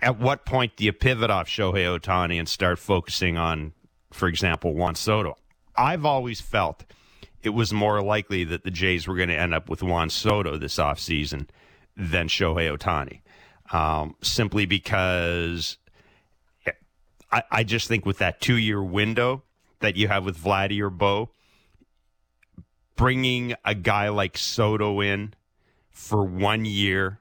at 0.00 0.20
what 0.20 0.46
point 0.46 0.76
do 0.76 0.84
you 0.84 0.92
pivot 0.92 1.30
off 1.30 1.48
Shohei 1.48 1.98
Ohtani 1.98 2.38
and 2.38 2.48
start 2.48 2.78
focusing 2.78 3.36
on, 3.36 3.72
for 4.12 4.28
example, 4.28 4.72
Juan 4.72 4.94
Soto? 4.94 5.36
I've 5.76 6.04
always 6.04 6.40
felt 6.40 6.84
it 7.42 7.50
was 7.50 7.72
more 7.72 8.00
likely 8.02 8.44
that 8.44 8.62
the 8.62 8.70
Jays 8.70 9.08
were 9.08 9.16
going 9.16 9.30
to 9.30 9.38
end 9.38 9.52
up 9.52 9.68
with 9.68 9.82
Juan 9.82 10.10
Soto 10.10 10.56
this 10.56 10.76
offseason 10.76 11.48
than 11.98 12.28
Shohei 12.28 12.74
Ohtani, 12.74 13.20
um, 13.76 14.14
simply 14.22 14.64
because 14.64 15.76
I, 17.30 17.42
I 17.50 17.64
just 17.64 17.88
think 17.88 18.06
with 18.06 18.18
that 18.18 18.40
two 18.40 18.56
year 18.56 18.82
window 18.82 19.42
that 19.80 19.96
you 19.96 20.08
have 20.08 20.24
with 20.24 20.38
Vladdy 20.38 20.80
or 20.80 20.90
Bo, 20.90 21.30
bringing 22.96 23.54
a 23.64 23.74
guy 23.74 24.08
like 24.08 24.38
Soto 24.38 25.00
in 25.00 25.34
for 25.90 26.24
one 26.24 26.64
year, 26.64 27.18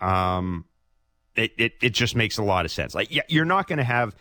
um, 0.00 0.64
it, 1.34 1.52
it, 1.56 1.72
it 1.80 1.90
just 1.90 2.16
makes 2.16 2.38
a 2.38 2.42
lot 2.42 2.64
of 2.64 2.70
sense. 2.70 2.94
Like, 2.94 3.12
yeah, 3.12 3.22
you're 3.28 3.44
not 3.44 3.66
going 3.66 3.78
to 3.78 3.84
have, 3.84 4.14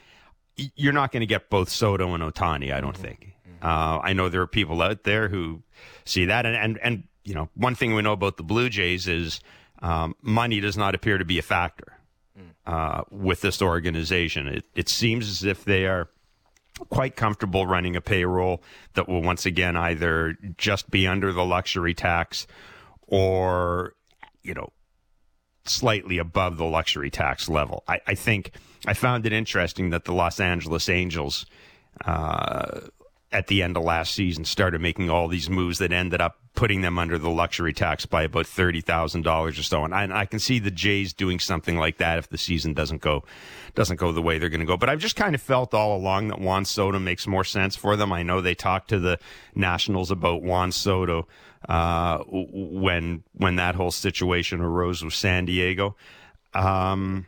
you're 0.56 0.94
not 0.94 1.12
going 1.12 1.22
to 1.22 1.28
get 1.28 1.50
both 1.50 1.70
Soto 1.70 2.14
and 2.14 2.24
Ohtani, 2.24 2.74
I 2.74 2.80
don't 2.80 2.98
think. 2.98 3.34
Uh, 3.62 4.00
I 4.04 4.14
know 4.14 4.30
there 4.30 4.42
are 4.42 4.48
people 4.48 4.82
out 4.84 5.04
there 5.04 5.30
who 5.30 5.64
see 6.06 6.26
that, 6.26 6.46
and, 6.46 6.56
and, 6.56 6.80
and 6.84 7.04
you 7.28 7.34
know, 7.34 7.50
one 7.56 7.76
thing 7.76 7.94
we 7.94 8.02
know 8.02 8.14
about 8.14 8.38
the 8.38 8.44
Blue 8.44 8.70
Jays 8.70 9.06
is 9.06 9.42
um, 9.82 10.16
money 10.22 10.62
does 10.62 10.78
not 10.78 10.96
appear 10.96 11.18
to 11.18 11.26
be 11.26 11.38
a 11.38 11.42
factor 11.42 11.98
uh, 12.66 13.04
with 13.12 13.42
this 13.42 13.62
organization. 13.62 14.48
It, 14.48 14.66
it 14.76 14.88
seems 14.88 15.30
as 15.30 15.44
if 15.44 15.66
they 15.66 15.86
are 15.86 16.08
quite 16.90 17.18
comfortable 17.18 17.66
running 17.66 17.98
a 17.98 18.02
payroll 18.02 18.64
that 18.94 19.10
will 19.10 19.22
once 19.22 19.46
again 19.46 19.76
either 19.76 20.38
just 20.58 20.90
be 20.90 21.06
under 21.06 21.34
the 21.34 21.44
luxury 21.44 21.94
tax 21.94 22.48
or, 23.08 23.94
you 24.42 24.54
know, 24.54 24.70
slightly 25.66 26.18
above 26.20 26.56
the 26.56 26.66
luxury 26.66 27.10
tax 27.10 27.50
level. 27.50 27.84
I, 27.90 28.00
I 28.08 28.16
think 28.16 28.52
I 28.86 28.94
found 28.94 29.26
it 29.26 29.34
interesting 29.34 29.90
that 29.90 30.06
the 30.06 30.14
Los 30.14 30.40
Angeles 30.40 30.88
Angels, 30.88 31.46
uh, 32.06 32.82
at 33.32 33.48
the 33.48 33.62
end 33.62 33.76
of 33.76 33.84
last 33.84 34.14
season, 34.14 34.46
started 34.46 34.80
making 34.82 35.10
all 35.10 35.28
these 35.28 35.50
moves 35.50 35.80
that 35.80 35.92
ended 35.92 36.22
up 36.22 36.38
putting 36.56 36.82
them 36.82 36.98
under 36.98 37.20
the 37.20 37.30
luxury 37.30 37.74
tax 37.74 38.06
by 38.06 38.24
about 38.24 38.48
thirty 38.48 38.82
thousand 38.82 39.24
dollars 39.24 39.60
or 39.60 39.64
so. 39.64 39.84
And 39.84 39.94
I, 39.94 40.04
and 40.04 40.14
I, 40.14 40.26
can 40.26 40.40
see 40.40 40.60
the 40.60 40.72
Jays 40.72 41.14
doing 41.14 41.40
something 41.40 41.78
like 41.78 41.98
that 41.98 42.18
if 42.18 42.30
the 42.30 42.38
season 42.38 42.74
doesn't 42.74 43.02
go 43.02 43.24
doesn't 43.76 43.98
go 43.98 44.12
the 44.12 44.22
way 44.22 44.40
they're 44.40 44.50
going 44.50 44.62
to 44.62 44.66
go. 44.66 44.78
But 44.78 44.90
I've 44.90 45.00
just 45.00 45.16
kind 45.16 45.36
of 45.36 45.42
felt 45.42 45.74
all 45.74 45.96
along 45.96 46.30
that 46.30 46.40
Juan 46.40 46.66
Soto 46.66 47.00
makes 47.00 47.28
more 47.28 47.44
sense 47.44 47.76
for 47.76 47.96
them. 47.96 48.12
I 48.12 48.24
know 48.24 48.42
they 48.42 48.56
talked 48.56 48.90
to 48.90 49.00
the 49.00 49.20
Nationals 49.56 50.10
about 50.10 50.42
Juan 50.42 50.72
Soto 50.72 51.28
uh, 51.68 52.20
when 52.28 53.24
when 53.34 53.58
that 53.58 53.76
whole 53.76 53.92
situation 53.92 54.62
arose 54.62 55.04
with 55.04 55.14
San 55.14 55.46
Diego. 55.46 55.96
Um, 56.54 57.28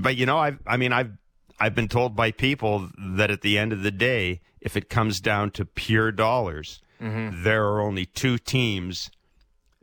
but 0.00 0.16
you 0.16 0.24
know, 0.24 0.38
I 0.38 0.56
I 0.66 0.76
mean, 0.76 0.92
I've 0.92 1.12
I've 1.60 1.74
been 1.74 1.88
told 1.88 2.16
by 2.16 2.30
people 2.30 2.90
that 2.98 3.30
at 3.30 3.42
the 3.42 3.58
end 3.58 3.72
of 3.72 3.82
the 3.82 3.90
day, 3.90 4.40
if 4.60 4.76
it 4.76 4.88
comes 4.88 5.20
down 5.20 5.50
to 5.52 5.64
pure 5.64 6.12
dollars 6.12 6.82
Mm-hmm. 7.02 7.42
There 7.42 7.64
are 7.66 7.80
only 7.80 8.06
two 8.06 8.38
teams 8.38 9.10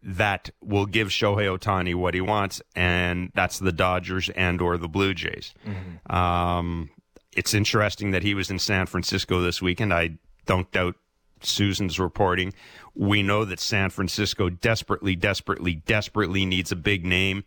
that 0.01 0.49
will 0.61 0.85
give 0.85 1.09
Shohei 1.09 1.57
Ohtani 1.57 1.93
what 1.93 2.13
he 2.13 2.21
wants, 2.21 2.61
and 2.75 3.31
that's 3.35 3.59
the 3.59 3.73
Dodgers 3.73 4.29
and 4.29 4.61
or 4.61 4.77
the 4.77 4.87
Blue 4.87 5.13
Jays. 5.13 5.53
Mm-hmm. 5.67 6.15
Um, 6.15 6.89
it's 7.35 7.53
interesting 7.53 8.11
that 8.11 8.23
he 8.23 8.33
was 8.33 8.49
in 8.49 8.59
San 8.59 8.85
Francisco 8.85 9.41
this 9.41 9.61
weekend. 9.61 9.93
I 9.93 10.17
don't 10.45 10.71
doubt 10.71 10.95
Susan's 11.41 11.99
reporting. 11.99 12.53
We 12.95 13.21
know 13.21 13.43
that 13.45 13.59
San 13.59 13.89
Francisco 13.89 14.49
desperately, 14.49 15.15
desperately, 15.15 15.75
desperately 15.75 16.45
needs 16.45 16.71
a 16.71 16.77
big 16.77 17.05
name. 17.05 17.43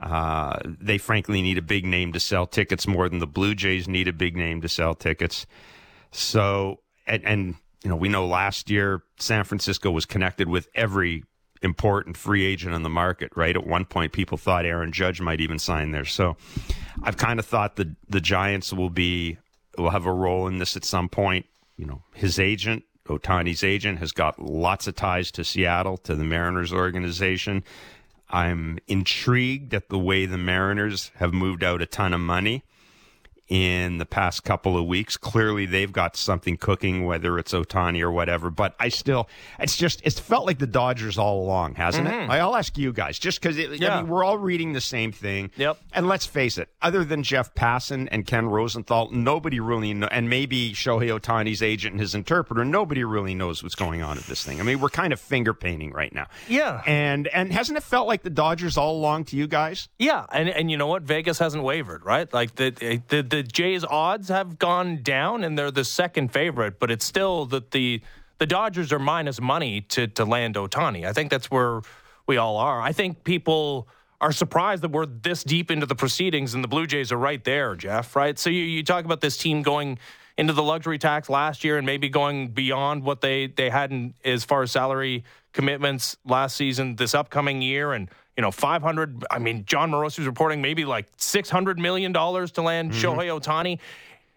Uh, 0.00 0.58
they 0.64 0.98
frankly 0.98 1.40
need 1.40 1.58
a 1.58 1.62
big 1.62 1.86
name 1.86 2.12
to 2.12 2.20
sell 2.20 2.46
tickets 2.46 2.86
more 2.86 3.08
than 3.08 3.20
the 3.20 3.26
Blue 3.26 3.54
Jays 3.54 3.88
need 3.88 4.08
a 4.08 4.12
big 4.12 4.36
name 4.36 4.60
to 4.60 4.68
sell 4.68 4.94
tickets. 4.94 5.46
So, 6.10 6.80
and, 7.06 7.24
and 7.24 7.54
you 7.82 7.90
know, 7.90 7.96
we 7.96 8.08
know 8.08 8.26
last 8.26 8.70
year 8.70 9.02
San 9.18 9.44
Francisco 9.44 9.90
was 9.90 10.06
connected 10.06 10.48
with 10.48 10.68
every 10.74 11.24
important 11.62 12.16
free 12.16 12.44
agent 12.44 12.74
on 12.74 12.82
the 12.82 12.90
market, 12.90 13.32
right? 13.34 13.56
At 13.56 13.66
one 13.66 13.84
point, 13.84 14.12
people 14.12 14.36
thought 14.36 14.66
Aaron 14.66 14.92
Judge 14.92 15.20
might 15.20 15.40
even 15.40 15.58
sign 15.58 15.92
there. 15.92 16.04
So 16.04 16.36
I've 17.02 17.16
kind 17.16 17.38
of 17.38 17.46
thought 17.46 17.76
that 17.76 17.88
the 18.08 18.20
Giants 18.20 18.72
will 18.72 18.90
be, 18.90 19.38
will 19.78 19.90
have 19.90 20.06
a 20.06 20.12
role 20.12 20.46
in 20.46 20.58
this 20.58 20.76
at 20.76 20.84
some 20.84 21.08
point. 21.08 21.46
You 21.76 21.86
know, 21.86 22.02
his 22.14 22.38
agent, 22.38 22.84
Ohtani's 23.08 23.64
agent, 23.64 23.98
has 23.98 24.12
got 24.12 24.38
lots 24.38 24.86
of 24.86 24.94
ties 24.94 25.30
to 25.32 25.44
Seattle, 25.44 25.96
to 25.98 26.14
the 26.14 26.24
Mariners 26.24 26.72
organization. 26.72 27.64
I'm 28.34 28.80
intrigued 28.88 29.72
at 29.74 29.90
the 29.90 29.98
way 29.98 30.26
the 30.26 30.36
Mariners 30.36 31.12
have 31.18 31.32
moved 31.32 31.62
out 31.62 31.80
a 31.80 31.86
ton 31.86 32.12
of 32.12 32.18
money 32.18 32.64
in 33.48 33.98
the 33.98 34.06
past 34.06 34.44
couple 34.44 34.76
of 34.78 34.86
weeks. 34.86 35.16
Clearly, 35.16 35.66
they've 35.66 35.92
got 35.92 36.16
something 36.16 36.56
cooking, 36.56 37.04
whether 37.04 37.38
it's 37.38 37.52
Ohtani 37.52 38.00
or 38.00 38.10
whatever. 38.10 38.50
But 38.50 38.74
I 38.80 38.88
still, 38.88 39.28
it's 39.58 39.76
just, 39.76 40.00
it's 40.04 40.18
felt 40.18 40.46
like 40.46 40.58
the 40.58 40.66
Dodgers 40.66 41.18
all 41.18 41.42
along, 41.42 41.74
hasn't 41.74 42.08
mm-hmm. 42.08 42.30
it? 42.30 42.34
I'll 42.34 42.56
ask 42.56 42.76
you 42.78 42.92
guys, 42.92 43.18
just 43.18 43.40
because 43.40 43.58
yeah. 43.58 43.96
I 43.96 44.00
mean, 44.00 44.10
we're 44.10 44.24
all 44.24 44.38
reading 44.38 44.72
the 44.72 44.80
same 44.80 45.12
thing. 45.12 45.50
Yep. 45.56 45.78
And 45.92 46.08
let's 46.08 46.26
face 46.26 46.58
it, 46.58 46.68
other 46.82 47.04
than 47.04 47.22
Jeff 47.22 47.54
Passan 47.54 48.08
and 48.10 48.26
Ken 48.26 48.46
Rosenthal, 48.46 49.10
nobody 49.10 49.60
really 49.60 49.94
know, 49.94 50.08
and 50.10 50.28
maybe 50.28 50.72
Shohei 50.72 51.18
Ohtani's 51.18 51.62
agent 51.62 51.92
and 51.92 52.00
his 52.00 52.14
interpreter, 52.14 52.64
nobody 52.64 53.04
really 53.04 53.34
knows 53.34 53.62
what's 53.62 53.74
going 53.74 54.02
on 54.02 54.16
with 54.16 54.26
this 54.26 54.42
thing. 54.44 54.60
I 54.60 54.62
mean, 54.62 54.80
we're 54.80 54.88
kind 54.88 55.12
of 55.12 55.20
finger 55.20 55.54
painting 55.54 55.92
right 55.92 56.12
now. 56.12 56.26
Yeah. 56.48 56.82
And 56.86 57.28
and 57.28 57.52
hasn't 57.52 57.78
it 57.78 57.82
felt 57.82 58.06
like 58.06 58.22
the 58.22 58.30
Dodgers 58.30 58.76
all 58.76 58.96
along 58.96 59.24
to 59.26 59.36
you 59.36 59.46
guys? 59.46 59.88
Yeah. 59.98 60.26
And 60.32 60.48
and 60.48 60.70
you 60.70 60.76
know 60.76 60.86
what? 60.86 61.02
Vegas 61.02 61.38
hasn't 61.38 61.62
wavered, 61.62 62.04
right? 62.04 62.32
Like 62.32 62.56
the 62.56 62.70
the 63.08 63.22
the 63.22 63.42
Jays 63.52 63.84
odds 63.84 64.28
have 64.28 64.58
gone 64.58 65.02
down 65.02 65.44
and 65.44 65.58
they're 65.58 65.70
the 65.70 65.84
second 65.84 66.32
favorite, 66.32 66.78
but 66.78 66.90
it's 66.90 67.04
still 67.04 67.46
that 67.46 67.70
the 67.70 68.00
the 68.38 68.46
Dodgers 68.46 68.92
are 68.92 68.98
minus 68.98 69.40
money 69.40 69.80
to 69.82 70.06
to 70.08 70.24
land 70.24 70.56
Ohtani. 70.56 71.06
I 71.06 71.12
think 71.12 71.30
that's 71.30 71.50
where 71.50 71.82
we 72.26 72.36
all 72.36 72.56
are. 72.56 72.80
I 72.80 72.92
think 72.92 73.24
people 73.24 73.88
are 74.20 74.32
surprised 74.32 74.82
that 74.82 74.90
we're 74.90 75.06
this 75.06 75.44
deep 75.44 75.70
into 75.70 75.86
the 75.86 75.94
proceedings 75.94 76.54
and 76.54 76.64
the 76.64 76.68
Blue 76.68 76.86
Jays 76.86 77.12
are 77.12 77.18
right 77.18 77.42
there, 77.44 77.76
Jeff, 77.76 78.16
right? 78.16 78.38
So 78.38 78.48
you, 78.48 78.62
you 78.62 78.82
talk 78.82 79.04
about 79.04 79.20
this 79.20 79.36
team 79.36 79.62
going 79.62 79.98
into 80.38 80.52
the 80.52 80.62
luxury 80.62 80.98
tax 80.98 81.28
last 81.28 81.62
year 81.62 81.76
and 81.76 81.86
maybe 81.86 82.08
going 82.08 82.48
beyond 82.48 83.04
what 83.04 83.20
they, 83.20 83.48
they 83.48 83.70
had 83.70 83.90
in, 83.90 84.14
as 84.24 84.44
far 84.44 84.62
as 84.62 84.72
salary 84.72 85.24
commitments 85.52 86.16
last 86.24 86.56
season, 86.56 86.96
this 86.96 87.14
upcoming 87.14 87.60
year. 87.60 87.92
And 87.92 88.08
you 88.36 88.42
know, 88.42 88.50
500. 88.50 89.24
I 89.30 89.38
mean, 89.38 89.64
Jon 89.64 89.90
Morosi 89.90 90.24
reporting 90.26 90.60
maybe 90.60 90.84
like 90.84 91.14
$600 91.16 91.78
million 91.78 92.12
to 92.12 92.18
land 92.20 92.90
mm-hmm. 92.90 92.90
Shohei 92.92 93.40
Ohtani. 93.40 93.78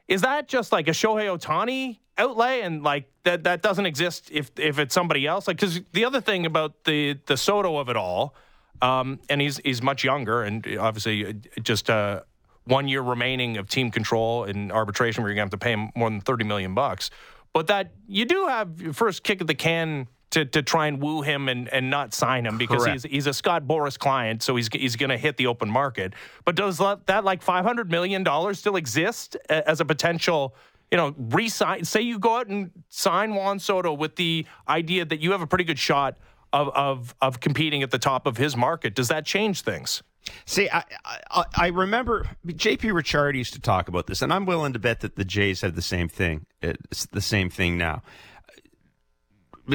Is 0.08 0.22
that 0.22 0.48
just 0.48 0.72
like 0.72 0.88
a 0.88 0.92
Shohei 0.92 1.38
Ohtani 1.38 1.98
outlay 2.18 2.62
and 2.62 2.84
like 2.84 3.06
that 3.24 3.44
that 3.44 3.62
doesn't 3.62 3.86
exist 3.86 4.30
if 4.32 4.52
if 4.58 4.80
it's 4.80 4.94
somebody 4.94 5.28
else? 5.28 5.48
Like, 5.48 5.58
because 5.58 5.82
the 5.94 6.06
other 6.06 6.22
thing 6.22 6.46
about 6.46 6.86
the 6.86 7.18
the 7.26 7.36
Soto 7.36 7.78
of 7.78 7.90
it 7.90 7.98
all, 7.98 8.36
um, 8.82 9.20
and 9.30 9.42
he's 9.42 9.58
he's 9.58 9.82
much 9.82 10.04
younger 10.04 10.44
and 10.44 10.66
obviously 10.80 11.36
just 11.62 11.90
uh, 11.90 12.22
one 12.66 12.88
year 12.88 13.02
remaining 13.02 13.58
of 13.58 13.68
team 13.68 13.92
control 13.92 14.44
and 14.46 14.72
arbitration 14.72 15.24
where 15.24 15.30
you're 15.30 15.36
gonna 15.36 15.46
have 15.46 15.52
to 15.52 15.58
pay 15.58 15.74
him 15.74 15.92
more 15.96 16.10
than 16.10 16.22
30 16.22 16.46
million 16.46 16.74
bucks. 16.74 17.10
But 17.54 17.68
that 17.68 17.92
you 18.08 18.26
do 18.26 18.48
have 18.48 18.96
first 18.96 19.24
kick 19.24 19.42
at 19.42 19.48
the 19.48 19.56
can 19.56 20.08
to, 20.32 20.46
to 20.46 20.62
try 20.62 20.88
and 20.88 21.02
woo 21.02 21.22
him 21.22 21.48
and, 21.48 21.70
and 21.70 21.90
not 21.90 22.13
sign 22.13 22.46
him 22.46 22.58
because 22.58 22.84
Correct. 22.84 23.04
he's 23.04 23.12
he's 23.12 23.28
a 23.28 23.34
Scott 23.34 23.63
Boras 23.63 23.98
client, 23.98 24.44
so 24.44 24.56
he's 24.56 24.68
he's 24.72 24.96
going 24.96 25.10
to 25.10 25.18
hit 25.18 25.38
the 25.38 25.48
open 25.48 25.70
market. 25.70 26.13
But 26.46 26.56
does 26.56 26.78
that, 26.80 27.08
that 27.08 27.24
like 27.24 27.42
five 27.42 27.63
hundred 27.63 27.90
million 27.90 28.24
dollars 28.24 28.60
still 28.60 28.76
exist 28.76 29.38
as 29.50 29.80
a 29.80 29.86
potential? 29.86 30.56
You 30.92 30.98
know, 30.98 31.16
resign. 31.18 31.84
Say 31.86 32.02
you 32.02 32.20
go 32.20 32.38
out 32.38 32.48
and 32.48 32.72
sign 32.90 33.36
Juan 33.36 33.60
Soto 33.60 33.94
with 33.94 34.16
the 34.16 34.46
idea 34.68 35.06
that 35.06 35.20
you 35.20 35.32
have 35.32 35.42
a 35.42 35.48
pretty 35.48 35.63
good 35.63 35.80
shot 35.80 36.18
of 36.52 36.70
of 36.70 37.16
of 37.22 37.40
competing 37.40 37.84
at 37.84 37.92
the 37.92 38.00
top 38.00 38.28
of 38.28 38.38
his 38.38 38.58
market. 38.58 38.96
Does 38.96 39.08
that 39.08 39.26
change 39.26 39.62
things? 39.62 40.04
See, 40.46 40.70
I, 40.70 40.84
I, 41.32 41.46
I 41.56 41.68
remember 41.68 42.28
J.P. 42.46 42.90
Ricciardi 42.90 43.38
used 43.38 43.54
to 43.54 43.62
talk 43.62 43.88
about 43.88 44.08
this, 44.08 44.22
and 44.22 44.34
I'm 44.34 44.46
willing 44.46 44.74
to 44.74 44.80
bet 44.80 45.00
that 45.00 45.16
the 45.16 45.24
Jays 45.24 45.62
have 45.62 45.74
the 45.74 45.82
same 45.82 46.10
thing. 46.10 46.46
Eh, 46.62 46.74
it's 46.92 47.06
the 47.06 47.22
same 47.22 47.50
thing 47.50 47.78
now 47.78 48.02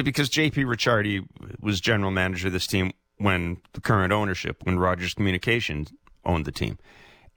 because 0.01 0.29
JP 0.29 0.65
Ricciardi 0.65 1.25
was 1.61 1.79
general 1.79 2.09
manager 2.09 2.47
of 2.47 2.53
this 2.53 2.65
team 2.65 2.91
when 3.17 3.57
the 3.73 3.81
current 3.81 4.11
ownership, 4.11 4.57
when 4.63 4.79
Rogers 4.79 5.13
Communications 5.13 5.93
owned 6.25 6.45
the 6.45 6.51
team. 6.51 6.79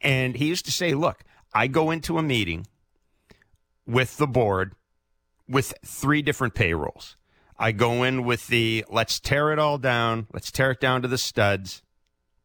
And 0.01 0.37
he 0.37 0.47
used 0.47 0.65
to 0.65 0.73
say, 0.73 0.95
look, 0.95 1.23
I 1.53 1.67
go 1.67 1.91
into 1.91 2.19
a 2.19 2.23
meeting 2.23 2.67
with 3.87 4.17
the 4.17 4.27
board 4.27 4.75
with 5.49 5.75
three 5.85 6.23
different 6.23 6.55
payrolls. 6.55 7.17
I 7.59 7.73
go 7.73 8.03
in 8.03 8.25
with 8.25 8.49
the 8.49 8.85
let's 8.91 9.19
tear 9.19 9.53
it 9.53 9.59
all 9.59 9.79
down, 9.79 10.27
let's 10.33 10.51
tear 10.51 10.73
it 10.73 10.81
down 10.81 11.03
to 11.03 11.09
the 11.09 11.19
studs 11.19 11.83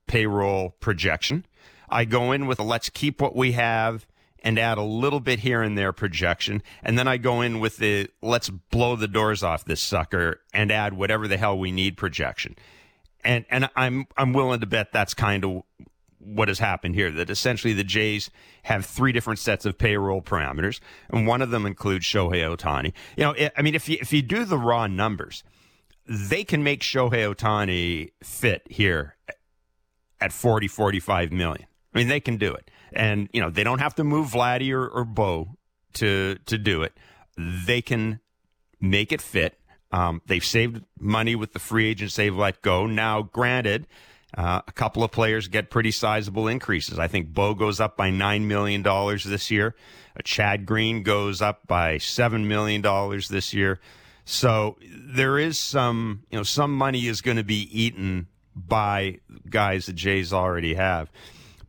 payroll 0.07 0.75
projection. 0.79 1.45
I 1.89 2.05
go 2.05 2.31
in 2.31 2.47
with 2.47 2.59
a 2.59 2.63
let's 2.63 2.89
keep 2.89 3.21
what 3.21 3.35
we 3.35 3.53
have 3.53 4.05
and 4.41 4.57
add 4.57 4.77
a 4.77 4.83
little 4.83 5.19
bit 5.19 5.39
here 5.39 5.61
and 5.61 5.77
there 5.77 5.93
projection. 5.93 6.63
And 6.83 6.97
then 6.97 7.07
I 7.07 7.17
go 7.17 7.41
in 7.41 7.59
with 7.59 7.77
the 7.77 8.09
let's 8.21 8.49
blow 8.49 8.95
the 8.95 9.07
doors 9.07 9.43
off 9.43 9.65
this 9.65 9.81
sucker 9.81 10.41
and 10.53 10.71
add 10.71 10.93
whatever 10.93 11.27
the 11.27 11.37
hell 11.37 11.57
we 11.57 11.71
need 11.71 11.97
projection. 11.97 12.55
And 13.23 13.45
and 13.49 13.69
I'm 13.75 14.07
I'm 14.17 14.33
willing 14.33 14.59
to 14.61 14.65
bet 14.65 14.91
that's 14.91 15.13
kind 15.13 15.45
of 15.45 15.63
what 16.17 16.47
has 16.47 16.59
happened 16.59 16.95
here. 16.95 17.11
That 17.11 17.29
essentially 17.29 17.73
the 17.73 17.83
Jays 17.83 18.31
have 18.63 18.85
three 18.85 19.11
different 19.11 19.39
sets 19.39 19.65
of 19.65 19.77
payroll 19.77 20.21
parameters, 20.21 20.79
and 21.09 21.27
one 21.27 21.41
of 21.41 21.51
them 21.51 21.65
includes 21.65 22.05
Shohei 22.05 22.43
Ohtani. 22.55 22.93
You 23.15 23.25
know, 23.25 23.49
I 23.55 23.61
mean, 23.61 23.75
if 23.75 23.87
you 23.87 23.97
if 24.01 24.11
you 24.11 24.21
do 24.23 24.43
the 24.43 24.57
raw 24.57 24.87
numbers, 24.87 25.43
they 26.07 26.43
can 26.43 26.63
make 26.63 26.81
Shohei 26.81 27.33
Ohtani 27.33 28.11
fit 28.23 28.63
here 28.69 29.17
at 30.19 30.31
40, 30.31 30.67
45 30.67 31.31
million. 31.31 31.67
I 31.93 31.97
mean, 31.97 32.07
they 32.07 32.19
can 32.19 32.37
do 32.37 32.53
it 32.53 32.70
and 32.93 33.29
you 33.33 33.41
know 33.41 33.49
they 33.49 33.63
don't 33.63 33.79
have 33.79 33.95
to 33.95 34.03
move 34.03 34.29
Vladdy 34.29 34.71
or, 34.71 34.87
or 34.87 35.05
Bo 35.05 35.55
to 35.93 36.37
to 36.45 36.57
do 36.57 36.83
it. 36.83 36.93
They 37.37 37.81
can 37.81 38.19
make 38.79 39.11
it 39.11 39.21
fit. 39.21 39.57
Um, 39.91 40.21
they've 40.25 40.43
saved 40.43 40.83
money 40.99 41.35
with 41.35 41.53
the 41.53 41.59
free 41.59 41.87
agents 41.87 42.15
they've 42.15 42.35
let 42.35 42.61
go. 42.61 42.85
Now, 42.85 43.23
granted, 43.23 43.87
uh, 44.37 44.61
a 44.65 44.71
couple 44.71 45.03
of 45.03 45.11
players 45.11 45.47
get 45.47 45.69
pretty 45.69 45.91
sizable 45.91 46.47
increases. 46.47 46.97
I 46.97 47.07
think 47.07 47.33
Bo 47.33 47.53
goes 47.53 47.79
up 47.79 47.97
by 47.97 48.09
nine 48.09 48.47
million 48.47 48.81
dollars 48.81 49.23
this 49.23 49.51
year. 49.51 49.75
Uh, 50.15 50.21
Chad 50.23 50.65
Green 50.65 51.03
goes 51.03 51.41
up 51.41 51.67
by 51.67 51.97
seven 51.97 52.47
million 52.47 52.81
dollars 52.81 53.27
this 53.27 53.53
year. 53.53 53.79
So 54.23 54.77
there 54.81 55.37
is 55.37 55.59
some, 55.59 56.23
you 56.29 56.37
know, 56.37 56.43
some 56.43 56.73
money 56.73 57.07
is 57.07 57.21
going 57.21 57.37
to 57.37 57.43
be 57.43 57.67
eaten 57.77 58.27
by 58.55 59.19
guys 59.49 59.87
the 59.87 59.93
Jays 59.93 60.31
already 60.31 60.75
have. 60.75 61.11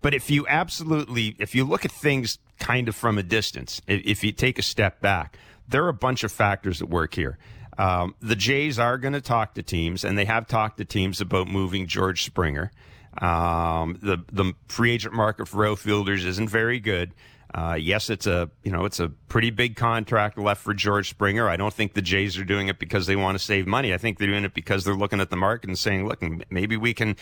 But 0.02 0.14
if 0.14 0.30
you 0.30 0.46
absolutely, 0.48 1.36
if 1.38 1.54
you 1.54 1.64
look 1.64 1.84
at 1.84 1.92
things 1.92 2.38
kind 2.58 2.88
of 2.88 2.96
from 2.96 3.18
a 3.18 3.22
distance, 3.22 3.80
if, 3.86 4.22
you 4.22 4.32
take 4.32 4.58
a 4.58 4.62
step 4.62 5.00
back, 5.00 5.38
there 5.68 5.84
are 5.84 5.88
a 5.88 5.94
bunch 5.94 6.24
of 6.24 6.32
factors 6.32 6.82
at 6.82 6.90
work 6.90 7.14
here. 7.14 7.38
Um, 7.78 8.14
the 8.20 8.36
Jays 8.36 8.78
are 8.78 8.98
going 8.98 9.14
to 9.14 9.20
talk 9.20 9.54
to 9.54 9.62
teams, 9.62 10.04
and 10.04 10.18
they 10.18 10.26
have 10.26 10.46
talked 10.46 10.76
to 10.78 10.84
teams 10.84 11.20
about 11.20 11.48
moving 11.48 11.86
George 11.86 12.24
Springer. 12.24 12.70
Um, 13.18 13.98
the 14.02 14.18
the 14.30 14.52
free 14.68 14.92
agent 14.92 15.14
market 15.14 15.48
for 15.48 15.66
outfielders 15.66 16.24
isn't 16.24 16.48
very 16.48 16.80
good. 16.80 17.14
Uh, 17.54 17.76
yes, 17.78 18.10
it's 18.10 18.26
a 18.26 18.50
you 18.62 18.72
know 18.72 18.84
it's 18.84 18.98
a 18.98 19.08
pretty 19.08 19.50
big 19.50 19.76
contract 19.76 20.38
left 20.38 20.62
for 20.62 20.74
George 20.74 21.10
Springer. 21.10 21.48
I 21.48 21.56
don't 21.56 21.72
think 21.72 21.94
the 21.94 22.02
Jays 22.02 22.38
are 22.38 22.44
doing 22.44 22.68
it 22.68 22.78
because 22.78 23.06
they 23.06 23.16
want 23.16 23.38
to 23.38 23.44
save 23.44 23.66
money. 23.66 23.94
I 23.94 23.98
think 23.98 24.18
they're 24.18 24.28
doing 24.28 24.44
it 24.44 24.54
because 24.54 24.84
they're 24.84 24.94
looking 24.94 25.20
at 25.20 25.30
the 25.30 25.36
market 25.36 25.68
and 25.68 25.78
saying, 25.78 26.08
"Look, 26.08 26.22
maybe 26.50 26.76
we 26.76 26.92
can." 26.92 27.16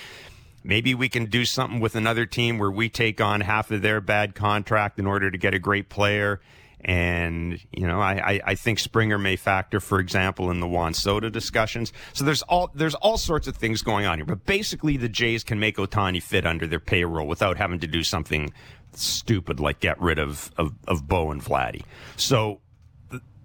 Maybe 0.63 0.95
we 0.95 1.09
can 1.09 1.27
do 1.27 1.45
something 1.45 1.81
with 1.81 1.95
another 1.95 2.27
team 2.27 2.59
where 2.59 2.71
we 2.71 2.89
take 2.89 3.21
on 3.21 3.41
half 3.41 3.71
of 3.71 3.83
their 3.83 4.01
bad 4.01 4.35
contract 4.35 4.99
in 4.99 5.07
order 5.07 5.31
to 5.31 5.39
get 5.39 5.55
a 5.55 5.59
great 5.59 5.89
player. 5.89 6.41
And, 6.83 7.61
you 7.73 7.87
know, 7.87 8.01
I, 8.01 8.33
I, 8.33 8.41
I 8.47 8.55
think 8.55 8.79
Springer 8.79 9.19
may 9.19 9.37
factor, 9.37 9.81
for 9.81 10.01
example, 10.01 10.51
in 10.51 10.61
the 10.61 10.67
Juan 10.67 10.95
Soto 10.95 11.29
discussions. 11.29 11.93
So 12.15 12.25
there's 12.25 12.43
all, 12.43 12.71
there's 12.75 12.95
all 12.95 13.19
sorts 13.19 13.47
of 13.47 13.57
things 13.57 13.83
going 13.83 14.07
on 14.07 14.19
here. 14.19 14.25
But 14.25 14.47
basically, 14.47 14.97
the 14.97 15.09
Jays 15.09 15.45
can 15.45 15.61
make 15.61 15.77
Ohtani 15.77 16.23
fit 16.23 16.47
under 16.47 16.67
their 16.67 16.81
payroll 16.81 17.27
without 17.27 17.59
having 17.59 17.81
to 17.81 17.87
do 17.87 18.03
something 18.03 18.53
stupid 18.93 19.61
like 19.61 19.81
get 19.81 20.01
rid 20.01 20.19
of, 20.19 20.51
of, 20.57 20.73
of 20.89 21.07
Bo 21.07 21.31
and 21.31 21.43
Vladdy. 21.43 21.83
So 22.17 22.61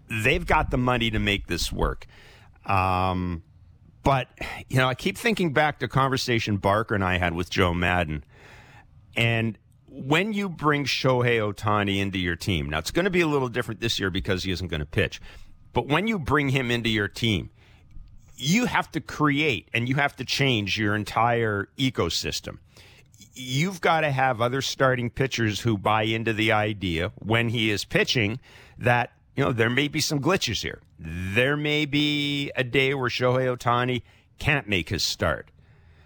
they've 0.09 0.45
got 0.45 0.71
the 0.71 0.77
money 0.77 1.11
to 1.11 1.19
make 1.19 1.47
this 1.47 1.71
work. 1.71 2.07
Um, 2.65 3.43
but, 4.05 4.29
you 4.69 4.77
know, 4.77 4.87
I 4.87 4.93
keep 4.93 5.17
thinking 5.17 5.51
back 5.51 5.79
to 5.79 5.87
conversation 5.87 6.57
Barker 6.57 6.93
and 6.93 7.03
I 7.03 7.17
had 7.17 7.33
with 7.33 7.49
Joe 7.49 7.73
Maddon. 7.73 8.23
And 9.17 9.57
when 9.87 10.31
you 10.31 10.47
bring 10.47 10.85
Shohei 10.85 11.39
Ohtani 11.39 11.97
into 11.97 12.19
your 12.19 12.35
team, 12.35 12.69
now 12.69 12.77
it's 12.77 12.91
going 12.91 13.05
to 13.05 13.11
be 13.11 13.21
a 13.21 13.27
little 13.27 13.49
different 13.49 13.81
this 13.81 13.99
year 13.99 14.11
because 14.11 14.43
he 14.43 14.51
isn't 14.51 14.67
going 14.67 14.79
to 14.79 14.85
pitch. 14.85 15.19
But 15.73 15.87
when 15.87 16.05
you 16.05 16.19
bring 16.19 16.49
him 16.49 16.69
into 16.69 16.87
your 16.87 17.07
team, 17.07 17.49
you 18.37 18.65
have 18.65 18.91
to 18.91 19.01
create 19.01 19.69
and 19.73 19.89
you 19.89 19.95
have 19.95 20.15
to 20.17 20.23
change 20.23 20.77
your 20.77 20.95
entire 20.95 21.67
ecosystem. 21.79 22.59
You've 23.33 23.81
got 23.81 24.01
to 24.01 24.11
have 24.11 24.39
other 24.39 24.61
starting 24.61 25.09
pitchers 25.09 25.61
who 25.61 25.79
buy 25.79 26.03
into 26.03 26.31
the 26.31 26.51
idea 26.51 27.11
when 27.15 27.49
he 27.49 27.71
is 27.71 27.83
pitching 27.83 28.39
that 28.77 29.13
you 29.35 29.43
know, 29.43 29.51
there 29.51 29.69
may 29.69 29.87
be 29.87 29.99
some 29.99 30.19
glitches 30.19 30.61
here. 30.61 30.79
There 30.97 31.57
may 31.57 31.85
be 31.85 32.51
a 32.55 32.63
day 32.63 32.93
where 32.93 33.09
Shohei 33.09 33.55
Ohtani 33.55 34.03
can't 34.39 34.67
make 34.67 34.89
his 34.89 35.03
start. 35.03 35.49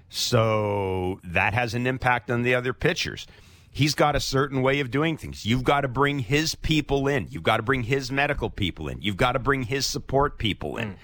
So 0.09 1.19
that 1.23 1.53
has 1.53 1.75
an 1.75 1.85
impact 1.85 2.31
on 2.31 2.41
the 2.41 2.55
other 2.55 2.73
pitchers. 2.73 3.27
He's 3.71 3.93
got 3.93 4.15
a 4.15 4.19
certain 4.19 4.63
way 4.63 4.79
of 4.79 4.89
doing 4.89 5.15
things. 5.15 5.45
You've 5.45 5.63
got 5.63 5.81
to 5.81 5.87
bring 5.87 6.19
his 6.19 6.55
people 6.55 7.07
in. 7.07 7.27
You've 7.29 7.43
got 7.43 7.57
to 7.57 7.63
bring 7.63 7.83
his 7.83 8.11
medical 8.11 8.49
people 8.49 8.87
in. 8.87 8.99
You've 9.01 9.17
got 9.17 9.33
to 9.33 9.39
bring 9.39 9.63
his 9.63 9.85
support 9.85 10.39
people 10.39 10.77
in. 10.77 10.93
Mm. 10.93 10.95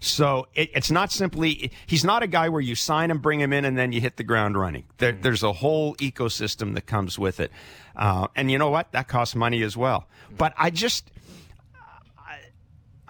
So 0.00 0.48
it, 0.54 0.70
it's 0.74 0.90
not 0.90 1.12
simply, 1.12 1.70
he's 1.86 2.04
not 2.04 2.22
a 2.22 2.26
guy 2.26 2.48
where 2.48 2.62
you 2.62 2.74
sign 2.74 3.10
him, 3.10 3.18
bring 3.18 3.40
him 3.40 3.52
in, 3.52 3.64
and 3.64 3.76
then 3.78 3.92
you 3.92 4.00
hit 4.00 4.16
the 4.16 4.24
ground 4.24 4.58
running. 4.58 4.84
There, 4.96 5.12
mm. 5.12 5.22
there's 5.22 5.42
a 5.42 5.52
whole 5.52 5.94
ecosystem 5.96 6.74
that 6.74 6.86
comes 6.86 7.18
with 7.18 7.38
it. 7.38 7.52
Uh, 7.94 8.26
and 8.34 8.50
you 8.50 8.58
know 8.58 8.70
what? 8.70 8.90
That 8.92 9.06
costs 9.06 9.36
money 9.36 9.62
as 9.62 9.76
well. 9.76 10.08
But 10.36 10.54
I 10.56 10.70
just, 10.70 11.10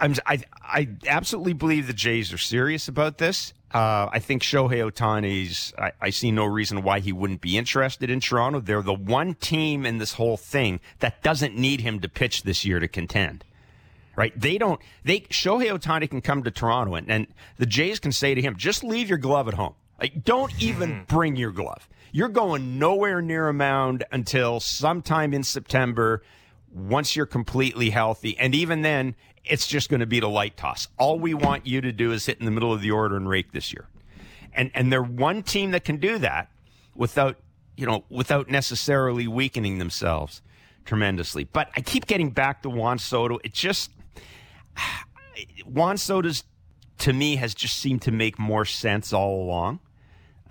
I'm, 0.03 0.15
I, 0.25 0.43
I 0.61 0.89
absolutely 1.07 1.53
believe 1.53 1.87
the 1.87 1.93
Jays 1.93 2.33
are 2.33 2.37
serious 2.37 2.89
about 2.89 3.19
this. 3.19 3.53
Uh, 3.73 4.09
I 4.11 4.19
think 4.19 4.43
Shohei 4.43 4.91
Ohtani's, 4.91 5.73
I, 5.79 5.93
I, 6.01 6.09
see 6.09 6.29
no 6.29 6.43
reason 6.45 6.83
why 6.83 6.99
he 6.99 7.13
wouldn't 7.13 7.39
be 7.39 7.57
interested 7.57 8.09
in 8.09 8.19
Toronto. 8.19 8.59
They're 8.59 8.83
the 8.83 8.93
one 8.93 9.33
team 9.33 9.85
in 9.85 9.97
this 9.97 10.13
whole 10.13 10.35
thing 10.35 10.81
that 10.99 11.23
doesn't 11.23 11.55
need 11.55 11.81
him 11.81 12.01
to 12.01 12.09
pitch 12.09 12.43
this 12.43 12.65
year 12.65 12.79
to 12.79 12.87
contend. 12.87 13.45
Right? 14.15 14.37
They 14.39 14.57
don't, 14.57 14.79
they, 15.05 15.21
Shohei 15.21 15.71
Ohtani 15.71 16.09
can 16.09 16.21
come 16.21 16.43
to 16.43 16.51
Toronto 16.51 16.95
and, 16.95 17.09
and 17.09 17.27
the 17.57 17.65
Jays 17.65 17.99
can 17.99 18.11
say 18.11 18.35
to 18.35 18.41
him, 18.41 18.57
just 18.57 18.83
leave 18.83 19.07
your 19.07 19.17
glove 19.17 19.47
at 19.47 19.53
home. 19.53 19.73
Like, 19.99 20.25
don't 20.25 20.51
even 20.61 21.05
bring 21.07 21.37
your 21.37 21.51
glove. 21.51 21.87
You're 22.11 22.27
going 22.27 22.77
nowhere 22.77 23.21
near 23.21 23.47
a 23.47 23.53
mound 23.53 24.03
until 24.11 24.59
sometime 24.59 25.33
in 25.33 25.43
September 25.43 26.21
once 26.73 27.15
you're 27.15 27.25
completely 27.25 27.89
healthy. 27.89 28.37
And 28.37 28.53
even 28.53 28.81
then, 28.81 29.15
it's 29.45 29.67
just 29.67 29.89
going 29.89 29.99
to 29.99 30.05
be 30.05 30.19
the 30.19 30.29
light 30.29 30.55
toss. 30.57 30.87
All 30.97 31.19
we 31.19 31.33
want 31.33 31.65
you 31.67 31.81
to 31.81 31.91
do 31.91 32.11
is 32.11 32.25
hit 32.25 32.39
in 32.39 32.45
the 32.45 32.51
middle 32.51 32.71
of 32.71 32.81
the 32.81 32.91
order 32.91 33.17
and 33.17 33.27
rake 33.27 33.51
this 33.51 33.73
year. 33.73 33.87
And 34.53 34.71
and 34.73 34.91
they're 34.91 35.03
one 35.03 35.43
team 35.43 35.71
that 35.71 35.83
can 35.83 35.97
do 35.97 36.17
that 36.19 36.49
without, 36.95 37.37
you 37.75 37.85
know, 37.85 38.03
without 38.09 38.49
necessarily 38.49 39.27
weakening 39.27 39.79
themselves 39.79 40.41
tremendously. 40.85 41.43
But 41.45 41.69
I 41.75 41.81
keep 41.81 42.05
getting 42.05 42.29
back 42.29 42.61
to 42.63 42.69
Juan 42.69 42.99
Soto. 42.99 43.39
It 43.43 43.53
just 43.53 43.91
Juan 45.65 45.97
Soto's 45.97 46.43
to 46.99 47.13
me 47.13 47.35
has 47.37 47.53
just 47.53 47.77
seemed 47.77 48.01
to 48.03 48.11
make 48.11 48.37
more 48.37 48.65
sense 48.65 49.11
all 49.11 49.43
along 49.43 49.79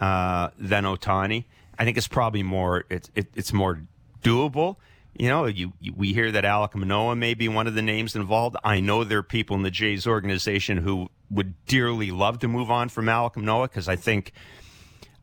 uh, 0.01 0.51
than 0.59 0.85
Ohtani. 0.85 1.45
I 1.79 1.85
think 1.85 1.97
it's 1.97 2.09
probably 2.09 2.43
more 2.43 2.85
it's 2.91 3.11
it, 3.15 3.29
it's 3.35 3.53
more 3.53 3.83
doable. 4.23 4.77
You 5.15 5.29
know, 5.29 5.45
you, 5.45 5.73
you, 5.79 5.93
we 5.95 6.15
hear 6.15 6.33
that 6.33 6.45
Alek 6.45 6.75
Manoah 6.75 7.17
may 7.17 7.35
be 7.35 7.49
one 7.49 7.67
of 7.67 7.75
the 7.75 7.83
names 7.83 8.17
involved. 8.17 8.57
I 8.65 8.81
know 8.81 9.05
there 9.05 9.19
are 9.19 9.23
people 9.23 9.57
in 9.57 9.63
the 9.63 9.71
Jays 9.71 10.07
organization 10.07 10.79
who 10.79 11.09
would 11.31 11.55
dearly 11.67 12.11
love 12.11 12.39
to 12.41 12.49
move 12.49 12.71
on 12.71 12.89
from 12.89 13.07
Alek 13.07 13.37
Manoah 13.37 13.69
because 13.69 13.89
I 13.89 13.97
think, 13.97 14.33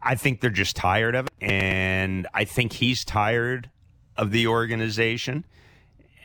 I 0.02 0.16
think 0.16 0.42
they're 0.42 0.52
just 0.52 0.76
tired 0.76 1.16
of 1.16 1.26
it, 1.26 1.34
and 1.42 2.28
I 2.34 2.46
think 2.46 2.74
he's 2.74 3.04
tired 3.04 3.70
of 4.16 4.32
the 4.32 4.48
organization. 4.48 5.44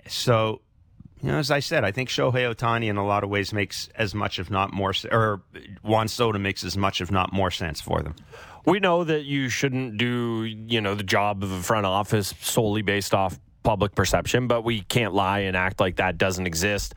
So, 0.06 0.60
you 1.22 1.32
know, 1.32 1.38
as 1.38 1.50
I 1.50 1.60
said, 1.60 1.84
I 1.84 1.90
think 1.90 2.10
Shohei 2.10 2.54
Ohtani 2.54 2.88
in 2.88 2.98
a 2.98 3.06
lot 3.06 3.24
of 3.24 3.30
ways 3.30 3.52
makes 3.54 3.88
as 3.94 4.14
much, 4.14 4.38
if 4.38 4.50
not 4.50 4.74
more, 4.74 4.92
or 5.10 5.42
Juan 5.82 6.08
Soto 6.08 6.38
makes 6.38 6.64
as 6.64 6.76
much, 6.76 7.00
if 7.00 7.10
not 7.10 7.32
more 7.32 7.50
sense 7.50 7.80
for 7.80 8.02
them. 8.02 8.14
We 8.66 8.78
know 8.78 9.04
that 9.04 9.24
you 9.24 9.48
shouldn't 9.48 9.96
do, 9.96 10.44
you 10.44 10.82
know, 10.82 10.94
the 10.94 11.02
job 11.02 11.42
of 11.42 11.48
the 11.48 11.62
front 11.62 11.86
office 11.86 12.34
solely 12.40 12.82
based 12.82 13.14
off 13.14 13.38
public 13.64 13.96
perception, 13.96 14.46
but 14.46 14.62
we 14.62 14.82
can't 14.82 15.12
lie 15.12 15.40
and 15.40 15.56
act 15.56 15.80
like 15.80 15.96
that 15.96 16.16
doesn't 16.16 16.46
exist. 16.46 16.94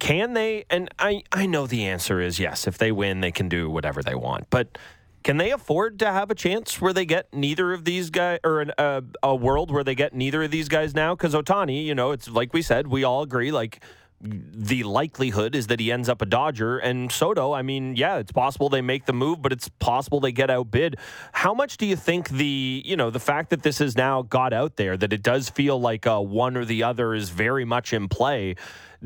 Can 0.00 0.32
they? 0.32 0.64
And 0.68 0.90
I, 0.98 1.22
I 1.30 1.46
know 1.46 1.66
the 1.66 1.86
answer 1.86 2.20
is 2.20 2.40
yes. 2.40 2.66
If 2.66 2.76
they 2.76 2.90
win, 2.90 3.20
they 3.20 3.30
can 3.30 3.48
do 3.48 3.70
whatever 3.70 4.02
they 4.02 4.14
want. 4.16 4.50
But 4.50 4.76
can 5.22 5.38
they 5.38 5.50
afford 5.52 5.98
to 6.00 6.12
have 6.12 6.30
a 6.30 6.34
chance 6.34 6.80
where 6.80 6.92
they 6.92 7.06
get 7.06 7.32
neither 7.32 7.72
of 7.72 7.84
these 7.84 8.10
guys, 8.10 8.38
or 8.44 8.60
an, 8.60 8.72
uh, 8.76 9.00
a 9.22 9.34
world 9.34 9.70
where 9.70 9.84
they 9.84 9.94
get 9.94 10.14
neither 10.14 10.42
of 10.42 10.50
these 10.50 10.68
guys 10.68 10.94
now? 10.94 11.14
Because 11.14 11.34
Ohtani, 11.34 11.84
you 11.84 11.94
know, 11.94 12.12
it's 12.12 12.28
like 12.28 12.52
we 12.52 12.62
said, 12.62 12.88
we 12.88 13.04
all 13.04 13.22
agree, 13.22 13.50
like 13.52 13.82
the 14.20 14.82
likelihood 14.82 15.54
is 15.54 15.66
that 15.66 15.78
he 15.78 15.92
ends 15.92 16.08
up 16.08 16.22
a 16.22 16.26
Dodger. 16.26 16.78
And 16.78 17.12
Soto, 17.12 17.52
I 17.52 17.62
mean, 17.62 17.96
yeah, 17.96 18.16
it's 18.16 18.32
possible 18.32 18.68
they 18.68 18.80
make 18.80 19.06
the 19.06 19.12
move, 19.12 19.42
but 19.42 19.52
it's 19.52 19.68
possible 19.78 20.20
they 20.20 20.32
get 20.32 20.50
outbid. 20.50 20.96
How 21.32 21.54
much 21.54 21.76
do 21.76 21.86
you 21.86 21.96
think 21.96 22.30
the, 22.30 22.82
you 22.84 22.96
know, 22.96 23.10
the 23.10 23.20
fact 23.20 23.50
that 23.50 23.62
this 23.62 23.78
has 23.78 23.96
now 23.96 24.22
got 24.22 24.52
out 24.52 24.76
there, 24.76 24.96
that 24.96 25.12
it 25.12 25.22
does 25.22 25.50
feel 25.50 25.80
like 25.80 26.06
uh, 26.06 26.20
one 26.20 26.56
or 26.56 26.64
the 26.64 26.82
other 26.82 27.14
is 27.14 27.30
very 27.30 27.64
much 27.64 27.92
in 27.92 28.08
play? 28.08 28.56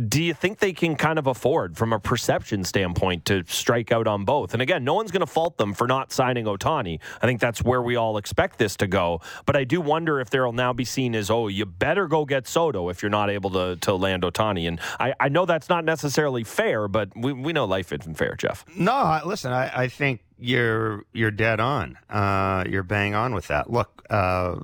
Do 0.09 0.23
you 0.23 0.35
think 0.35 0.61
they 0.61 0.73
can 0.73 0.97
kind 0.97 1.19
of 1.19 1.27
afford, 1.27 1.77
from 1.77 1.93
a 1.93 1.99
perception 1.99 2.65
standpoint, 2.65 3.25
to 3.27 3.45
strike 3.47 3.93
out 3.93 4.07
on 4.07 4.25
both? 4.25 4.53
And 4.53 4.63
again, 4.63 4.85
no 4.85 4.95
one's 4.95 5.11
going 5.11 5.21
to 5.21 5.27
fault 5.27 5.59
them 5.59 5.75
for 5.75 5.87
not 5.87 6.13
signing 6.13 6.47
Ohtani. 6.47 7.01
I 7.21 7.27
think 7.27 7.41
that's 7.41 7.63
where 7.63 7.83
we 7.83 7.97
all 7.97 8.17
expect 8.17 8.59
this 8.59 8.77
to 8.77 8.87
go. 8.87 9.21
But 9.47 9.57
I 9.57 9.65
do 9.65 9.81
wonder 9.81 10.21
if 10.21 10.31
there'll 10.31 10.53
now 10.53 10.73
be 10.73 10.85
seen 10.85 11.15
as, 11.15 11.31
oh, 11.31 11.49
you 11.49 11.67
better 11.67 12.07
go 12.07 12.25
get 12.25 12.47
Soto 12.47 12.89
if 12.89 13.03
you're 13.03 13.11
not 13.11 13.31
able 13.31 13.51
to, 13.51 13.77
to 13.77 13.95
land 13.95 14.23
Ohtani. 14.23 14.69
And 14.69 14.81
I, 14.99 15.15
I 15.21 15.29
know 15.29 15.45
that's 15.45 15.69
not 15.69 15.85
necessarily 15.85 16.45
fair, 16.45 16.89
but 16.89 17.11
we, 17.17 17.33
we 17.33 17.53
know 17.53 17.65
life 17.65 17.93
isn't 17.93 18.15
fair, 18.15 18.35
Jeff. 18.37 18.65
No, 18.77 19.21
listen, 19.25 19.53
I, 19.53 19.83
I 19.83 19.89
think 19.89 20.23
you're 20.39 21.05
you're 21.13 21.31
dead 21.31 21.61
on. 21.61 21.99
Uh, 22.09 22.65
you're 22.69 22.83
bang 22.83 23.15
on 23.15 23.35
with 23.35 23.49
that. 23.49 23.71
Look, 23.71 24.07
uh, 24.09 24.57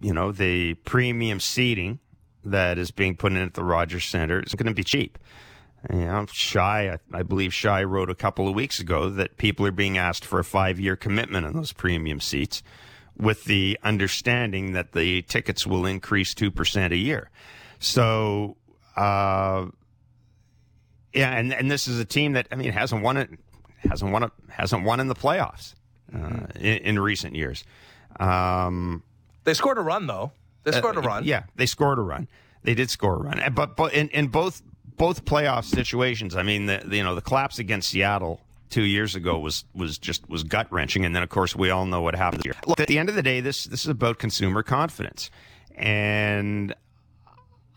you 0.00 0.12
know 0.12 0.32
the 0.32 0.74
premium 0.74 1.40
seating 1.40 1.98
that 2.44 2.78
is 2.78 2.90
being 2.90 3.16
put 3.16 3.32
in 3.32 3.38
at 3.38 3.54
the 3.54 3.64
Rogers 3.64 4.04
Center 4.04 4.40
is 4.40 4.54
going 4.54 4.66
to 4.66 4.74
be 4.74 4.84
cheap. 4.84 5.18
You 5.92 6.06
know, 6.06 6.26
Shy, 6.32 6.90
I, 6.92 7.18
I, 7.18 7.22
believe 7.22 7.52
Shy 7.52 7.84
wrote 7.84 8.08
a 8.08 8.14
couple 8.14 8.48
of 8.48 8.54
weeks 8.54 8.80
ago 8.80 9.10
that 9.10 9.36
people 9.36 9.66
are 9.66 9.72
being 9.72 9.98
asked 9.98 10.24
for 10.24 10.38
a 10.38 10.44
five 10.44 10.80
year 10.80 10.96
commitment 10.96 11.46
on 11.46 11.52
those 11.52 11.72
premium 11.72 12.20
seats 12.20 12.62
with 13.18 13.44
the 13.44 13.78
understanding 13.82 14.72
that 14.72 14.92
the 14.92 15.22
tickets 15.22 15.66
will 15.66 15.84
increase 15.84 16.34
2% 16.34 16.90
a 16.90 16.96
year. 16.96 17.30
So, 17.78 18.56
uh, 18.96 19.66
yeah, 21.12 21.30
and, 21.36 21.52
and 21.52 21.70
this 21.70 21.86
is 21.86 22.00
a 22.00 22.04
team 22.04 22.32
that, 22.32 22.48
I 22.50 22.56
mean, 22.56 22.72
hasn't 22.72 23.02
won 23.02 23.18
it, 23.18 23.30
hasn't 23.78 24.10
won 24.10 24.24
it, 24.24 24.30
hasn't 24.48 24.84
won 24.84 25.00
in 25.00 25.08
the 25.08 25.14
playoffs 25.14 25.74
uh, 26.14 26.46
in, 26.56 26.78
in, 26.78 26.98
recent 26.98 27.36
years. 27.36 27.62
Um, 28.18 29.02
they 29.44 29.54
scored 29.54 29.78
a 29.78 29.82
run, 29.82 30.06
though. 30.06 30.32
They 30.64 30.72
uh, 30.72 30.78
scored 30.78 30.96
a 30.96 31.00
run. 31.00 31.24
Yeah, 31.24 31.44
they 31.56 31.66
scored 31.66 31.98
a 31.98 32.02
run. 32.02 32.28
They 32.62 32.74
did 32.74 32.90
score 32.90 33.14
a 33.14 33.18
run. 33.18 33.42
But 33.54 33.76
but 33.76 33.92
in, 33.92 34.08
in 34.08 34.28
both 34.28 34.62
both 34.96 35.24
playoff 35.24 35.64
situations. 35.64 36.36
I 36.36 36.42
mean, 36.42 36.66
the, 36.66 36.82
the 36.84 36.96
you 36.96 37.04
know 37.04 37.14
the 37.14 37.20
collapse 37.20 37.58
against 37.58 37.90
Seattle 37.90 38.40
two 38.70 38.82
years 38.82 39.14
ago 39.14 39.38
was 39.38 39.64
was 39.74 39.98
just 39.98 40.28
was 40.28 40.42
gut 40.42 40.70
wrenching, 40.72 41.04
and 41.04 41.14
then 41.14 41.22
of 41.22 41.28
course 41.28 41.54
we 41.54 41.70
all 41.70 41.86
know 41.86 42.02
what 42.02 42.14
happened 42.14 42.44
here. 42.44 42.54
Look, 42.66 42.80
at 42.80 42.88
the 42.88 42.98
end 42.98 43.08
of 43.08 43.14
the 43.14 43.22
day, 43.22 43.40
this 43.40 43.64
this 43.64 43.84
is 43.84 43.88
about 43.88 44.18
consumer 44.18 44.62
confidence, 44.62 45.30
and 45.76 46.74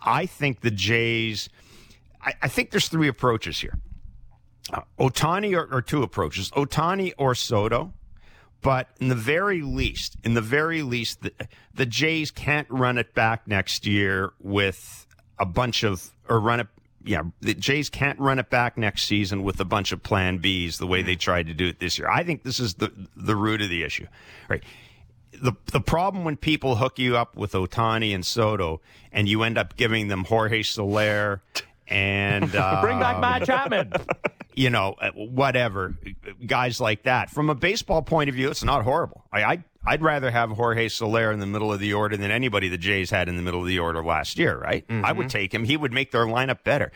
I 0.01 0.25
think 0.25 0.61
the 0.61 0.71
Jays. 0.71 1.49
I, 2.21 2.33
I 2.41 2.47
think 2.47 2.71
there's 2.71 2.88
three 2.88 3.07
approaches 3.07 3.59
here. 3.59 3.77
Uh, 4.73 4.81
Ohtani 4.99 5.55
or, 5.55 5.67
or 5.73 5.81
two 5.81 6.03
approaches: 6.03 6.51
Ohtani 6.51 7.13
or 7.17 7.35
Soto. 7.35 7.93
But 8.61 8.89
in 8.99 9.07
the 9.07 9.15
very 9.15 9.61
least, 9.61 10.17
in 10.23 10.33
the 10.33 10.41
very 10.41 10.81
least, 10.81 11.21
the, 11.21 11.31
the 11.73 11.85
Jays 11.85 12.31
can't 12.31 12.67
run 12.69 12.97
it 12.97 13.13
back 13.13 13.47
next 13.47 13.85
year 13.85 14.33
with 14.39 15.05
a 15.39 15.45
bunch 15.45 15.83
of 15.83 16.11
or 16.27 16.39
run 16.39 16.59
it 16.59 16.67
yeah, 17.07 17.23
the 17.39 17.53
Jays 17.53 17.89
can't 17.89 18.19
run 18.19 18.37
it 18.37 18.49
back 18.49 18.77
next 18.77 19.05
season 19.05 19.43
with 19.43 19.59
a 19.59 19.65
bunch 19.65 19.91
of 19.91 20.03
plan 20.03 20.39
Bs 20.39 20.77
the 20.77 20.87
way 20.87 21.01
they 21.01 21.15
tried 21.15 21.47
to 21.47 21.53
do 21.53 21.67
it 21.67 21.79
this 21.79 21.97
year. 21.97 22.09
I 22.09 22.23
think 22.23 22.43
this 22.43 22.59
is 22.59 22.75
the 22.75 22.91
the 23.15 23.35
root 23.35 23.61
of 23.61 23.69
the 23.69 23.83
issue. 23.83 24.07
Right. 24.49 24.63
The 25.31 25.53
the 25.67 25.79
problem 25.79 26.25
when 26.25 26.35
people 26.35 26.75
hook 26.75 26.99
you 26.99 27.15
up 27.15 27.35
with 27.35 27.53
Ohtani 27.53 28.13
and 28.13 28.25
Soto 28.25 28.81
and 29.11 29.29
you 29.29 29.43
end 29.43 29.57
up 29.57 29.77
giving 29.77 30.09
them 30.09 30.25
Jorge 30.25 30.63
Soler 30.63 31.41
and 31.88 32.55
uh, 32.55 32.81
bring 32.83 32.99
back 32.99 33.19
Matt 33.19 33.45
Chapman. 33.45 33.93
You 34.57 34.71
know, 34.71 34.95
uh, 34.99 35.11
whatever 35.11 35.93
guys 36.43 36.81
like 36.81 37.03
that. 37.03 37.29
From 37.29 37.51
a 37.51 37.53
baseball 37.53 38.01
point 38.01 38.27
of 38.27 38.33
view, 38.33 38.49
it's 38.49 38.63
not 38.63 38.83
horrible. 38.83 39.23
I, 39.31 39.43
I 39.43 39.63
I'd 39.85 40.01
rather 40.01 40.31
have 40.31 40.49
Jorge 40.49 40.89
Soler 40.89 41.31
in 41.31 41.39
the 41.39 41.45
middle 41.45 41.71
of 41.71 41.79
the 41.79 41.93
order 41.93 42.17
than 42.17 42.31
anybody 42.31 42.67
the 42.67 42.77
Jays 42.79 43.11
had 43.11 43.29
in 43.29 43.38
the 43.38 43.43
middle 43.43 43.61
of 43.61 43.67
the 43.67 43.77
order 43.77 44.03
last 44.03 44.39
year, 44.39 44.57
right? 44.57 44.85
Mm-hmm. 44.88 45.05
I 45.05 45.11
would 45.11 45.29
take 45.29 45.53
him. 45.53 45.63
He 45.63 45.77
would 45.77 45.93
make 45.93 46.11
their 46.11 46.25
lineup 46.25 46.63
better. 46.63 46.91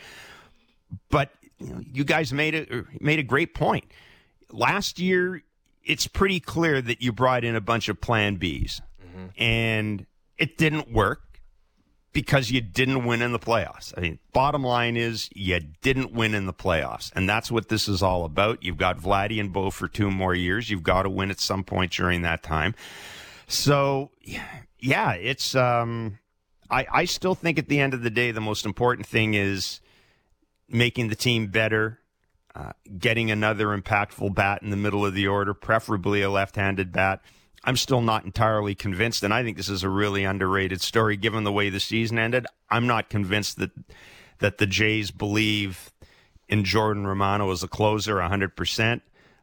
But 1.12 1.30
you, 1.60 1.68
know, 1.68 1.82
you 1.94 2.04
guys 2.04 2.34
made 2.34 2.56
a 2.56 2.84
made 3.00 3.20
a 3.20 3.24
great 3.24 3.54
point. 3.54 3.86
Last 4.52 4.98
year, 4.98 5.44
it's 5.84 6.08
pretty 6.08 6.40
clear 6.40 6.82
that 6.82 7.04
you 7.04 7.14
brought 7.14 7.44
in 7.44 7.56
a 7.56 7.62
bunch 7.62 7.90
of 7.90 8.02
Plan 8.02 8.38
Bs, 8.38 8.82
mm-hmm. 9.06 9.26
and 9.38 10.06
it 10.40 10.58
didn't 10.58 10.92
work 10.92 11.22
because 12.14 12.52
you 12.52 12.60
didn't 12.62 13.06
win 13.06 13.22
in 13.22 13.32
the 13.32 13.40
playoffs. 13.40 13.94
I 13.98 14.02
mean, 14.02 14.20
bottom 14.34 14.64
line 14.64 14.98
is 14.98 15.30
you 15.34 15.60
didn't 15.82 16.12
win 16.12 16.34
in 16.36 16.46
the 16.46 16.54
playoffs. 16.54 17.12
And 17.16 17.28
that's 17.28 17.52
what 17.52 17.70
this 17.70 17.88
is 17.88 18.04
all 18.04 18.26
about. 18.26 18.64
You've 18.64 18.78
got 18.78 19.00
Vladdy 19.00 19.40
and 19.40 19.54
Bo 19.54 19.70
for 19.70 19.88
two 19.88 20.12
more 20.12 20.36
years. 20.36 20.70
You've 20.70 20.84
got 20.84 21.04
to 21.04 21.10
win 21.10 21.32
at 21.32 21.40
some 21.40 21.64
point 21.64 21.94
during 21.94 22.22
that 22.24 22.44
time. 22.44 22.76
So, 23.48 24.12
yeah, 24.80 25.14
it's, 25.14 25.56
um, 25.56 26.20
I, 26.70 26.86
I 26.92 27.06
still 27.06 27.36
think 27.36 27.58
at 27.58 27.68
the 27.68 27.80
end 27.80 27.94
of 27.94 28.02
the 28.02 28.10
day, 28.10 28.32
the 28.32 28.42
most 28.42 28.66
important 28.66 29.08
thing 29.08 29.34
is 29.34 29.80
making 30.68 31.08
the 31.08 31.16
team 31.16 31.48
better, 31.48 32.00
uh, 32.56 32.72
getting 32.98 33.32
another 33.32 33.68
impactful 33.68 34.36
bat 34.36 34.62
in 34.62 34.70
the 34.70 34.78
middle 34.78 35.06
of 35.06 35.14
the 35.14 35.28
order, 35.28 35.54
preferably 35.54 36.22
a 36.22 36.30
left 36.30 36.56
handed 36.58 36.92
bat 36.92 37.22
I'm 37.64 37.78
still 37.78 38.02
not 38.02 38.26
entirely 38.26 38.74
convinced, 38.74 39.24
and 39.24 39.34
I 39.34 39.44
think 39.44 39.58
this 39.58 39.70
is 39.70 39.84
a 39.84 39.90
really 39.90 40.24
underrated 40.24 40.82
story 40.82 41.16
given 41.16 41.44
the 41.44 41.52
way 41.52 41.70
the 41.70 41.80
season 41.80 42.18
ended. 42.18 42.48
I'm 42.70 42.88
not 42.88 43.10
convinced 43.10 43.60
that 43.60 43.72
that 44.40 44.58
the 44.58 44.66
Jays 44.66 45.12
believe 45.12 45.92
in 46.50 46.64
Jordan 46.64 47.06
Romano 47.06 47.52
as 47.52 47.62
a 47.62 47.68
closer 47.68 48.16
100%. 48.16 49.02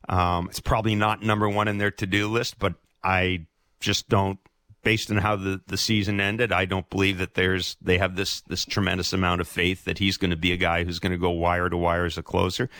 Um, 0.08 0.48
it's 0.48 0.58
probably 0.58 0.96
not 0.96 1.22
number 1.22 1.48
one 1.48 1.68
in 1.68 1.78
their 1.78 1.92
to 1.92 2.06
do 2.06 2.28
list, 2.28 2.58
but 2.58 2.74
I 3.02 3.46
just 3.80 4.08
don't. 4.08 4.38
Based 4.84 5.10
on 5.10 5.18
how 5.18 5.36
the, 5.36 5.60
the 5.66 5.76
season 5.76 6.20
ended, 6.20 6.52
I 6.52 6.64
don't 6.64 6.88
believe 6.88 7.18
that 7.18 7.34
there's 7.34 7.76
they 7.82 7.98
have 7.98 8.14
this 8.14 8.40
this 8.42 8.64
tremendous 8.64 9.12
amount 9.12 9.40
of 9.40 9.48
faith 9.48 9.84
that 9.84 9.98
he's 9.98 10.16
going 10.16 10.30
to 10.30 10.36
be 10.36 10.52
a 10.52 10.56
guy 10.56 10.84
who's 10.84 11.00
going 11.00 11.12
to 11.12 11.18
go 11.18 11.30
wire 11.30 11.68
to 11.68 11.76
wire 11.76 12.06
as 12.06 12.16
a 12.16 12.22
closer 12.22 12.70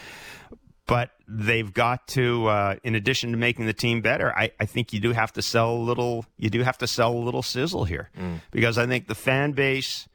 but 0.89 1.11
they've 1.29 1.73
got 1.73 2.09
to 2.09 2.47
uh, 2.47 2.75
in 2.83 2.95
addition 2.97 3.31
to 3.31 3.37
making 3.37 3.67
the 3.67 3.73
team 3.73 4.01
better 4.01 4.37
I, 4.37 4.51
I 4.59 4.65
think 4.67 4.93
you 4.93 5.01
do 5.01 5.13
have 5.13 5.33
to 5.35 5.43
sell 5.43 5.73
a 5.73 5.79
little 5.79 6.27
you 6.37 6.51
do 6.51 6.63
have 6.63 6.79
to 6.79 6.87
sell 6.87 7.13
a 7.13 7.23
little 7.23 7.43
sizzle 7.43 7.85
here. 7.85 8.11
Mm. 8.19 8.41
because 8.51 8.79
i 8.79 8.87
think 8.87 9.07
the 9.07 9.15
fan 9.15 9.53
base 9.53 10.09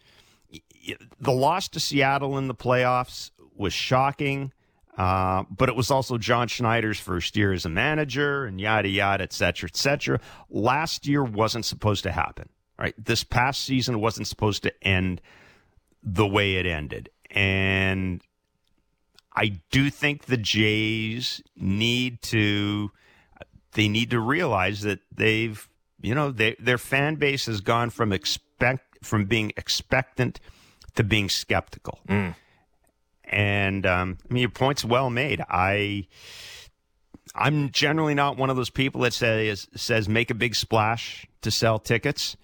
the 1.20 1.32
loss 1.32 1.70
to 1.70 1.80
seattle 1.80 2.38
in 2.38 2.48
the 2.48 2.56
playoffs 2.56 3.32
was 3.56 3.72
shocking 3.72 4.52
uh, 4.98 5.44
but 5.50 5.70
it 5.70 5.76
was 5.76 5.90
also 5.90 6.18
john 6.18 6.48
schneider's 6.48 7.00
first 7.00 7.38
year 7.38 7.54
as 7.54 7.66
a 7.66 7.70
manager 7.70 8.46
and 8.46 8.60
yada 8.60 8.90
yada 8.90 9.24
et 9.24 9.34
cetera 9.34 9.70
et 9.70 9.78
cetera. 9.78 10.20
Last 10.50 11.08
year 11.08 11.24
wasn't 11.24 11.66
supposed 11.66 12.04
to 12.04 12.12
happen 12.12 12.50
right? 12.78 12.96
This 12.98 13.24
past 13.24 13.64
season 13.64 14.00
wasn't 14.00 14.28
supposed 14.28 14.64
to 14.64 14.74
end 14.86 15.22
the 16.02 16.28
way 16.28 16.56
it 16.56 16.66
ended. 16.66 17.10
And 17.32 18.22
I 19.36 19.60
do 19.72 19.90
think 19.90 20.26
the 20.26 20.38
Jays 20.38 21.42
need 21.56 22.22
to 22.24 22.92
they 23.74 23.88
need 23.88 24.12
to 24.12 24.20
realize 24.20 24.82
that 24.82 25.00
they've 25.14 25.68
you 26.02 26.14
know 26.14 26.32
they, 26.32 26.56
their 26.60 26.78
fan 26.78 27.16
base 27.16 27.48
has 27.48 27.62
gone 27.62 27.90
from 27.90 28.12
expect 28.12 29.06
from 29.06 29.26
being 29.26 29.52
expectant 29.58 30.40
to 30.96 31.04
being 31.04 31.30
skeptical. 31.30 32.00
Mm. 32.08 32.36
And 33.26 33.86
um, 33.86 34.18
I 34.30 34.34
mean, 34.34 34.42
your 34.42 34.50
point's 34.50 34.86
well 34.86 35.10
made. 35.10 35.42
I 35.50 36.08
I'm 37.34 37.72
generally 37.72 38.14
not 38.14 38.38
one 38.38 38.50
of 38.50 38.56
those 38.56 38.70
people 38.70 39.02
that 39.02 39.14
says 39.14 39.68
says 39.76 40.08
make 40.08 40.30
a 40.30 40.36
big 40.36 40.56
splash 40.56 41.26
to 41.42 41.50
sell 41.52 41.80
tickets. 41.80 42.38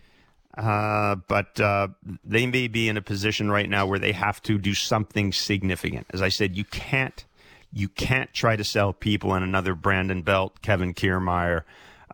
Uh, 0.59 1.15
but 1.29 1.57
uh, 1.61 1.87
they 2.25 2.45
may 2.45 2.67
be 2.67 2.89
in 2.89 2.97
a 2.97 3.01
position 3.01 3.49
right 3.49 3.69
now 3.69 3.85
where 3.85 3.97
they 3.97 4.11
have 4.11 4.41
to 4.43 4.57
do 4.57 4.73
something 4.73 5.31
significant. 5.31 6.05
As 6.11 6.21
I 6.21 6.27
said, 6.27 6.57
you 6.57 6.65
can't 6.65 7.23
you 7.71 7.87
can't 7.87 8.33
try 8.33 8.57
to 8.57 8.63
sell 8.65 8.91
people 8.91 9.35
in 9.35 9.43
another 9.43 9.73
Brandon 9.73 10.21
Belt, 10.21 10.61
Kevin 10.61 10.93
Kiermaier 10.93 11.63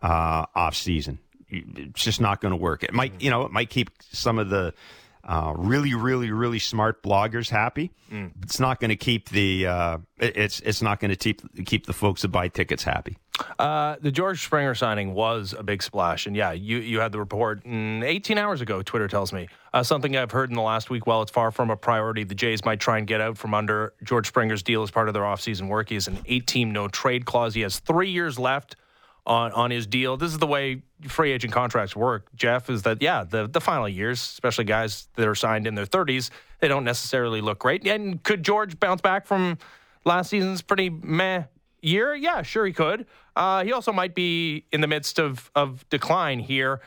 uh, 0.00 0.46
off 0.54 0.76
season. 0.76 1.18
It's 1.48 2.04
just 2.04 2.20
not 2.20 2.40
going 2.40 2.52
to 2.52 2.56
work. 2.56 2.84
It 2.84 2.92
might 2.92 3.20
you 3.20 3.30
know 3.30 3.42
it 3.42 3.50
might 3.50 3.68
keep 3.68 3.90
some 4.12 4.38
of 4.38 4.48
the 4.48 4.74
uh, 5.26 5.52
really, 5.56 5.94
really, 5.94 6.30
really 6.30 6.60
smart 6.60 7.02
bloggers 7.02 7.50
happy. 7.50 7.90
Mm. 8.12 8.30
It's 8.42 8.60
not 8.60 8.78
going 8.78 8.90
to 8.90 8.96
keep 8.96 9.28
the 9.30 9.66
uh, 9.66 9.98
it's 10.18 10.60
it's 10.60 10.80
not 10.80 11.00
going 11.00 11.10
to 11.10 11.16
keep 11.16 11.66
keep 11.66 11.86
the 11.86 11.92
folks 11.92 12.22
that 12.22 12.28
buy 12.28 12.46
tickets 12.46 12.84
happy. 12.84 13.18
Uh, 13.58 13.96
the 14.00 14.12
George 14.12 14.44
Springer 14.44 14.74
signing 14.74 15.14
was 15.14 15.52
a 15.52 15.64
big 15.64 15.82
splash, 15.82 16.26
and 16.26 16.36
yeah, 16.36 16.52
you 16.52 16.78
you 16.78 17.00
had 17.00 17.10
the 17.10 17.18
report 17.18 17.66
18 17.66 18.38
hours 18.38 18.60
ago. 18.60 18.82
Twitter 18.82 19.08
tells 19.08 19.32
me 19.32 19.48
uh, 19.74 19.82
something 19.82 20.16
I've 20.16 20.30
heard 20.30 20.48
in 20.50 20.54
the 20.54 20.62
last 20.62 20.90
week. 20.90 21.06
While 21.08 21.22
it's 21.22 21.32
far 21.32 21.50
from 21.50 21.70
a 21.70 21.76
priority, 21.76 22.22
the 22.22 22.36
Jays 22.36 22.64
might 22.64 22.78
try 22.78 22.98
and 22.98 23.06
get 23.06 23.20
out 23.20 23.36
from 23.36 23.52
under 23.52 23.94
George 24.04 24.28
Springer's 24.28 24.62
deal 24.62 24.84
as 24.84 24.92
part 24.92 25.08
of 25.08 25.14
their 25.14 25.24
offseason 25.24 25.68
work. 25.68 25.88
He 25.88 25.96
has 25.96 26.06
an 26.06 26.18
eight-team 26.26 26.70
no 26.70 26.86
trade 26.86 27.24
clause. 27.24 27.54
He 27.54 27.62
has 27.62 27.80
three 27.80 28.10
years 28.10 28.38
left 28.38 28.76
on 29.26 29.52
on 29.52 29.70
his 29.70 29.86
deal. 29.86 30.16
This 30.16 30.32
is 30.32 30.38
the 30.38 30.46
way 30.46 30.82
free 31.08 31.32
agent 31.32 31.52
contracts 31.52 31.96
work. 31.96 32.28
Jeff 32.34 32.70
is 32.70 32.82
that 32.82 33.02
yeah, 33.02 33.24
the 33.24 33.46
the 33.48 33.60
final 33.60 33.88
years, 33.88 34.20
especially 34.20 34.64
guys 34.64 35.08
that 35.16 35.26
are 35.26 35.34
signed 35.34 35.66
in 35.66 35.74
their 35.74 35.86
30s, 35.86 36.30
they 36.60 36.68
don't 36.68 36.84
necessarily 36.84 37.40
look 37.40 37.58
great. 37.58 37.86
And 37.86 38.22
could 38.22 38.42
George 38.42 38.78
bounce 38.78 39.00
back 39.00 39.26
from 39.26 39.58
last 40.04 40.30
season's 40.30 40.62
pretty 40.62 40.90
meh 40.90 41.44
year? 41.82 42.14
Yeah, 42.14 42.42
sure 42.42 42.64
he 42.64 42.72
could. 42.72 43.06
Uh, 43.34 43.64
he 43.64 43.72
also 43.72 43.92
might 43.92 44.14
be 44.14 44.64
in 44.72 44.80
the 44.80 44.86
midst 44.86 45.18
of 45.18 45.50
of 45.54 45.88
decline 45.90 46.38
here. 46.38 46.80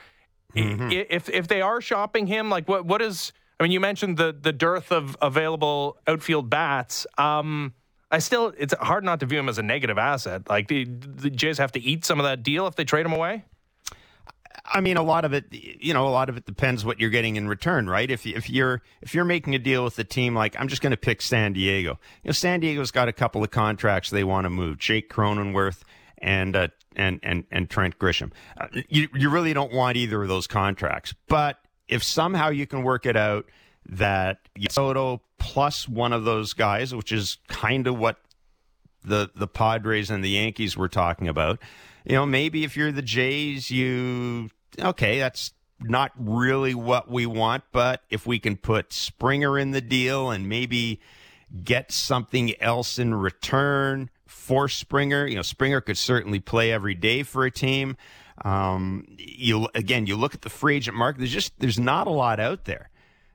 Mm-hmm. 0.56 0.90
If 0.92 1.30
if 1.30 1.48
they 1.48 1.62
are 1.62 1.82
shopping 1.82 2.28
him, 2.28 2.50
like 2.50 2.68
what 2.68 2.86
what 2.86 3.02
is? 3.02 3.34
I 3.60 3.64
mean, 3.64 3.72
you 3.72 3.80
mentioned 3.80 4.18
the 4.18 4.36
the 4.40 4.54
dearth 4.54 4.92
of 4.92 5.18
available 5.22 5.98
outfield 6.08 6.50
bats. 6.50 7.06
Um, 7.18 7.74
I 8.12 8.20
still, 8.20 8.54
it's 8.58 8.74
hard 8.80 9.04
not 9.04 9.20
to 9.20 9.26
view 9.26 9.40
him 9.40 9.50
as 9.50 9.58
a 9.58 9.64
negative 9.64 9.98
asset. 9.98 10.50
Like 10.50 10.68
the, 10.68 10.86
the 10.86 11.30
Jays 11.30 11.58
have 11.60 11.72
to 11.74 11.80
eat 11.80 12.06
some 12.06 12.20
of 12.20 12.26
that 12.26 12.44
deal 12.44 12.66
if 12.68 12.76
they 12.76 12.86
trade 12.86 13.06
him 13.06 13.14
away. 13.14 13.46
I 14.66 14.82
mean, 14.82 14.98
a 14.98 15.04
lot 15.04 15.26
of 15.26 15.34
it, 15.34 15.46
you 15.52 15.94
know, 15.94 16.08
a 16.08 16.10
lot 16.10 16.30
of 16.30 16.38
it 16.38 16.46
depends 16.46 16.86
what 16.86 17.00
you're 17.00 17.10
getting 17.10 17.36
in 17.36 17.48
return, 17.48 17.90
right? 17.90 18.10
If 18.10 18.26
if 18.28 18.50
you're 18.50 18.82
if 19.02 19.16
you're 19.16 19.26
making 19.26 19.56
a 19.56 19.60
deal 19.60 19.84
with 19.84 19.98
a 20.00 20.04
team 20.04 20.36
like 20.36 20.56
I'm 20.60 20.68
just 20.68 20.82
going 20.82 20.92
to 20.92 20.98
pick 20.98 21.22
San 21.22 21.54
Diego. 21.54 22.00
You 22.24 22.30
know, 22.30 22.32
San 22.34 22.60
Diego's 22.60 22.92
got 22.92 23.08
a 23.08 23.14
couple 23.14 23.44
of 23.44 23.52
contracts 23.52 24.10
they 24.10 24.24
want 24.24 24.46
to 24.46 24.50
move. 24.50 24.78
Jake 24.78 25.10
Cronenworth 25.10 25.82
and 26.20 26.56
uh, 26.56 26.68
and 26.96 27.20
and 27.24 27.46
and 27.52 27.70
Trent 27.70 27.98
Grisham. 27.98 28.32
Uh, 28.60 28.68
you 28.90 29.08
you 29.14 29.30
really 29.30 29.54
don't 29.54 29.74
want 29.74 29.98
either 29.98 30.22
of 30.22 30.28
those 30.28 30.46
contracts, 30.46 31.14
but 31.28 31.58
if 31.88 32.04
somehow 32.04 32.50
you 32.50 32.68
can 32.68 32.84
work 32.84 33.06
it 33.06 33.18
out 33.18 33.46
that 33.88 34.40
Soto 34.70 35.22
plus 35.38 35.88
one 35.88 36.14
of 36.14 36.24
those 36.26 36.54
guys, 36.54 36.94
which 36.94 37.12
is 37.12 37.38
kind 37.48 37.88
of 37.88 37.98
what 37.98 38.18
the 39.04 39.30
the 39.36 39.48
Padres 39.48 40.10
and 40.10 40.24
the 40.24 40.30
Yankees 40.30 40.78
were 40.78 40.90
talking 40.90 41.28
about. 41.28 41.60
You 42.06 42.16
know, 42.16 42.26
maybe 42.26 42.64
if 42.64 42.78
you're 42.78 42.92
the 42.92 43.02
Jays, 43.02 43.72
you 43.72 44.50
okay, 44.80 45.20
that's 45.20 45.54
not 45.82 46.12
really 46.18 46.76
what 46.76 47.10
we 47.10 47.26
want, 47.26 47.64
but 47.72 48.04
if 48.10 48.28
we 48.28 48.40
can 48.40 48.58
put 48.58 48.92
Springer 48.92 49.58
in 49.58 49.72
the 49.72 49.82
deal 49.82 50.30
and 50.30 50.48
maybe 50.48 51.00
get 51.64 51.92
something 51.92 52.54
else 52.62 53.00
in 53.00 53.16
return 53.16 54.10
for 54.26 54.68
Springer, 54.68 55.26
you 55.26 55.36
know, 55.36 55.42
Springer 55.42 55.82
could 55.82 55.98
certainly 55.98 56.40
play 56.40 56.72
every 56.72 56.96
day 56.96 57.24
for 57.24 57.46
a 57.46 57.52
team. 57.52 57.98
Um, 58.44 59.06
you 59.18 59.68
again, 59.76 60.06
you 60.06 60.16
look 60.16 60.34
at 60.34 60.42
the 60.42 60.50
free 60.50 60.78
agent 60.78 60.96
market. 60.96 61.20
There's 61.20 61.32
just 61.32 61.60
there's 61.60 61.80
not 61.80 62.08
a 62.08 62.12
lot 62.12 62.40
out 62.40 62.66
there. 62.66 62.90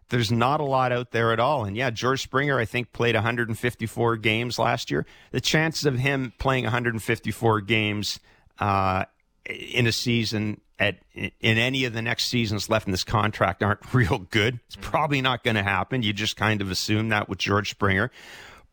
There's 0.08 0.30
not 0.30 0.60
a 0.60 0.64
lot 0.64 0.92
out 0.92 1.10
there 1.10 1.32
at 1.32 1.40
all. 1.40 1.64
And 1.64 1.76
yeah, 1.76 1.90
George 1.90 2.22
Springer, 2.22 2.58
I 2.58 2.64
think, 2.64 2.92
played 2.92 3.14
154 3.14 4.16
games 4.16 4.58
last 4.58 4.90
year. 4.90 5.06
The 5.30 5.40
chances 5.40 5.86
of 5.86 5.98
him 5.98 6.32
playing 6.38 6.64
154 6.64 7.60
games 7.62 8.20
uh, 8.58 9.04
in 9.46 9.86
a 9.86 9.92
season 9.92 10.60
at 10.78 10.98
in 11.14 11.58
any 11.58 11.84
of 11.84 11.92
the 11.92 12.02
next 12.02 12.24
seasons 12.24 12.68
left 12.68 12.86
in 12.86 12.90
this 12.90 13.04
contract 13.04 13.62
aren't 13.62 13.80
real 13.94 14.18
good. 14.18 14.60
It's 14.66 14.76
probably 14.80 15.20
not 15.20 15.44
going 15.44 15.56
to 15.56 15.62
happen. 15.62 16.02
You 16.02 16.12
just 16.12 16.36
kind 16.36 16.60
of 16.60 16.70
assume 16.70 17.08
that 17.10 17.28
with 17.28 17.38
George 17.38 17.70
Springer. 17.70 18.10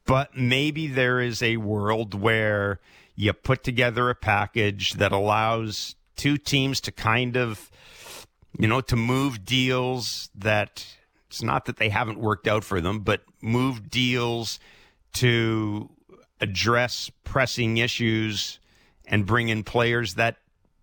But 0.06 0.36
maybe 0.36 0.88
there 0.88 1.20
is 1.20 1.44
a 1.44 1.58
world 1.58 2.16
where 2.16 2.80
you 3.16 3.34
put 3.34 3.64
together 3.64 4.10
a 4.10 4.16
package 4.16 4.94
that 4.94 5.12
allows 5.12 5.96
two 6.16 6.38
teams 6.38 6.82
to 6.82 6.92
kind 6.92 7.38
of, 7.38 7.70
you 8.58 8.68
know, 8.68 8.82
to 8.82 8.96
move 8.96 9.46
deals 9.46 10.30
that 10.34 10.86
it's 11.32 11.42
not 11.42 11.64
that 11.66 11.78
they 11.78 11.88
haven't 11.88 12.20
worked 12.20 12.46
out 12.46 12.66
for 12.66 12.82
them, 12.82 13.00
but 13.00 13.22
move 13.42 13.90
deals 13.90 14.60
to 15.14 15.90
address 16.42 17.10
pressing 17.24 17.78
issues 17.78 18.60
and 19.06 19.26
bring 19.26 19.48
in 19.48 19.64
players 19.64 20.16
that 20.16 20.36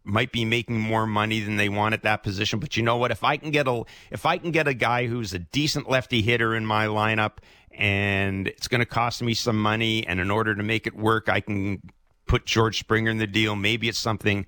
might 0.04 0.32
be 0.32 0.46
making 0.46 0.80
more 0.80 1.06
money 1.06 1.40
than 1.40 1.56
they 1.58 1.68
want 1.68 1.92
at 1.92 2.02
that 2.04 2.22
position. 2.22 2.60
But 2.60 2.78
you 2.78 2.82
know 2.82 2.96
what? 2.96 3.10
If 3.10 3.24
I 3.24 3.36
can 3.36 3.50
get 3.50 3.68
a 3.68 3.82
if 4.10 4.24
I 4.24 4.38
can 4.38 4.50
get 4.50 4.66
a 4.66 4.72
guy 4.72 5.06
who's 5.06 5.34
a 5.34 5.38
decent 5.38 5.90
lefty 5.90 6.22
hitter 6.22 6.56
in 6.56 6.64
my 6.64 6.86
lineup 6.86 7.38
and 7.70 8.48
it's 8.48 8.68
going 8.68 8.80
to 8.80 8.86
cost 8.86 9.22
me 9.22 9.34
some 9.34 9.60
money 9.60 10.06
and 10.06 10.18
in 10.18 10.30
order 10.30 10.54
to 10.54 10.62
make 10.62 10.86
it 10.86 10.96
work 10.96 11.28
I 11.28 11.40
can 11.40 11.82
put 12.26 12.46
George 12.46 12.78
Springer 12.78 13.10
in 13.10 13.18
the 13.18 13.26
deal, 13.26 13.54
maybe 13.54 13.86
it's 13.86 13.98
something 13.98 14.46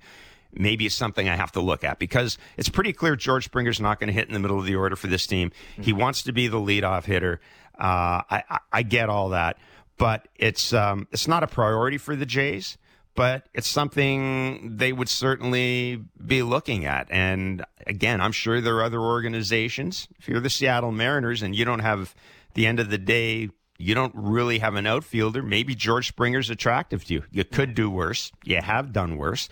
maybe 0.53 0.85
it's 0.85 0.95
something 0.95 1.29
I 1.29 1.35
have 1.35 1.51
to 1.53 1.61
look 1.61 1.83
at 1.83 1.99
because 1.99 2.37
it's 2.57 2.69
pretty 2.69 2.93
clear 2.93 3.15
George 3.15 3.45
Springer's 3.45 3.79
not 3.79 3.99
going 3.99 4.07
to 4.07 4.13
hit 4.13 4.27
in 4.27 4.33
the 4.33 4.39
middle 4.39 4.59
of 4.59 4.65
the 4.65 4.75
order 4.75 4.95
for 4.95 5.07
this 5.07 5.27
team. 5.27 5.49
Mm-hmm. 5.49 5.81
He 5.83 5.93
wants 5.93 6.23
to 6.23 6.31
be 6.31 6.47
the 6.47 6.59
leadoff 6.59 7.05
hitter. 7.05 7.39
Uh, 7.79 8.21
I, 8.29 8.43
I, 8.49 8.59
I, 8.71 8.83
get 8.83 9.09
all 9.09 9.29
that, 9.29 9.57
but 9.97 10.27
it's 10.35 10.71
um, 10.71 11.07
it's 11.11 11.27
not 11.27 11.41
a 11.41 11.47
priority 11.47 11.97
for 11.97 12.15
the 12.15 12.27
Jays 12.27 12.77
but 13.15 13.47
it's 13.53 13.67
something 13.67 14.77
they 14.77 14.93
would 14.93 15.09
certainly 15.09 16.03
be 16.25 16.43
looking 16.43 16.85
at. 16.85 17.07
And 17.11 17.65
again, 17.85 18.21
I'm 18.21 18.31
sure 18.31 18.61
there 18.61 18.77
are 18.77 18.83
other 18.83 19.01
organizations. 19.01 20.07
If 20.17 20.29
you're 20.29 20.39
the 20.39 20.49
Seattle 20.49 20.91
Mariners 20.91 21.41
and 21.41 21.55
you 21.55 21.65
don't 21.65 21.79
have, 21.79 22.15
the 22.53 22.65
end 22.65 22.79
of 22.79 22.89
the 22.89 22.97
day, 22.97 23.49
you 23.77 23.95
don't 23.95 24.13
really 24.15 24.59
have 24.59 24.75
an 24.75 24.85
outfielder, 24.85 25.41
maybe 25.41 25.75
George 25.75 26.07
Springer's 26.07 26.49
attractive 26.49 27.03
to 27.05 27.15
you. 27.15 27.23
You 27.31 27.43
could 27.43 27.73
do 27.73 27.89
worse. 27.89 28.31
You 28.43 28.61
have 28.61 28.93
done 28.93 29.17
worse. 29.17 29.49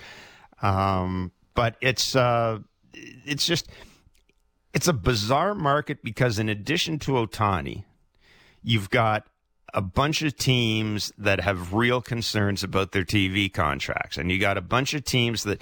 Um, 0.62 1.32
but 1.54 1.76
it's, 1.82 2.16
uh, 2.16 2.60
it's 2.94 3.46
just, 3.46 3.70
it's 4.74 4.88
a 4.88 4.94
bizarre 4.94 5.56
market 5.56 6.04
because 6.04 6.40
in 6.40 6.50
addition 6.50 7.00
to 7.00 7.14
Ohtani, 7.14 7.84
you've 8.64 8.90
got 8.90 9.28
a 9.74 9.82
bunch 9.82 10.22
of 10.22 10.36
teams 10.36 11.12
that 11.18 11.42
have 11.42 11.74
real 11.74 12.02
concerns 12.02 12.64
about 12.64 12.92
their 12.92 13.04
TV 13.04 13.52
contracts, 13.52 14.18
and 14.18 14.32
you 14.32 14.40
got 14.40 14.58
a 14.58 14.62
bunch 14.62 14.94
of 14.94 15.04
teams 15.04 15.44
that 15.44 15.62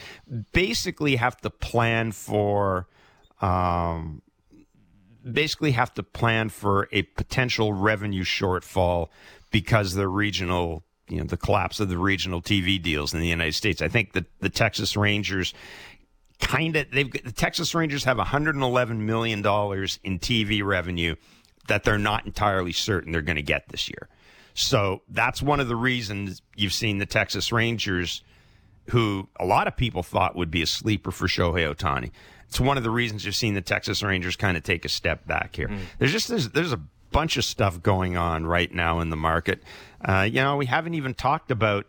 basically 0.54 1.18
have 1.18 1.38
to 1.38 1.50
plan 1.50 2.12
for, 2.12 2.88
um, 3.41 4.22
basically 5.30 5.72
have 5.72 5.93
to 5.93 6.04
plan 6.04 6.50
for 6.50 6.88
a 6.91 7.04
potential 7.04 7.74
revenue 7.74 8.24
shortfall 8.24 9.10
because 9.52 9.93
the 9.93 10.08
regional, 10.08 10.84
you 11.08 11.18
know, 11.18 11.26
the 11.26 11.38
collapse 11.38 11.80
of 11.80 11.89
the 11.89 11.97
regional 11.97 12.41
TV 12.41 12.82
deals 12.82 13.14
in 13.14 13.20
the 13.20 13.28
United 13.28 13.55
States. 13.55 13.82
I 13.82 13.88
think 13.88 14.14
that 14.14 14.26
the 14.39 14.49
Texas 14.49 14.97
Rangers 14.97 15.53
kind 16.39 16.76
of 16.76 16.89
they've 16.91 17.12
the 17.12 17.32
Texas 17.32 17.74
Rangers 17.74 18.03
have 18.03 18.18
111 18.18 19.05
million 19.05 19.41
dollars 19.41 19.99
in 20.03 20.20
TV 20.20 20.64
revenue 20.64 21.16
that 21.68 21.84
they're 21.84 21.97
not 21.97 22.26
entirely 22.26 22.72
certain 22.72 23.12
they're 23.12 23.22
going 23.22 23.38
to 23.38 23.41
get 23.41 23.68
this 23.70 23.89
year. 23.89 24.08
So 24.53 25.01
that's 25.10 25.41
one 25.41 25.60
of 25.60 25.68
the 25.68 25.76
reasons 25.76 26.41
you've 26.55 26.74
seen 26.74 26.97
the 26.97 27.05
Texas 27.05 27.51
Rangers, 27.51 28.24
who 28.89 29.30
a 29.39 29.45
lot 29.45 29.68
of 29.68 29.78
people 29.78 30.01
thought 30.01 30.36
would 30.36 30.49
be 30.49 30.62
a 30.62 30.68
sleeper 30.68 31.12
for 31.12 31.28
Shohei 31.28 31.72
Ohtani. 31.72 32.12
It's 32.47 32.60
one 32.60 32.78
of 32.78 32.84
the 32.84 32.89
reasons 32.89 33.26
you've 33.26 33.36
seen 33.36 33.53
the 33.53 33.62
Texas 33.62 34.01
Rangers 34.01 34.36
kind 34.36 34.58
of 34.58 34.64
take 34.64 34.86
a 34.86 34.89
step 34.89 35.28
back 35.28 35.55
here. 35.55 35.68
Mm. 35.68 35.80
There's 35.99 36.12
just 36.12 36.28
there's, 36.30 36.49
there's 36.49 36.74
a 36.74 36.82
bunch 37.12 37.38
of 37.38 37.45
stuff 37.45 37.82
going 37.84 38.18
on 38.18 38.45
right 38.45 38.74
now 38.74 38.99
in 38.99 39.10
the 39.10 39.16
market. 39.16 39.62
Uh, 40.04 40.28
you 40.30 40.41
know, 40.41 40.58
we 40.58 40.66
haven't 40.66 40.93
even 40.93 41.14
talked 41.14 41.52
about 41.52 41.86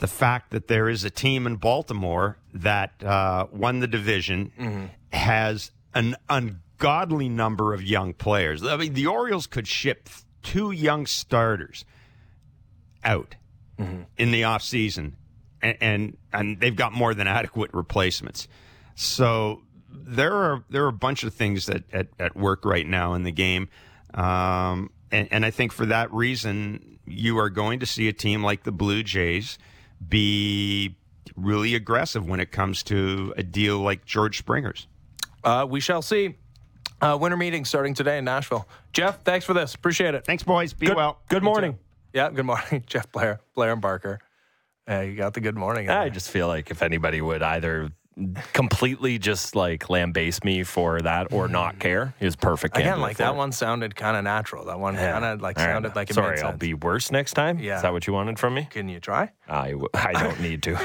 the 0.00 0.06
fact 0.06 0.50
that 0.50 0.66
there 0.66 0.88
is 0.88 1.04
a 1.04 1.10
team 1.10 1.46
in 1.46 1.56
Baltimore 1.56 2.38
that 2.54 3.02
uh, 3.04 3.46
won 3.52 3.80
the 3.80 3.86
division, 3.86 4.52
mm-hmm. 4.58 4.86
has 5.12 5.70
an 5.94 6.16
ungodly 6.28 7.28
number 7.28 7.74
of 7.74 7.82
young 7.82 8.14
players. 8.14 8.64
I 8.64 8.76
mean, 8.76 8.94
the 8.94 9.06
Orioles 9.06 9.46
could 9.46 9.68
ship 9.68 10.08
two 10.42 10.70
young 10.70 11.06
starters 11.06 11.84
out 13.04 13.36
mm-hmm. 13.78 14.02
in 14.16 14.30
the 14.30 14.42
offseason, 14.42 15.12
and, 15.62 15.76
and 15.80 16.16
and 16.32 16.60
they've 16.60 16.76
got 16.76 16.92
more 16.92 17.14
than 17.14 17.26
adequate 17.26 17.70
replacements. 17.74 18.48
So 18.94 19.62
there 19.90 20.32
are 20.32 20.64
there 20.70 20.84
are 20.84 20.88
a 20.88 20.92
bunch 20.92 21.24
of 21.24 21.34
things 21.34 21.66
that 21.66 21.84
at, 21.92 22.08
at 22.18 22.36
work 22.36 22.64
right 22.64 22.86
now 22.86 23.14
in 23.14 23.22
the 23.22 23.32
game, 23.32 23.68
um, 24.14 24.90
and, 25.12 25.28
and 25.30 25.44
I 25.44 25.50
think 25.50 25.72
for 25.72 25.86
that 25.86 26.12
reason, 26.12 26.99
you 27.10 27.38
are 27.38 27.50
going 27.50 27.80
to 27.80 27.86
see 27.86 28.08
a 28.08 28.12
team 28.12 28.42
like 28.42 28.62
the 28.62 28.72
Blue 28.72 29.02
Jays 29.02 29.58
be 30.06 30.96
really 31.36 31.74
aggressive 31.74 32.26
when 32.26 32.40
it 32.40 32.52
comes 32.52 32.82
to 32.84 33.34
a 33.36 33.42
deal 33.42 33.78
like 33.78 34.04
George 34.04 34.38
Springer's. 34.38 34.86
Uh, 35.44 35.66
we 35.68 35.80
shall 35.80 36.02
see. 36.02 36.36
Uh, 37.00 37.16
winter 37.18 37.36
meeting 37.36 37.64
starting 37.64 37.94
today 37.94 38.18
in 38.18 38.24
Nashville. 38.24 38.68
Jeff, 38.92 39.22
thanks 39.22 39.46
for 39.46 39.54
this. 39.54 39.74
Appreciate 39.74 40.14
it. 40.14 40.24
Thanks, 40.26 40.42
boys. 40.42 40.74
Be 40.74 40.86
good, 40.86 40.96
well. 40.96 41.20
Good 41.28 41.42
morning. 41.42 41.78
Yeah, 42.12 42.30
good 42.30 42.44
morning, 42.44 42.84
Jeff 42.86 43.10
Blair, 43.10 43.40
Blair 43.54 43.72
and 43.72 43.80
Barker. 43.80 44.18
Uh, 44.88 45.00
you 45.00 45.14
got 45.14 45.32
the 45.34 45.40
good 45.40 45.56
morning. 45.56 45.88
I 45.88 46.08
just 46.08 46.30
feel 46.30 46.48
like 46.48 46.70
if 46.70 46.82
anybody 46.82 47.20
would 47.20 47.42
either 47.42 47.90
completely 48.52 49.18
just 49.18 49.54
like 49.56 49.88
lambaste 49.88 50.44
me 50.44 50.62
for 50.62 51.00
that 51.00 51.32
or 51.32 51.48
not 51.48 51.78
care 51.78 52.14
is 52.20 52.36
perfect. 52.36 52.76
Again, 52.76 53.00
like 53.00 53.16
that 53.18 53.34
it. 53.34 53.36
one 53.36 53.52
sounded 53.52 53.96
kind 53.96 54.16
of 54.16 54.24
natural. 54.24 54.64
That 54.66 54.78
one 54.78 54.94
yeah. 54.94 55.12
kind 55.12 55.24
of 55.24 55.40
like 55.40 55.58
sounded 55.58 55.88
right. 55.88 55.96
like 55.96 56.10
it 56.10 56.14
Sorry, 56.14 56.40
I'll 56.40 56.56
be 56.56 56.74
worse 56.74 57.10
next 57.10 57.34
time. 57.34 57.58
Yeah. 57.58 57.76
Is 57.76 57.82
that 57.82 57.92
what 57.92 58.06
you 58.06 58.12
wanted 58.12 58.38
from 58.38 58.54
me? 58.54 58.68
Can 58.70 58.88
you 58.88 59.00
try? 59.00 59.30
I, 59.48 59.70
w- 59.70 59.88
I 59.94 60.12
don't 60.22 60.40
need 60.40 60.62
to. 60.64 60.76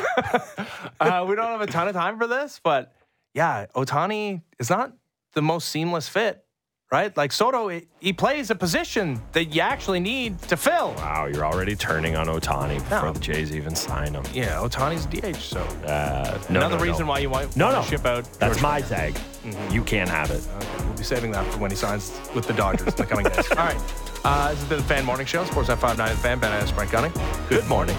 uh, 1.00 1.26
we 1.28 1.36
don't 1.36 1.48
have 1.48 1.62
a 1.62 1.68
ton 1.68 1.88
of 1.88 1.94
time 1.94 2.18
for 2.18 2.28
this, 2.28 2.60
but 2.64 2.94
yeah, 3.34 3.66
Ohtani 3.76 4.42
is 4.60 4.70
not 4.70 4.94
the 5.34 5.42
most 5.42 5.70
seamless 5.70 6.08
fit 6.08 6.45
right? 6.92 7.16
Like 7.18 7.32
Soto, 7.32 7.70
he 8.00 8.14
plays 8.14 8.52
a 8.52 8.56
position 8.56 9.22
that 9.34 9.46
you 9.46 9.62
actually 9.62 10.00
need 10.00 10.40
to 10.44 10.58
fill. 10.58 10.94
Wow, 10.96 11.26
you're 11.26 11.46
already 11.46 11.76
turning 11.76 12.16
on 12.16 12.28
Ohtani 12.28 12.78
before 12.78 13.08
no. 13.08 13.14
the 13.14 13.20
Jays 13.20 13.56
even 13.56 13.76
sign 13.76 14.14
him. 14.14 14.24
Yeah, 14.34 14.56
Ohtani's 14.56 15.06
DH, 15.06 15.40
so 15.40 15.62
uh, 15.86 16.40
no, 16.50 16.60
another 16.60 16.78
no, 16.78 16.84
reason 16.84 17.08
why 17.08 17.20
you 17.20 17.30
want, 17.30 17.56
no, 17.56 17.72
no. 17.72 17.82
ship 17.84 18.06
out. 18.06 18.26
That's 18.40 18.62
my 18.62 18.82
tag. 18.82 19.14
Mm-hmm. 19.14 19.74
You 19.74 19.84
can't 19.84 20.10
have 20.10 20.32
it. 20.32 20.48
Okay, 20.58 20.86
we'll 20.86 20.98
be 20.98 21.04
saving 21.04 21.32
that 21.32 21.52
for 21.52 21.60
when 21.60 21.72
he 21.72 21.78
signs 21.78 22.20
with 22.34 22.48
the 22.48 22.54
Dodgers 22.54 22.88
in 22.88 22.96
the 22.96 23.06
coming 23.06 23.26
days. 23.26 23.50
All 23.52 23.58
right, 23.58 23.82
uh, 24.24 24.50
this 24.50 24.60
has 24.60 24.70
been 24.70 24.78
the 24.80 24.84
Fan 24.84 25.06
Morning 25.06 25.26
Show. 25.26 25.44
Sports 25.46 25.70
at 25.70 25.80
59 25.80 26.16
Fan, 26.18 26.40
Ben 26.40 26.52
Ennis, 26.54 26.72
Brent 26.72 26.92
Gunning. 26.92 27.14
Good 27.50 27.68
morning. 27.68 27.98